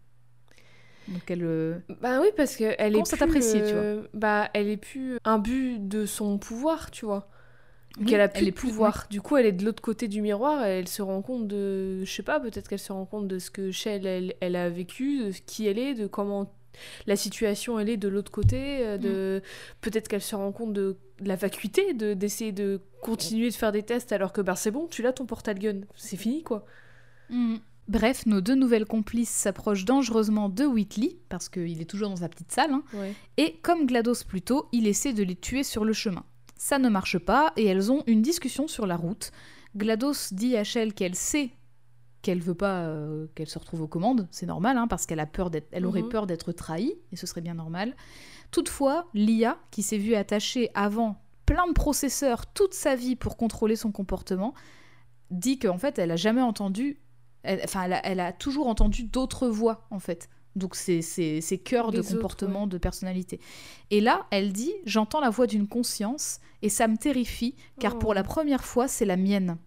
[1.08, 5.18] Donc elle, euh, Bah oui, parce qu'elle est t'apprécier, tu euh, Bah, elle est plus
[5.24, 7.28] un but de son pouvoir, tu vois.
[7.98, 9.06] Oui, qu'elle a plus elle de plus pouvoir.
[9.10, 12.04] Du coup, elle est de l'autre côté du miroir et elle se rend compte de...
[12.04, 14.68] Je sais pas, peut-être qu'elle se rend compte de ce que Shell, elle, elle a
[14.68, 16.52] vécu, de qui elle est, de comment
[17.06, 18.80] la situation, elle est de l'autre côté.
[18.86, 19.42] euh, De...
[19.80, 23.72] Peut-être qu'elle se rend compte de, de la vacuité, de- d'essayer de continuer de faire
[23.72, 25.80] des tests alors que bah, c'est bon, tu l'as ton portal gun.
[25.94, 26.66] C'est fini, quoi.
[27.30, 27.56] Mm.
[27.88, 32.28] Bref, nos deux nouvelles complices s'approchent dangereusement de Whitley, parce qu'il est toujours dans sa
[32.28, 33.14] petite salle, hein, Ouais.
[33.36, 36.24] Et comme GLaDOS plus tôt, il essaie de les tuer sur le chemin.
[36.56, 39.30] Ça ne marche pas et elles ont une discussion sur la route.
[39.76, 41.50] GLaDOS dit à Shell qu'elle sait
[42.22, 45.26] qu'elle veut pas euh, qu'elle se retrouve aux commandes, c'est normal hein, parce qu'elle a
[45.26, 46.08] peur d'être, elle aurait Mhm.
[46.08, 47.94] peur d'être trahie et ce serait bien normal.
[48.50, 53.76] Toutefois, l'IA qui s'est vue attachée avant plein de processeurs toute sa vie pour contrôler
[53.76, 54.54] son comportement
[55.30, 56.98] dit qu'en fait elle a jamais entendu,
[57.44, 60.28] elle- enfin elle a, elle a toujours entendu d'autres voix en fait.
[60.56, 61.00] Donc c'est
[61.64, 63.40] cœurs de autres, comportement, de personnalité.
[63.90, 68.10] Et là, elle dit J'entends la voix d'une conscience et ça me terrifie, car pour
[68.10, 68.14] Oh.
[68.14, 69.58] la première fois, c'est la mienne.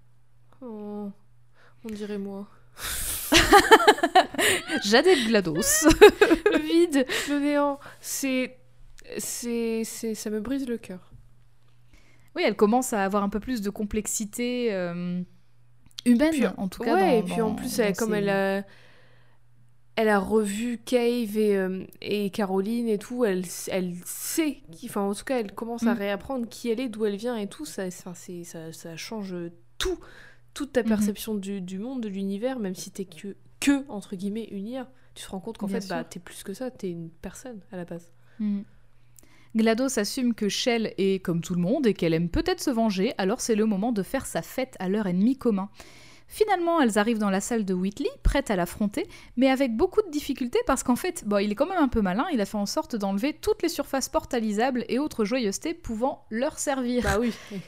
[0.61, 1.09] Oh,
[1.85, 2.47] on dirait moi.
[4.83, 5.87] J'adhère GLaDOS.
[6.51, 8.55] le vide, le néant, c'est...
[9.17, 11.11] C'est, c'est, ça me brise le cœur.
[12.35, 15.19] oui, elle commence à avoir un peu plus de complexité euh,
[16.05, 16.93] humaine, Puis, en tout cas.
[16.93, 18.63] ouais, dans- et puis en plus, elle, comme ses- elle a,
[20.01, 25.01] elle a revu Cave et, euh, et Caroline et tout, elle, elle sait, qui, enfin
[25.01, 25.97] en tout cas, elle commence à Mm.
[25.97, 27.65] réapprendre qui elle est, d'où elle vient et tout.
[27.65, 29.35] Ça, ça, ça change
[29.77, 29.99] tout,
[30.53, 30.87] toute ta Mhm.
[30.89, 34.89] perception du, du monde, de l'univers, même si t'es que, que, entre guillemets, une IA.
[35.15, 36.09] Tu te rends compte qu'en fait, bah, sûr.
[36.09, 38.11] t'es plus que ça, t'es une personne à la base.
[38.39, 38.61] Hmm.
[39.55, 43.13] GLaDOS assume que Shell est comme tout le monde et qu'elle aime peut-être se venger,
[43.17, 45.69] alors c'est le moment de faire sa fête à leur ennemi commun.
[46.31, 50.11] Finalement, elles arrivent dans la salle de Whitley, prêtes à l'affronter, mais avec beaucoup de
[50.11, 52.55] difficultés parce qu'en fait, bon, il est quand même un peu malin, il a fait
[52.57, 57.03] en sorte d'enlever toutes les surfaces portalisables et autres joyeusetés pouvant leur servir.
[57.03, 57.33] Bah oui.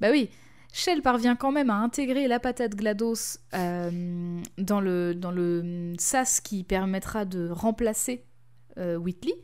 [0.00, 0.30] Bah oui,
[0.72, 6.40] Shell parvient quand même à intégrer la patate GLaDOS euh, dans, le, dans le SAS
[6.40, 8.24] qui permettra de remplacer
[8.78, 9.34] euh, Whitley.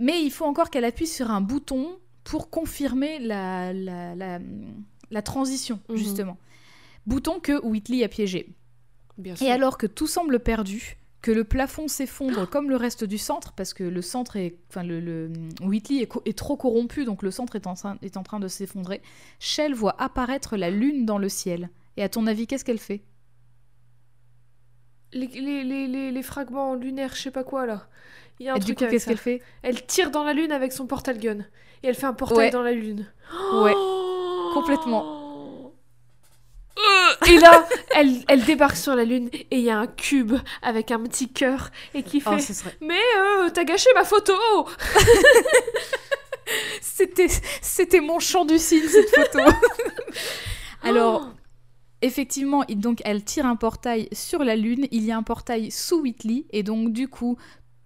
[0.00, 4.38] Mais il faut encore qu'elle appuie sur un bouton pour confirmer la, la, la,
[5.10, 5.96] la transition, Mhm.
[5.96, 6.36] justement.
[7.06, 8.54] Bouton que Whitley a piégé.
[9.18, 9.46] Bien sûr.
[9.46, 13.52] Et alors que tout semble perdu, que le plafond s'effondre comme le reste du centre,
[13.52, 14.56] parce que le centre est.
[14.70, 15.30] Enfin, le, le-
[15.62, 19.02] Whitley est, trop corrompu, donc le centre est en, train- est en train de s'effondrer.
[19.38, 21.70] Shell voit apparaître la lune dans le ciel.
[21.96, 23.02] Et à ton avis, qu'est-ce qu'elle fait?
[25.12, 27.86] Les, les, les, les, les fragments lunaires, je sais pas quoi là.
[28.40, 29.42] Il y a un Et Du coup, qu'est-ce qu'elle fait?
[29.62, 31.40] Elle tire dans la lune avec son portal gun.
[31.82, 32.50] Et elle fait un portail Ouais.
[32.50, 33.06] dans la lune.
[33.62, 35.21] Ouais, Oh complètement.
[37.28, 40.90] Et là, elle, elle débarque sur la lune et il y a un cube avec
[40.90, 42.76] un petit cœur et qui fait Oh, serait.
[42.80, 44.32] Mais euh, t'as gâché ma photo
[46.80, 47.28] C'était,
[47.60, 49.38] c'était mon chant du cygne, cette photo.
[50.82, 51.36] Alors, Oh
[52.02, 54.86] effectivement, donc elle tire un portail sur la Lune.
[54.90, 57.38] Il y a un portail sous Whitley, et donc du coup,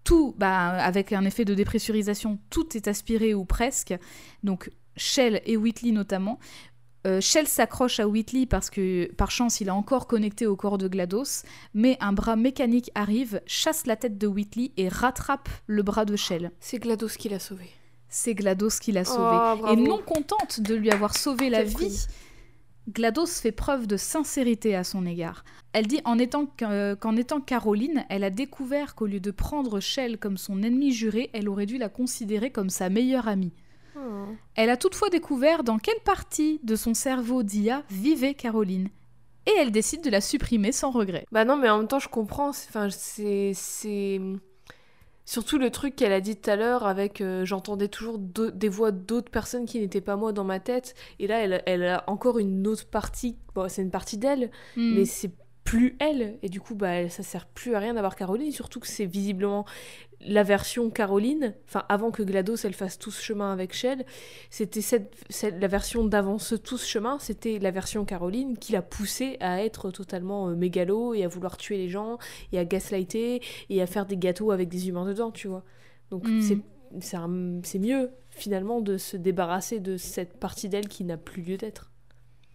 [0.03, 3.95] tout, bah, avec un effet de dépressurisation, tout est aspiré ou presque.
[4.43, 6.39] Donc Shell et Whitley notamment.
[7.07, 10.77] Euh, Shell s'accroche à Whitley parce que par chance il est encore connecté au corps
[10.79, 15.83] de GLaDOS, mais un bras mécanique arrive, chasse la tête de Whitley et rattrape le
[15.83, 16.51] bras de Shell.
[16.59, 17.67] C'est GLaDOS qui l'a sauvé.
[18.09, 19.37] C'est GLaDOS qui l'a sauvé.
[19.63, 19.67] Oh.
[19.69, 22.07] Et non contente de lui avoir sauvé la vie.
[22.89, 25.45] GLaDOS fait preuve de sincérité à son égard.
[25.73, 29.81] Elle dit en étant que- qu'en étant Caroline, elle a découvert qu'au lieu de prendre
[29.81, 33.53] Shell comme son ennemi juré, elle aurait dû la considérer comme sa meilleure amie.
[33.97, 34.27] Oh.
[34.55, 38.89] Elle a toutefois découvert dans quelle partie de son cerveau d'IA vivait Caroline.
[39.47, 41.25] Et elle décide de la supprimer sans regret.
[41.33, 42.53] Bah non, mais en même temps, je comprends.
[42.53, 43.53] c'est- Enfin, c'est.
[43.55, 44.21] c'est...
[45.29, 48.93] Surtout le truc qu'elle a dit tout à l'heure avec euh, j'entendais toujours des voix
[48.93, 50.95] d'autres personnes qui n'étaient pas moi dans ma tête.
[51.19, 53.37] Et là, elle, elle a encore une autre partie.
[53.55, 54.95] Bon, c'est une partie d'elle, Hmm.
[54.95, 55.33] mais c'est
[55.67, 56.39] plus elle.
[56.43, 58.51] Et du coup, bah, ça sert plus à rien d'avoir Caroline.
[58.53, 59.67] Surtout que c'est visiblement
[60.21, 61.55] la version Caroline.
[61.69, 64.07] Enfin, avant que GLaDOS elle fasse tout ce chemin avec Shell,
[64.49, 67.19] c'était cette, cette- la version d'avant ce tout ce chemin.
[67.19, 71.59] C'était la version Caroline qui l'a poussée à être totalement euh, mégalo et à vouloir
[71.59, 72.17] tuer les gens
[72.53, 75.65] et à gaslighter et à faire des gâteaux avec des humains dedans, tu vois.
[76.11, 76.41] Donc Mm.
[76.43, 76.59] c'est
[77.63, 81.91] c'est mieux finalement de se débarrasser de cette partie d'elle qui n'a plus lieu d'être.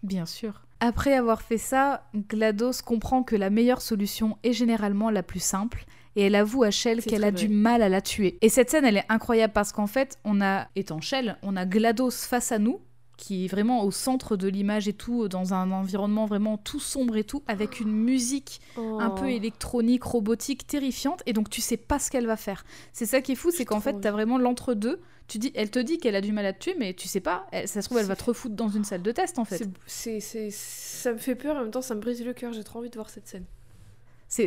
[0.03, 0.65] Bien sûr.
[0.83, 5.85] Après avoir fait ça, GLaDOS comprend que la meilleure solution est généralement la plus simple
[6.15, 8.39] et elle avoue à Shell qu'elle a du mal à la tuer.
[8.41, 11.67] Et cette scène, elle est incroyable parce qu'en fait, on a, étant Shell, on a
[11.67, 12.81] GLaDOS face à nous,
[13.21, 17.15] qui est vraiment au centre de l'image et tout, dans un environnement vraiment tout sombre
[17.17, 19.27] et tout, avec une musique un peu Oh.
[19.27, 22.65] électronique, robotique, terrifiante, et donc tu sais pas ce qu'elle va faire.
[22.93, 24.99] C'est ça qui est fou, c'est qu'en fait, t'as vraiment l'entre-deux.
[25.27, 27.19] Tu dis, elle te dit qu'elle a du mal à te tuer, mais tu sais
[27.21, 27.45] pas.
[27.51, 29.59] elle- ça se trouve, elle va te refoutre dans une salle de test, en fait.
[29.85, 32.51] C'est- c'est- c'est- ça me fait peur en même temps ça me brise le cœur.
[32.53, 33.45] J'ai trop envie de voir cette scène.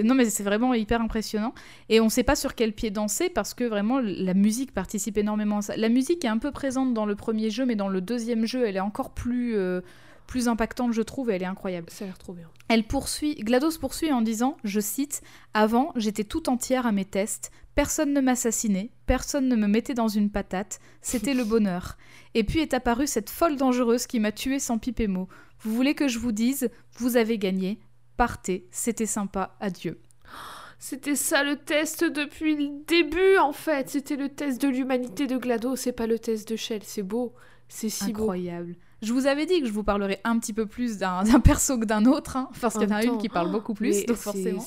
[0.02, 1.54] Non mais c'est vraiment hyper impressionnant
[1.88, 5.58] et on sait pas sur quel pied danser parce que vraiment la musique participe énormément
[5.58, 5.76] à ça.
[5.76, 8.66] La musique est un peu présente dans le premier jeu mais dans le deuxième jeu
[8.66, 9.82] elle est encore plus euh,
[10.26, 11.88] plus impactante je trouve et elle est incroyable.
[11.90, 12.48] Ça a l'air trop bien.
[12.68, 15.20] Elle poursuit Glados poursuit en disant je cite
[15.52, 20.08] avant j'étais tout entière à mes tests personne ne m'assassinait personne ne me mettait dans
[20.08, 21.98] une patate c'était le bonheur
[22.32, 25.28] et puis est apparue cette folle dangereuse qui m'a tué sans pipe et mot.
[25.60, 27.78] Vous voulez que je vous dise vous avez gagné
[28.16, 30.00] partez c'était sympa adieu.
[30.78, 33.88] C'était ça le test depuis le début en fait.
[33.88, 36.82] C'était le test de l'humanité de GLaDOS, c'est pas le test de Shell.
[36.84, 37.32] C'est beau.
[37.68, 38.22] C'est si beau.
[38.24, 38.76] Incroyable.
[39.00, 41.84] Je vous avais dit que je vous parlerai un petit peu plus d'un perso que
[41.84, 44.16] d'un autre, hein, parce qu'il y en a une qui parle beaucoup plus, Mais donc
[44.16, 44.62] c'est- forcément.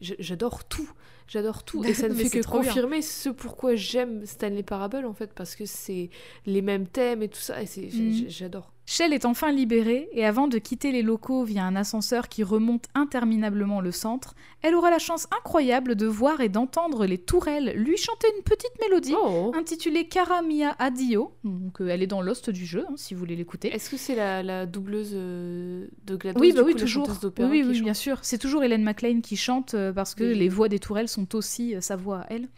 [0.00, 0.88] J'adore tout.
[1.26, 1.82] J'adore tout.
[1.84, 2.42] Et ça ne fait que bien.
[2.50, 5.32] confirmer ce pourquoi j'aime Stanley Parable en fait.
[5.34, 6.10] Parce que c'est
[6.46, 7.62] les mêmes thèmes et tout ça.
[7.62, 8.72] Et c'est- j'- j'adore.
[8.86, 12.84] Shell est enfin libérée, et avant de quitter les locaux via un ascenseur qui remonte
[12.94, 17.96] interminablement le centre, elle aura la chance incroyable de voir et d'entendre les tourelles lui
[17.96, 19.52] chanter une petite mélodie Oh.
[19.54, 21.32] intitulée Cara Mia Addio.
[21.44, 23.68] Donc euh, elle est dans l'Host du jeu, hein, si vous voulez l'écouter.
[23.74, 27.08] Est-ce que c'est la, la doubleuse euh, de GLaDOS Oui, bah oui, toujours.
[27.38, 28.18] Oui, bien sûr.
[28.20, 30.38] C'est toujours Hélène McLean qui chante euh, parce que Oui.
[30.38, 32.48] les voix des tourelles sont aussi sa voix à elle.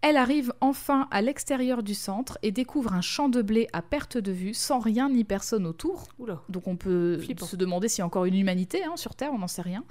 [0.00, 4.16] Elle arrive enfin à l'extérieur du centre et découvre un champ de blé à perte
[4.16, 6.04] de vue, sans rien ni personne autour.
[6.18, 6.40] Oula.
[6.48, 7.46] Donc on peut Flippant.
[7.46, 9.84] se demander s'il y a encore une humanité hein, sur Terre, on n'en sait rien.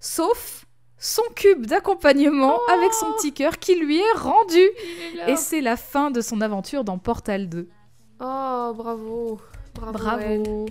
[0.00, 0.66] Sauf
[0.98, 4.58] son cube d'accompagnement Oh avec son petit cœur qui lui est rendu.
[4.58, 5.30] Est.
[5.32, 7.68] Et c'est la fin de son aventure dans Portal 2.
[8.20, 9.38] Oh, bravo.
[9.74, 10.66] Bravo.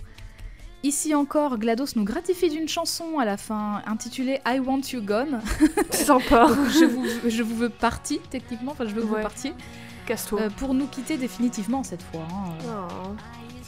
[0.88, 5.41] Ici encore, GLaDOS nous gratifie d'une chanson à la fin intitulée I Want You Gone.
[5.91, 6.47] Sympa.
[6.80, 9.18] Je, vous, je vous veux partie, techniquement, enfin je veux que Ouais.
[9.18, 9.53] vous partiez,
[10.05, 10.39] Casse-toi.
[10.43, 12.26] euh, pour nous quitter définitivement cette fois.
[12.31, 12.53] hein.
[12.69, 13.11] Oh.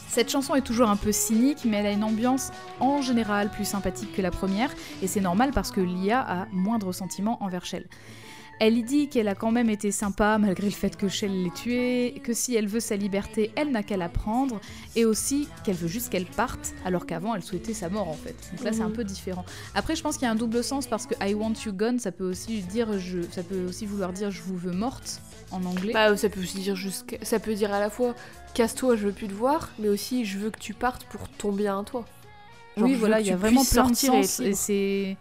[0.08, 3.66] Cette chanson est toujours un peu cynique, mais elle a une ambiance en général plus
[3.66, 4.70] sympathique que la première,
[5.02, 7.86] et c'est normal parce que Lia a moins de ressentiment envers Shell.
[8.62, 11.50] Elle y dit qu'elle a quand même été sympa malgré le fait que Shell l'ait
[11.50, 14.60] tuée, que si elle veut sa liberté, elle n'a qu'à la prendre,
[14.96, 18.36] et aussi qu'elle veut juste qu'elle parte, alors qu'avant elle souhaitait sa mort en fait.
[18.54, 18.96] Donc là c'est un Mhm.
[18.96, 19.46] peu différent.
[19.74, 21.98] Après je pense qu'il y a un double sens parce que I want you gone,
[21.98, 25.22] ça peut aussi dire je, ça peut aussi vouloir dire je vous veux morte
[25.52, 25.94] en anglais.
[25.94, 27.16] Bah, ça peut aussi dire jusqu'à...
[27.22, 28.14] Ça peut dire à la fois
[28.52, 31.50] casse-toi, je veux plus te voir, mais aussi je veux que tu partes pour ton
[31.50, 32.04] bien à toi.
[32.76, 35.16] Genre, oui voilà, il y a vraiment plein de sens et c'est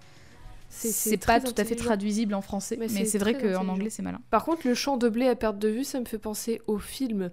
[0.69, 4.01] C'est- pas tout à fait traduisible en français, Mais mais, c'est vrai qu'en anglais c'est
[4.03, 4.21] malin.
[4.29, 6.77] Par contre, le champ de blé à perte de vue, ça me fait penser au
[6.77, 7.31] film,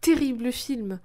[0.00, 0.98] terrible film,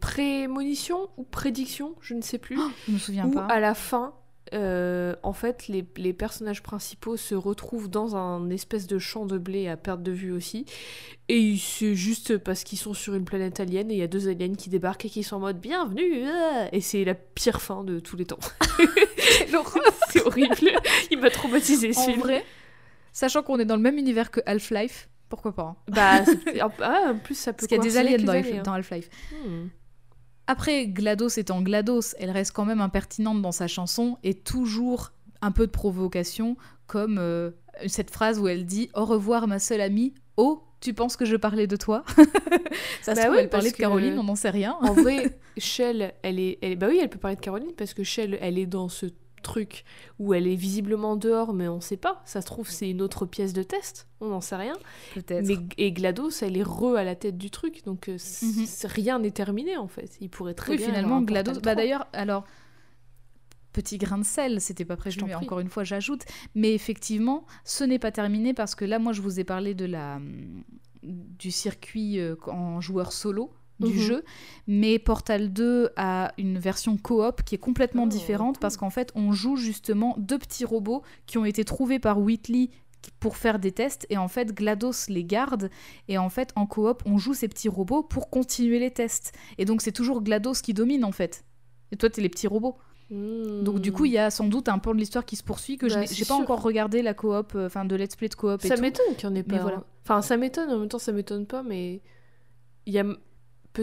[0.00, 3.46] Prémonition ou Prédiction, je ne sais plus, Je me souviens où pas.
[3.46, 4.14] à la fin,
[4.54, 9.38] euh, en fait, les, les personnages principaux se retrouvent dans un espèce de champ de
[9.38, 10.66] blé à perte de vue aussi,
[11.28, 14.28] et c'est juste parce qu'ils sont sur une planète alien et il y a deux
[14.28, 17.84] aliens qui débarquent et qui sont en mode bienvenue, ah et c'est la pire fin
[17.84, 18.38] de tous les temps.
[20.10, 20.72] c'est horrible,
[21.10, 22.20] il m'a traumatisé ce En film.
[22.20, 22.44] vrai,
[23.12, 25.76] sachant qu'on est dans le même univers que Half-Life, pourquoi pas hein?
[25.88, 26.24] Bah,
[26.80, 29.10] ah, en plus, ça peut Parce qu'il y a des aliens dans, Half-Life.
[29.32, 29.66] Hmm.
[30.48, 35.12] Après, GLaDOS étant GLaDOS, elle reste quand même impertinente dans sa chanson et toujours
[35.42, 36.56] un peu de provocation,
[36.88, 37.50] comme euh,
[37.86, 40.14] cette phrase où elle dit Au revoir, ma seule amie.
[40.36, 42.02] Oh, tu penses que je parlais de toi?
[43.02, 44.76] Ça se Bah trouve, oui, elle parlait de Caroline, que- on n'en sait rien.
[44.80, 48.02] En vrai, Shell, elle est, elle, bah oui, elle peut parler de Caroline parce que
[48.02, 49.06] Shell, elle est dans ce
[49.40, 49.84] truc
[50.18, 52.22] où elle est visiblement dehors, mais on sait pas.
[52.24, 54.74] Ça se trouve, c'est une autre pièce de test, on n'en sait rien.
[55.14, 55.46] Peut-être.
[55.46, 58.66] Mais et GLaDOS, elle est re à la tête du truc, donc euh, Mhm.
[58.84, 60.16] rien n'est terminé en fait.
[60.20, 60.86] Il pourrait très Oui, bien.
[60.88, 61.54] finalement, GLaDOS.
[61.54, 61.74] Bah 3.
[61.76, 62.44] d'ailleurs, alors.
[63.72, 65.44] petit grain de sel, c'était pas prévu, mais prie.
[65.44, 66.24] encore une fois j'ajoute.
[66.56, 69.84] Mais effectivement, ce n'est pas terminé parce que là, moi je vous ai parlé de
[69.84, 70.64] la, hum,
[71.04, 73.98] du circuit euh, en joueur solo du Mhm.
[74.00, 74.24] jeu,
[74.66, 78.60] mais Portal 2 a une version coop qui est complètement Oh, différente cool.
[78.60, 82.70] parce qu'en fait on joue justement deux petits robots qui ont été trouvés par Whitley
[83.20, 85.70] pour faire des tests et en fait GLaDOS les garde
[86.08, 89.64] et en fait en coop on joue ces petits robots pour continuer les tests et
[89.64, 91.44] donc c'est toujours GLaDOS qui domine en fait
[91.92, 92.76] et toi t'es les petits robots
[93.10, 95.78] donc du coup il y a sans doute un pan de l'histoire qui se poursuit
[95.78, 98.16] que je Bah, n'ai- c'est j'ai pas encore regardé la coop euh, enfin de let's
[98.16, 99.62] play de coop Ça m'étonne qu'il n'y en ait Mais pas.
[99.62, 99.76] voilà.
[99.78, 99.84] hein.
[100.04, 102.00] Enfin, ça m'étonne, en même temps, ça m'étonne pas, mais
[102.86, 103.04] il y a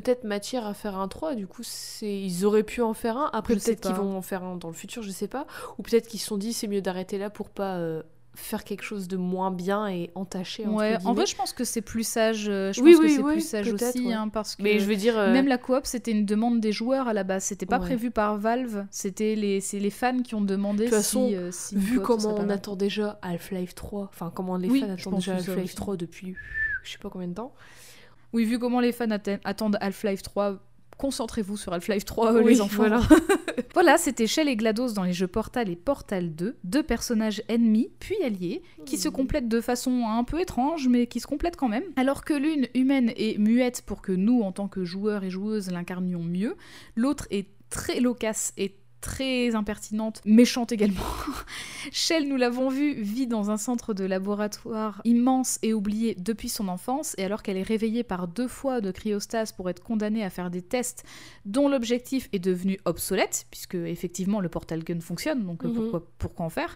[0.01, 2.19] peut-être matière à faire un 3, du coup, c'est...
[2.21, 3.29] ils auraient pu en faire un.
[3.31, 5.47] Après, peut-être qu'ils vont en faire un dans le futur, je sais pas.
[5.77, 8.03] Ou peut-être qu'ils se sont dit, c'est mieux d'arrêter là pour pas euh,
[8.33, 10.67] faire quelque chose de moins bien et entaché.
[10.67, 12.47] entre Ouais, en vrai, je pense que c'est plus sage.
[12.49, 14.13] euh, Je Oui, pense oui, que c'est oui, plus sage aussi, ouais.
[14.13, 15.17] hein, parce que Mais je veux dire.
[15.17, 17.45] euh, même la coop, c'était une demande des joueurs à la base.
[17.45, 17.85] C'était pas Ouais.
[17.85, 18.85] prévu par Valve.
[18.91, 22.01] C'était les, c'est les fans qui ont demandé De toute si, façon, euh, si Vu
[22.01, 25.75] comment on attend déjà Half-Life 3, enfin comment les fans attendent déjà Half-Life aussi.
[25.75, 26.35] 3 depuis
[26.83, 27.53] je sais pas combien de temps.
[28.33, 30.59] Oui, vu comment les fans atte- attendent Half-Life 3,
[30.97, 32.77] concentrez-vous sur Half-Life 3, euh, Oui, les enfants.
[32.77, 33.01] voilà.
[33.73, 37.89] Voilà, c'était Shell et GLaDOS dans les jeux Portal et Portal 2, deux personnages ennemis
[37.99, 41.67] puis alliés, qui se complètent de façon un peu étrange, mais qui se complètent quand
[41.67, 41.83] même.
[41.97, 45.71] Alors que l'une humaine et muette pour que nous, en tant que joueurs et joueuses,
[45.71, 46.55] l'incarnions mieux,
[46.95, 48.75] l'autre est très loquace et
[49.05, 51.03] très impertinente, méchante également.
[51.91, 56.67] Shell, nous l'avons vu, vit dans un centre de laboratoire immense et oublié depuis son
[56.67, 60.31] enfance, et alors qu'elle est réveillée par deux fois de cryostase pour être condamnée à
[60.31, 61.03] faire des tests
[61.45, 65.75] dont l'objectif est devenu obsolète, puisque effectivement le portal gun fonctionne, donc euh, Mhm.
[65.75, 66.75] pourquoi, pourquoi en faire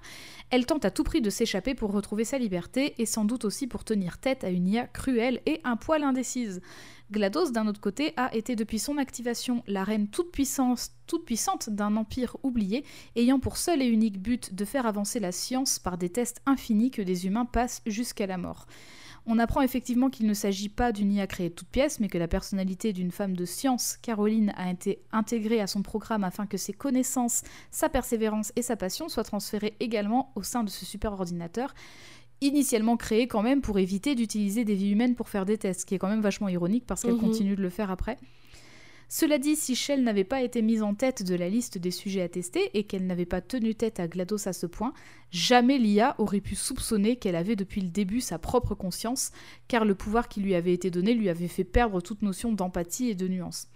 [0.52, 3.66] Elle tente à tout prix de s'échapper pour retrouver sa liberté, et sans doute aussi
[3.66, 6.62] pour tenir tête à une IA cruelle et un poil indécise.
[7.11, 11.69] GLaDOS, d'un autre côté, a été depuis son activation la reine toute, puissance, toute puissante
[11.69, 15.98] d'un empire oublié, ayant pour seul et unique but de faire avancer la science par
[15.98, 18.68] des tests infinis que des humains passent jusqu'à la mort.
[19.26, 22.18] On apprend effectivement qu'il ne s'agit pas d'une IA créée de toutes pièces, mais que
[22.18, 26.57] la personnalité d'une femme de science, Caroline, a été intégrée à son programme afin que
[26.57, 31.14] ses connaissances, sa persévérance et sa passion soient transférées également au sein de ce super
[31.14, 31.73] ordinateur,
[32.41, 35.86] initialement créé quand même pour éviter d'utiliser des vies humaines pour faire des tests, ce
[35.86, 37.20] qui est quand même vachement ironique parce qu'elle Mhm.
[37.22, 38.18] continue de le faire après.
[39.11, 42.22] Cela dit, si Shell n'avait pas été mise en tête de la liste des sujets
[42.22, 44.94] à tester et qu'elle n'avait pas tenu tête à GLaDOS à ce point,
[45.32, 49.32] jamais l'IA aurait pu soupçonner qu'elle avait depuis le début sa propre conscience,
[49.68, 53.10] car le pouvoir qui lui avait été donné lui avait fait perdre toute notion d'empathie
[53.10, 53.68] et de nuance.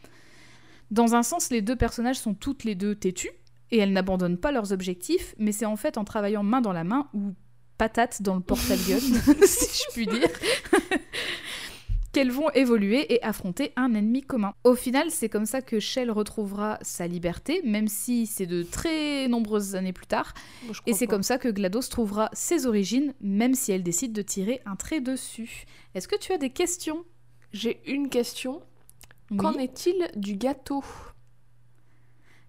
[0.92, 3.32] Dans un sens, les deux personnages sont toutes les deux têtues,
[3.72, 6.84] et elles n'abandonnent pas leurs objectifs, mais c'est en fait en travaillant main dans la
[6.84, 7.34] main ou
[7.78, 9.00] patate dans le portal gun,
[9.46, 10.30] si je puis dire,
[12.12, 14.54] qu'elles vont évoluer et affronter un ennemi commun.
[14.64, 19.28] Au final, c'est comme ça que Shell retrouvera sa liberté, même si c'est de très
[19.28, 20.34] nombreuses années plus tard,
[20.86, 24.62] et c'est comme ça que GLaDOS trouvera ses origines, même si elle décide de tirer
[24.66, 25.66] un trait dessus.
[25.96, 27.04] Est-ce que tu as des questions?
[27.52, 28.62] J'ai une question.
[29.32, 29.38] Oui.
[29.38, 30.84] Qu'en est-il du gâteau?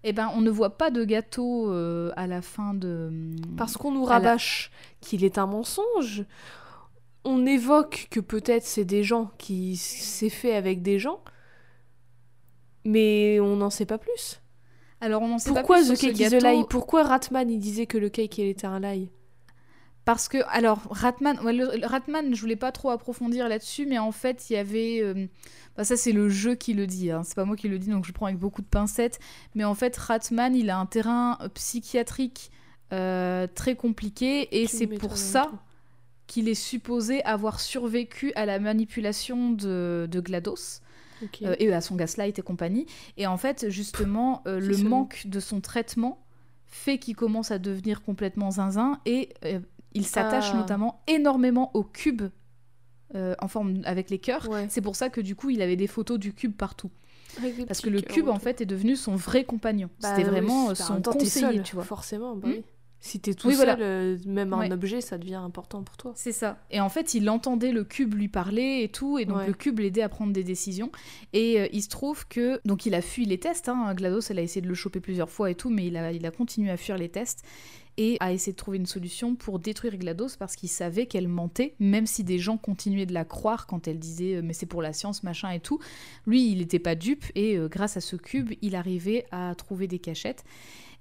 [0.07, 3.11] Eh ben, on ne voit pas de gâteau euh, à la fin de.
[3.57, 4.71] Parce qu'on nous la- rabâche
[5.01, 6.25] qu'il est un mensonge.
[7.23, 11.21] On évoque que peut-être c'est des gens qui s'est fait avec des gens,
[12.83, 14.41] mais on n'en sait pas plus.
[15.01, 16.63] Alors, on en sait Pourquoi pas plus The sur ce Cake is a lie?
[16.69, 19.09] Pourquoi Ratman il disait que le cake il était un lie?
[20.05, 23.97] Parce que, alors, Ratman, ouais, le, le Ratman, je voulais pas trop approfondir là-dessus, mais
[23.97, 24.99] en fait, il y avait.
[25.01, 25.25] euh,
[25.77, 27.89] bah, ça, c'est le jeu qui le dit, hein, c'est pas moi qui le dis,
[27.89, 29.19] donc je prends avec beaucoup de pincettes.
[29.55, 32.51] Mais en fait, Ratman, il a un terrain psychiatrique
[32.93, 35.51] euh, très compliqué, et c'est pour ça
[36.27, 40.81] qu'il est supposé avoir survécu à la manipulation de, de GLaDOS.
[41.43, 42.85] Euh, et à son gaslight et compagnie.
[43.17, 46.19] Et en fait, justement, euh, le manque de son traitement
[46.65, 49.59] fait qu'il commence à devenir complètement zinzin et euh,
[49.93, 50.57] il s'attache Ah.
[50.57, 52.23] notamment énormément au cube
[53.13, 54.49] euh, en forme avec les cœurs.
[54.49, 54.65] Ouais.
[54.69, 56.89] C'est pour ça que du coup, il avait des photos du cube partout.
[57.67, 59.89] Parce que le cœurs cube, en fait, est devenu son vrai compagnon.
[60.01, 61.83] Bah C'était vraiment bah, son temps, conseiller, seul, tu vois.
[61.83, 62.51] Forcément, bah Hmm.
[62.51, 62.63] oui.
[63.07, 63.83] Si t'es tout Oui, seul, voilà.
[63.83, 64.73] euh, même un Ouais.
[64.73, 66.11] objet, ça devient important pour toi.
[66.15, 66.57] C'est ça.
[66.71, 69.47] Et en fait, il entendait le cube lui parler et tout, et donc Ouais.
[69.47, 70.91] le cube l'aidait à prendre des décisions.
[71.31, 73.69] Et euh, il se trouve que donc il a fui les tests.
[73.69, 73.93] Hein.
[73.93, 76.25] GLaDOS, elle a essayé de le choper plusieurs fois et tout, mais il a, il
[76.25, 77.43] a continué à fuir les tests
[77.97, 81.75] et a essayé de trouver une solution pour détruire GLaDOS parce qu'il savait qu'elle mentait,
[81.79, 84.81] même si des gens continuaient de la croire quand elle disait euh, mais c'est pour
[84.81, 85.79] la science machin et tout.
[86.25, 89.87] Lui, il n'était pas dupe et euh, grâce à ce cube, il arrivait à trouver
[89.87, 90.43] des cachettes.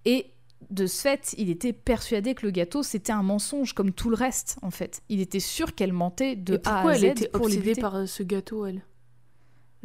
[0.04, 0.26] Et
[0.70, 4.16] de ce fait, il était persuadé que le gâteau c'était un mensonge comme tout le
[4.16, 5.02] reste en fait.
[5.08, 7.58] Il était sûr qu'elle mentait de Et A pourquoi à elle Z était pour les
[7.58, 8.82] obsédée par euh, ce gâteau, elle?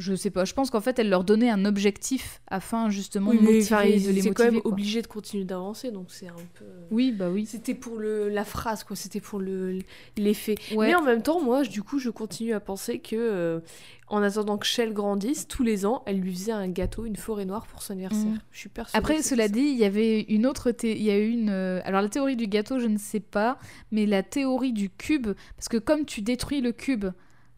[0.02, 3.38] Je sais pas, je pense qu'en fait, elle leur donnait un objectif afin justement Oui,
[3.38, 4.34] de motiver, enfin, de les motiver.
[4.34, 4.72] quand même quoi.
[4.72, 6.64] de continuer d'avancer, donc c'est un peu.
[6.90, 7.46] Oui, bah oui.
[7.46, 8.96] C'était pour le, la phrase, quoi.
[8.96, 9.80] C'était pour le
[10.18, 10.56] l'effet.
[10.74, 10.88] Ouais.
[10.88, 13.60] Mais en même temps, moi, je- du coup, je continue à penser que, euh,
[14.08, 17.44] en attendant que Shell grandisse, tous les ans, elle lui faisait un gâteau, une forêt
[17.44, 18.24] noire pour son anniversaire.
[18.26, 18.40] Mhm.
[18.54, 18.98] Je suis persuadée.
[18.98, 19.50] Après, cela ça.
[19.50, 20.72] dit, il y avait une autre.
[20.72, 21.50] thé- Il y a eu une.
[21.50, 23.60] euh, Alors, la théorie du gâteau, je ne sais pas,
[23.92, 25.28] mais la théorie du cube,
[25.58, 27.08] parce que comme tu détruis le cube,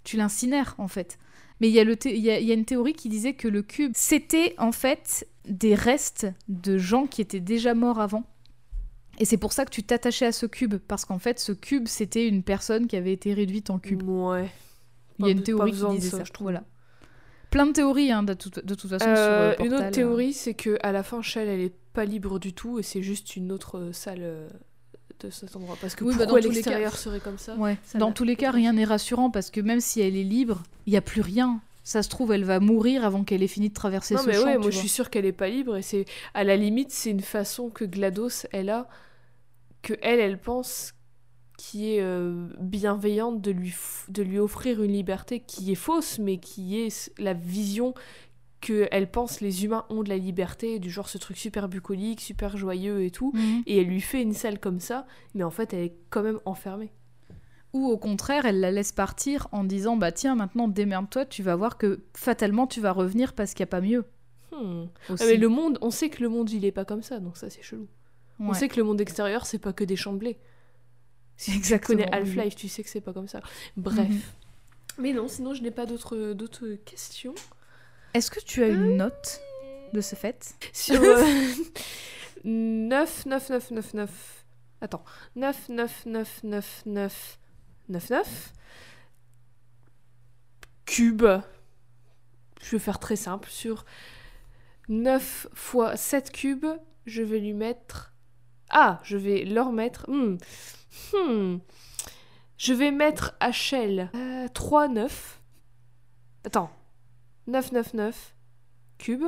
[0.03, 1.19] tu l'incinères en fait.
[1.61, 3.33] Mais il y, a le thé- il y, a, y a une théorie qui disait
[3.33, 8.23] que le cube, c'était en fait des restes de gens qui étaient déjà morts avant.
[9.19, 11.87] Et c'est pour ça que tu t'attachais à ce cube, parce qu'en fait, ce cube,
[11.87, 14.01] c'était une personne qui avait été réduite en cube.
[14.03, 14.49] Ouais.
[15.19, 16.23] Il y a une théorie qui disait ça, ça.
[16.23, 16.45] je trouve.
[16.45, 16.63] Voilà.
[17.51, 20.33] Plein de théories, hein, de, toute, de toute façon, sur Euh, euh, une autre théorie,
[20.33, 23.35] c'est que à la fin, Shell, elle est pas libre du tout et c'est juste
[23.35, 24.47] une autre euh, salle euh,
[25.25, 25.77] de cet endroit.
[25.79, 27.77] Parce que Oui, bah, pourquoi dans tous les l'extérieur cas- serait comme ça Ouais.
[27.83, 30.01] Ça Dans n'a tous les pas cas, de rien n'est rassurant parce que même si
[30.01, 31.61] elle est libre, il y a plus rien.
[31.83, 34.33] Ça se trouve, elle va mourir avant qu'elle ait fini de traverser Non ce mais
[34.33, 34.45] champ.
[34.45, 37.09] ouais, moi je suis sûre qu'elle est pas libre et c'est à la limite c'est
[37.09, 38.87] une façon que GLaDOS elle a
[39.81, 40.93] que elle elle pense
[41.57, 43.73] qui est euh, bienveillante de lui
[44.09, 47.95] de lui offrir une liberté qui est fausse mais qui est la vision
[48.61, 52.21] que elle pense les humains ont de la liberté du genre ce truc super bucolique,
[52.21, 53.63] super joyeux et tout Mhm.
[53.65, 56.39] et elle lui fait une salle comme ça mais en fait elle est quand même
[56.45, 56.91] enfermée.
[57.73, 61.55] Ou au contraire, elle la laisse partir en disant Bah tiens, maintenant démerde-toi, tu vas
[61.55, 64.03] voir que fatalement tu vas revenir parce qu'il n'y a pas mieux.
[64.51, 64.87] Hmm.
[65.09, 67.37] Ah, mais le monde, on sait que le monde il est pas comme ça donc
[67.37, 67.87] ça c'est chelou.
[68.39, 70.37] On sait que le monde extérieur c'est pas que des champs de blé.
[71.37, 73.39] Si tu Exactement, connais oui, Half-Life, tu sais que c'est pas comme ça.
[73.77, 74.07] Bref.
[74.09, 74.19] Mhm.
[74.99, 77.33] Mais non, sinon je n'ai pas d'autres d'autres questions.
[78.13, 79.41] Est-ce que tu as une note
[79.93, 80.55] de ce fait?
[80.73, 81.23] Sur euh,
[82.43, 84.45] 9, 9, 9, 9, 9.
[84.81, 85.03] Attends.
[85.35, 87.39] 9, 9, 9, 9, 9,
[87.89, 88.53] 9, 9.
[90.85, 91.25] Cube.
[92.61, 93.49] Je vais faire très simple.
[93.49, 93.85] Sur
[94.89, 96.67] 9 fois 7 cubes,
[97.05, 98.13] je vais lui mettre.
[98.69, 100.09] Ah, je vais leur mettre.
[100.09, 100.37] Hmm.
[101.13, 101.59] Hmm.
[102.57, 105.41] Je vais mettre Shell euh, 3, 9.
[106.45, 106.71] Attends.
[107.51, 108.35] 9, 9, 9
[108.97, 109.25] cubes.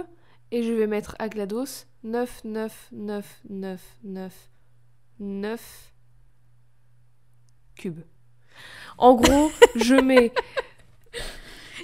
[0.51, 4.33] Et je vais mettre à GLaDOS 9, 9, 9, 9, 9,
[5.19, 5.93] 9
[7.75, 8.01] cubes.
[8.97, 10.31] En gros, je mets.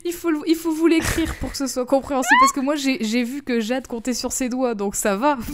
[0.06, 3.04] il faut, il faut vous l'écrire pour que ce soit compréhensible parce que moi j'ai
[3.04, 5.38] j'ai vu que Jade comptait sur ses doigts donc ça va.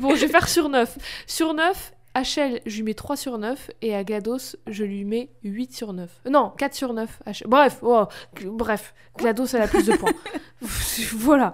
[0.00, 0.98] Bon, je vais faire sur 9.
[1.26, 3.70] Sur 9, Shell, je lui mets 3 sur 9.
[3.82, 6.20] Et à GLaDOS, je lui mets 8 sur 9.
[6.26, 7.22] Euh, Non, 4 sur 9.
[7.26, 7.48] à Shell.
[7.48, 8.04] Bref, oh,
[8.38, 8.94] g- bref.
[9.18, 10.12] GLaDOS, elle a plus de points.
[11.14, 11.52] voilà.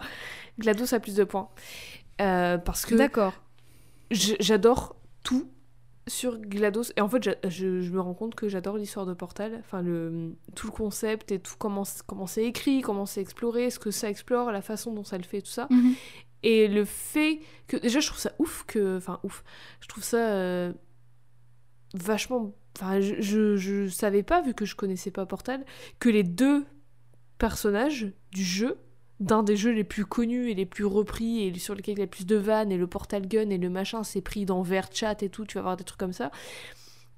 [0.58, 1.48] GLaDOS a plus de points.
[2.20, 3.32] Euh, parce que D'accord.
[4.10, 5.48] j'adore tout
[6.06, 6.92] sur GLaDOS.
[6.96, 9.56] Et en fait, je, je me rends compte que j'adore l'histoire de Portal.
[9.60, 13.78] Enfin, le, tout le concept et tout comment, comment c'est écrit, comment c'est exploré, ce
[13.78, 15.66] que ça explore, la façon dont ça le fait, tout ça.
[15.70, 15.94] Mhm.
[16.42, 17.76] Et le fait que.
[17.76, 18.96] Déjà, je trouve ça ouf que.
[18.96, 19.44] Enfin, ouf.
[19.80, 20.30] Je trouve ça.
[20.34, 20.72] euh,
[21.94, 22.52] vachement.
[22.76, 25.64] Enfin, je, je, savais pas, vu que je connaissais pas Portal,
[25.98, 26.64] que les deux
[27.38, 28.78] personnages du jeu,
[29.18, 32.04] d'un des jeux les plus connus et les plus repris et sur lesquels il y
[32.04, 35.16] a plus de vannes et le Portal Gun et le machin, c'est pris dans VRChat
[35.22, 36.30] et tout, tu vas voir des trucs comme ça,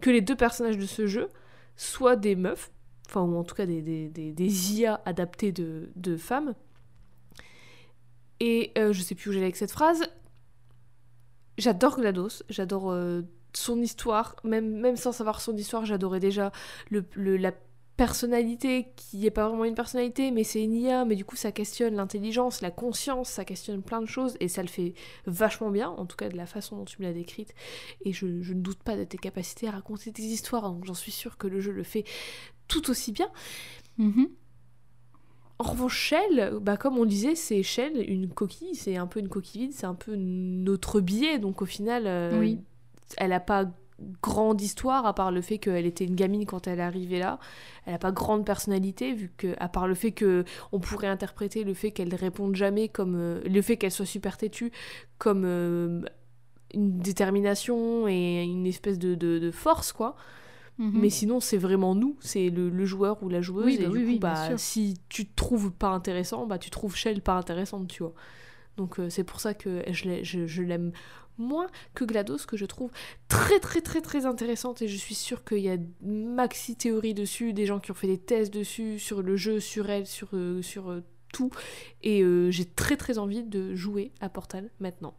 [0.00, 1.28] que les deux personnages de ce jeu
[1.76, 2.70] soient des meufs,
[3.08, 6.54] enfin, ou en tout cas des, des, des, des IA adaptées de, de femmes.
[8.44, 10.02] Et euh, je sais plus où j'allais avec cette phrase.
[11.58, 16.50] J'adore GLaDOS, j'adore euh, son histoire, même, sans savoir son histoire, j'adorais déjà
[16.90, 17.52] la
[17.96, 21.52] personnalité qui est pas vraiment une personnalité, mais c'est une IA, mais du coup ça
[21.52, 24.94] questionne l'intelligence, la conscience, ça questionne plein de choses et ça le fait
[25.26, 27.54] vachement bien, en tout cas de la façon dont tu me l'as décrite.
[28.04, 31.12] Et je, ne doute pas de tes capacités à raconter des histoires, donc j'en suis
[31.12, 32.02] sûre que le jeu le fait
[32.66, 33.30] tout aussi bien.
[33.98, 34.30] Mhm.
[35.68, 39.28] En revanche, Shell, bah, comme on disait, c'est Shell, une coquille, c'est un peu une
[39.28, 42.58] coquille vide, c'est un peu notre billet, donc au final, euh, Oui.
[43.16, 43.66] elle n'a pas
[44.20, 47.38] grande histoire, à part le fait qu'elle était une gamine quand elle est arrivée là.
[47.86, 51.62] Elle n'a pas grande personnalité, vu que, à part le fait que on pourrait interpréter
[51.62, 54.72] le fait qu'elle réponde jamais comme euh, le fait qu'elle soit super têtue
[55.18, 56.00] comme euh,
[56.74, 60.16] une détermination et une espèce de, de- de force, quoi.
[60.82, 61.00] Mhm.
[61.00, 63.66] Mais sinon, c'est vraiment nous, c'est le, le joueur ou la joueuse.
[63.66, 66.70] Oui, et bah du coup, oui, bah, si tu te trouves pas intéressant, bah, tu
[66.70, 68.14] trouves Shell pas intéressante, tu vois.
[68.76, 70.92] Donc euh, c'est pour ça que je l'ai- je- je l'aime
[71.38, 72.90] moins que GLaDOS, que je trouve
[73.28, 74.82] très très très très intéressante.
[74.82, 78.06] Et je suis sûre qu'il y a maxi théorie dessus, des gens qui ont fait
[78.08, 81.00] des tests dessus, sur le jeu, sur elle, sur, euh, sur euh,
[81.32, 81.50] tout.
[82.02, 85.14] Et j'ai très très envie de jouer à Portal maintenant.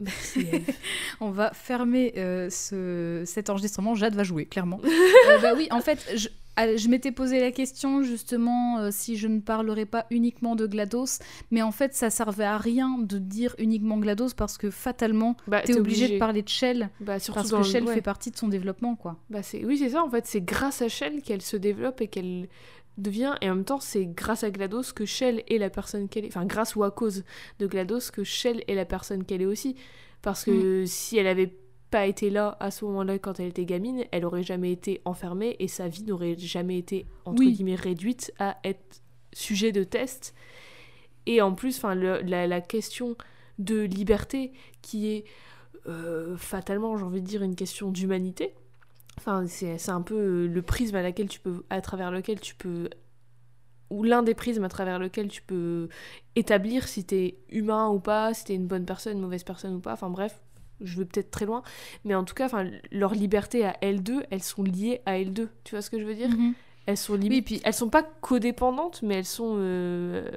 [0.00, 0.46] Merci.
[1.20, 3.94] On va fermer euh, ce- cet enregistrement.
[3.94, 4.80] Jade va jouer, clairement.
[5.30, 6.28] Euh, bah oui, en fait, je-
[6.76, 11.18] je m'étais posé la question justement euh, si je ne parlerais pas uniquement de GLaDOS,
[11.52, 15.60] mais en fait ça servait à rien de dire uniquement GLaDOS parce que fatalement Bah,
[15.64, 16.14] t'es obligé, obligé.
[16.14, 17.94] de parler de Shell Bah, parce que le- Shell ouais.
[17.94, 19.16] fait partie de son développement quoi.
[19.30, 22.08] Bah c'est oui c'est ça en fait c'est grâce à Shell qu'elle se développe et
[22.08, 22.48] qu'elle
[22.98, 26.24] devient et en même temps c'est grâce à GLaDOS que Shell est la personne qu'elle
[26.24, 27.24] est enfin grâce ou à cause
[27.58, 29.76] de GLaDOS que Shell est la personne qu'elle est aussi.
[30.20, 31.54] Parce que si elle avait
[31.90, 35.56] pas été là à ce moment-là quand elle était gamine elle aurait jamais été enfermée
[35.58, 37.52] et sa vie n'aurait jamais été entre Oui.
[37.52, 39.00] guillemets réduite à être
[39.32, 40.34] sujet de test.
[41.26, 43.16] Et en plus enfin la question
[43.58, 44.52] de liberté
[44.82, 45.24] qui est
[45.86, 48.54] euh, fatalement j'ai envie de dire une question d'humanité
[49.18, 52.54] Enfin, c'est un peu euh, le prisme à, laquelle tu peux, à travers lequel tu
[52.54, 52.88] peux.
[53.90, 55.88] ou l'un des prismes à travers lequel tu peux
[56.36, 59.80] établir si t'es humain ou pas, si t'es une bonne personne, une mauvaise personne ou
[59.80, 59.92] pas.
[59.94, 60.40] Enfin bref,
[60.80, 61.62] je vais peut-être très loin.
[62.04, 65.48] Mais en tout cas, enfin, leur liberté à L2, elles sont liées à L2.
[65.64, 66.28] Tu vois ce que je veux dire?
[66.30, 66.54] Mhm.
[66.86, 67.44] Elles sont limite.
[67.44, 70.30] puis- Elles sont pas codépendantes, mais elles sont euh,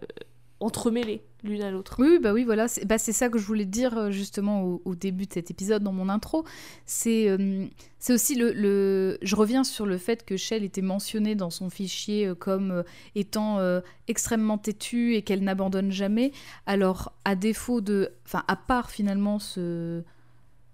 [0.60, 1.96] entremêlées l'une à l'autre.
[2.00, 4.82] Oui, bah oui, voilà, c'est bah, c'est ça que je voulais dire euh, justement au,
[4.86, 6.46] au début de cet épisode dans mon intro.
[6.86, 7.66] C'est euh,
[8.00, 11.70] c'est aussi le, le- Je reviens sur le fait que Shell était mentionnée dans son
[11.70, 12.84] fichier euh, comme euh,
[13.16, 16.32] étant euh, extrêmement têtue et qu'elle n'abandonne jamais.
[16.66, 18.12] Alors, à défaut de.
[18.26, 20.04] Enfin, à part finalement ce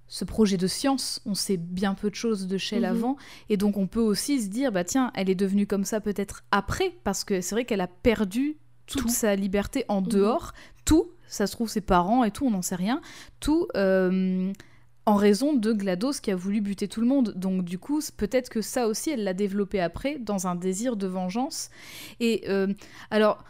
[0.10, 2.86] ce projet de science, on sait bien peu de choses de Shell Mhm.
[2.90, 3.18] avant,
[3.50, 6.46] et donc on peut aussi se dire, bah tiens, elle est devenue comme ça peut-être
[6.52, 8.56] après, parce que c'est vrai qu'elle a perdu
[8.88, 9.10] toute Tout.
[9.10, 10.08] sa liberté en Mhm.
[10.08, 10.54] dehors,
[10.86, 13.02] tout, ça se trouve ses parents et tout, on n'en sait rien,
[13.40, 14.52] tout euh,
[15.06, 17.34] en raison de GLaDOS qui a voulu buter tout le monde.
[17.36, 21.08] Donc du coup, peut-être que ça aussi, elle l'a développé après dans un désir de
[21.08, 21.70] vengeance.
[22.20, 22.68] Et euh,
[23.12, 23.44] alors...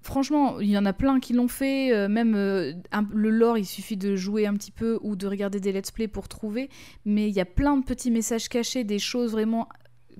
[0.00, 3.58] Franchement, il y en a plein qui l'ont fait, euh, même euh, un- le lore,
[3.58, 6.70] il suffit de jouer un petit peu ou de regarder des let's play pour trouver,
[7.04, 9.68] mais il y a plein de petits messages cachés, des choses vraiment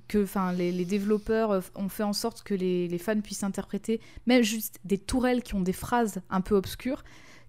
[0.09, 3.43] que enfin, les, les développeurs euh, ont fait en sorte que les, les fans puissent
[3.43, 7.03] interpréter, même juste des tourelles qui ont des phrases un peu obscures.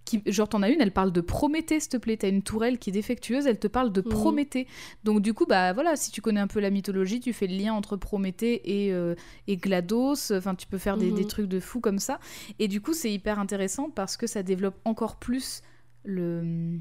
[0.07, 2.17] Qui, genre, t'en as une, elle parle de Prométhée, s'il te plaît.
[2.17, 4.09] T'as une tourelle qui est défectueuse, elle te parle de Mhm.
[4.09, 4.67] Prométhée.
[5.05, 7.55] Donc, du coup, bah voilà, si tu connais un peu la mythologie, tu fais le
[7.55, 9.15] lien entre Prométhée et, euh,
[9.47, 10.33] et GLaDOS.
[10.33, 12.19] Enfin, tu peux faire des, des trucs de fou comme ça.
[12.59, 15.61] Et du coup, c'est hyper intéressant parce que ça développe encore plus
[16.05, 16.79] le,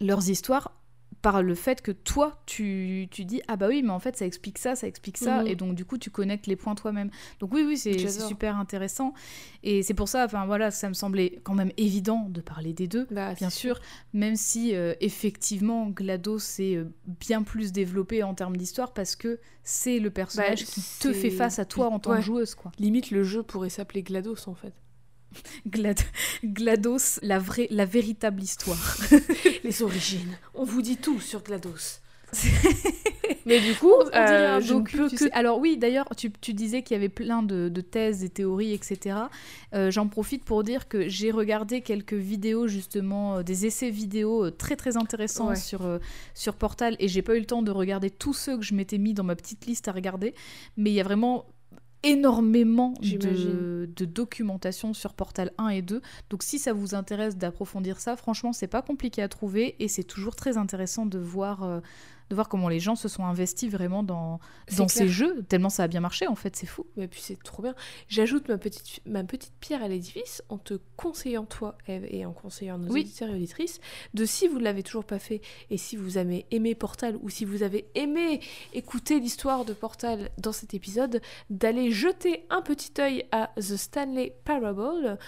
[0.00, 0.72] leurs histoires
[1.22, 4.26] par le fait que toi, tu, tu dis Ah bah oui, mais en fait, ça
[4.26, 5.42] explique ça, ça explique ça.
[5.42, 5.46] Mhm.
[5.46, 7.10] Et donc, du coup, tu connectes les points toi-même.
[7.40, 9.14] Donc, oui, oui, c'est super intéressant.
[9.62, 12.88] Et c'est pour ça, enfin voilà, ça me semblait quand même évident de parler des
[12.88, 13.06] deux.
[13.12, 13.80] Bah, Bien sûr,
[14.12, 19.38] même si euh, effectivement GLaDOS est euh, bien plus développé en termes d'histoire parce que
[19.62, 22.16] c'est le personnage Bah, qui te fait face à toi en tant Ouais.
[22.16, 22.72] que joueuse quoi.
[22.80, 24.72] Limite, le jeu pourrait s'appeler GLaDOS en fait.
[25.66, 26.00] Glad-
[26.44, 28.96] GLaDOS, la vraie, la véritable histoire.
[29.64, 30.36] Les origines.
[30.54, 32.00] On vous dit tout sur GLaDOS.
[33.44, 35.32] Mais du coup, On dirait euh, un je ne docu, peux tu que sais.
[35.32, 38.72] Alors oui, d'ailleurs, tu, tu disais qu'il y avait plein de, de thèses et théories,
[38.72, 39.16] etc.
[39.74, 44.46] Euh, J'en profite pour dire que j'ai regardé quelques vidéos, justement, euh, des essais vidéo
[44.46, 45.56] euh, très très intéressants Ouais.
[45.56, 45.98] sur, euh,
[46.34, 48.98] sur Portal, et j'ai pas eu le temps de regarder tous ceux que je m'étais
[48.98, 50.34] mis dans ma petite liste à regarder,
[50.76, 51.46] mais il y a vraiment
[52.02, 56.02] énormément de, documentation sur Portal 1 et 2.
[56.30, 60.04] Donc si ça vous intéresse d'approfondir ça, franchement, c'est pas compliqué à trouver et c'est
[60.04, 61.80] toujours très intéressant de voir, euh,
[62.32, 64.40] de voir comment les gens se sont investis vraiment dans,
[64.78, 64.90] dans clair.
[64.90, 66.86] ces jeux, tellement ça a bien marché en fait, c'est fou.
[66.96, 67.74] Mais puis c'est trop bien.
[68.08, 72.32] J'ajoute ma petite, ma petite pierre à l'édifice en te conseillant, toi, Eve, et en
[72.32, 73.02] conseillant nos Oui.
[73.02, 73.80] auditeurs et auditrices,
[74.14, 77.28] de si vous ne l'avez toujours pas fait, et si vous avez aimé Portal, ou
[77.28, 78.40] si vous avez aimé
[78.72, 84.34] écouter l'histoire de Portal dans cet épisode, d'aller jeter un petit œil à The Stanley
[84.44, 85.18] Parable,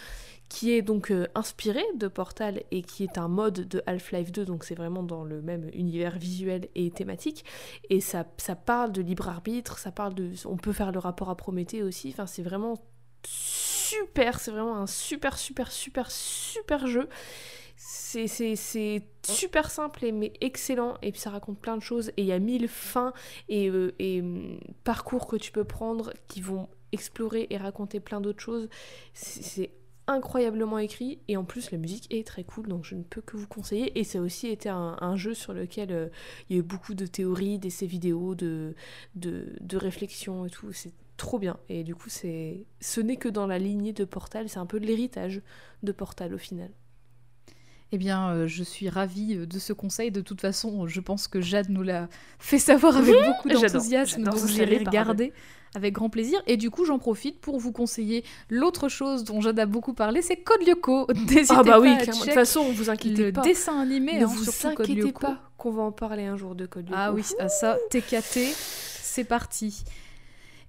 [0.55, 4.45] qui est donc euh, inspiré de Portal et qui est un mode de Half-Life 2,
[4.45, 7.45] donc c'est vraiment dans le même univers visuel et thématique.
[7.91, 10.31] Et ça, ça parle de libre arbitre, ça parle de.
[10.45, 12.11] On peut faire le rapport à Prométhée aussi.
[12.11, 12.81] Enfin, c'est vraiment
[13.25, 14.39] super.
[14.39, 17.09] C'est vraiment un super, super, super, super jeu.
[17.77, 20.99] C'est, super simple mais excellent.
[21.03, 22.11] Et puis ça raconte plein de choses.
[22.11, 23.13] Et il y a mille fins
[23.49, 28.41] et, euh, hum, parcours que tu peux prendre qui vont explorer et raconter plein d'autres
[28.41, 28.69] choses.
[29.15, 29.73] C'est
[30.07, 33.37] incroyablement écrit et en plus la musique est très cool donc je ne peux que
[33.37, 36.09] vous conseiller et ça a aussi été un, jeu sur lequel euh,
[36.49, 38.75] il y a eu beaucoup de théories, d'essais vidéo, de,
[39.15, 40.73] de, de réflexions et tout.
[40.73, 41.59] C'est trop bien.
[41.69, 44.49] Et du coup, c'est ce n'est que dans la lignée de Portal.
[44.49, 45.43] C'est un peu l'héritage
[45.83, 46.71] de Portal au final.
[47.95, 50.11] Eh bien, euh, je suis ravie euh, de ce conseil.
[50.11, 52.09] De toute façon, je pense que Jade nous l'a
[52.41, 55.33] fait savoir avec beaucoup d'enthousiasme, donc j'irai regarder
[55.77, 56.43] avec grand plaisir.
[56.49, 60.23] Et du coup, j'en profite pour vous conseiller l'autre chose dont Jade a beaucoup parlé,
[60.23, 61.07] c'est Code Lyoko.
[61.15, 63.43] N'hésitez Ah bah pas oui, à de toute façon, vous inquiétez le pas.
[63.43, 66.89] dessin animé, ne hein, vous inquiétez pas qu'on va en parler un jour de Code
[66.89, 66.99] Lyoko.
[66.99, 69.85] Ah oui, à ça, TKT, c'est parti.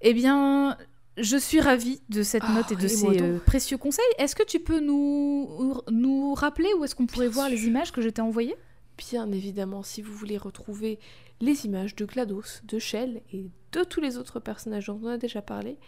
[0.00, 0.76] Eh bien,
[1.16, 4.04] je suis ravie de cette Ah, note et de et ces euh, précieux conseils.
[4.18, 7.92] Est-ce que tu peux nous, nous rappeler où est-ce qu'on pourrait Bien voir les images
[7.92, 8.56] que je t'ai envoyées?
[8.98, 10.98] Bien évidemment, si vous voulez retrouver
[11.40, 15.18] les images de GLaDOS, de Shell et de tous les autres personnages dont on a
[15.18, 15.78] déjà parlé,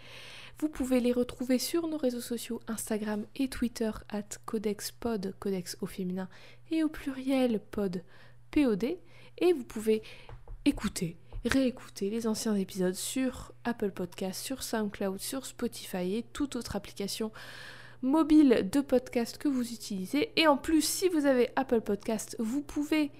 [0.61, 5.87] vous pouvez les retrouver sur nos réseaux sociaux Instagram et Twitter at codexpod, codex au
[5.87, 6.29] féminin
[6.71, 8.03] et au pluriel pod,
[8.51, 8.85] POD,
[9.39, 10.03] et vous pouvez
[10.65, 16.77] écouter, réécouter les anciens épisodes sur Apple Podcast, sur SoundCloud, sur Spotify et toute autre
[16.77, 17.31] application
[18.02, 20.31] mobile de podcast que vous utilisez.
[20.36, 23.10] Et en plus, si vous avez Apple Podcast, vous pouvez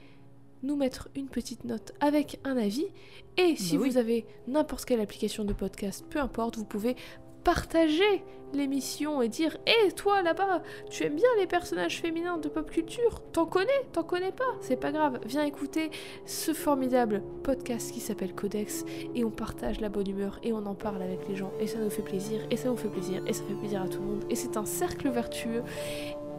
[0.63, 2.87] nous mettre une petite note avec un avis.
[3.37, 3.91] Et si Bah oui.
[3.91, 6.97] vous avez n'importe quelle application de podcast, peu importe, vous pouvez
[7.49, 8.23] partager
[8.53, 10.61] l'émission et dire Hé, toi là-bas,
[10.91, 14.77] tu aimes bien les personnages féminins de pop culture T'en connais T'en connais pas C'est
[14.77, 15.91] pas grave, viens écouter
[16.27, 18.85] ce formidable podcast qui s'appelle Codex
[19.15, 21.79] et on partage la bonne humeur et on en parle avec les gens et ça
[21.79, 24.07] nous fait plaisir et ça vous fait plaisir et ça fait plaisir à tout le
[24.07, 25.63] monde et c'est un cercle vertueux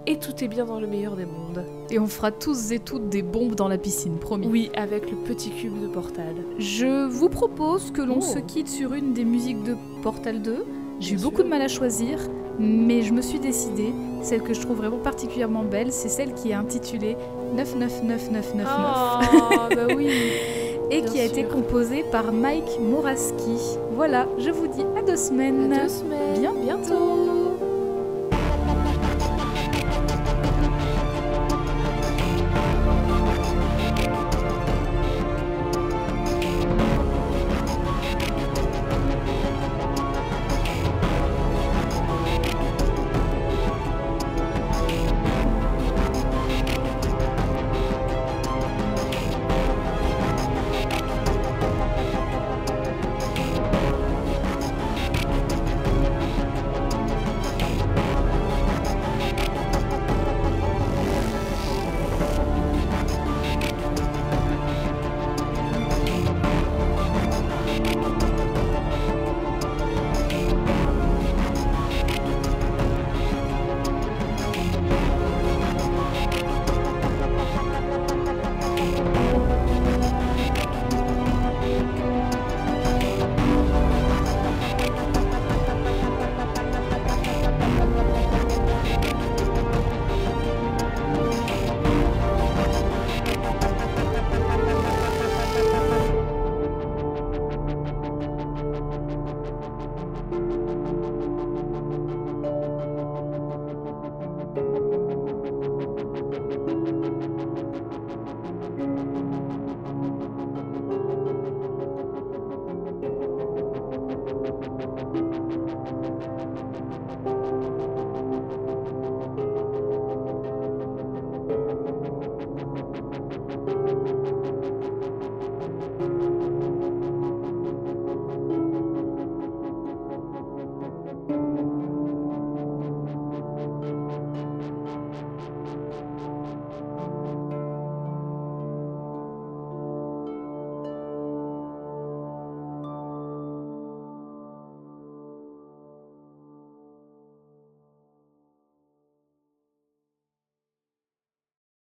[0.06, 1.66] et tout est bien dans le meilleur des mondes.
[1.92, 4.48] Et on fera tous et toutes des bombes dans la piscine, promis.
[4.48, 6.36] Oui, avec le petit cube de Portal.
[6.58, 8.22] Je vous propose que l'on Oh.
[8.22, 10.66] se quitte sur une des musiques de Portal 2.
[11.00, 12.20] J'ai eu beaucoup de mal à choisir,
[12.60, 13.94] mais je me suis décidée.
[14.22, 17.16] Celle que je trouve vraiment particulièrement belle, c'est celle qui est intitulée
[17.56, 20.10] 999999 Ah, bah oui.
[20.92, 23.78] et bien qui a été composée par Mike Moraski.
[23.96, 25.72] Voilà, je vous dis à deux semaines.
[25.72, 26.40] À deux semaines.
[26.40, 26.60] Bientôt.
[26.64, 27.39] Bientôt.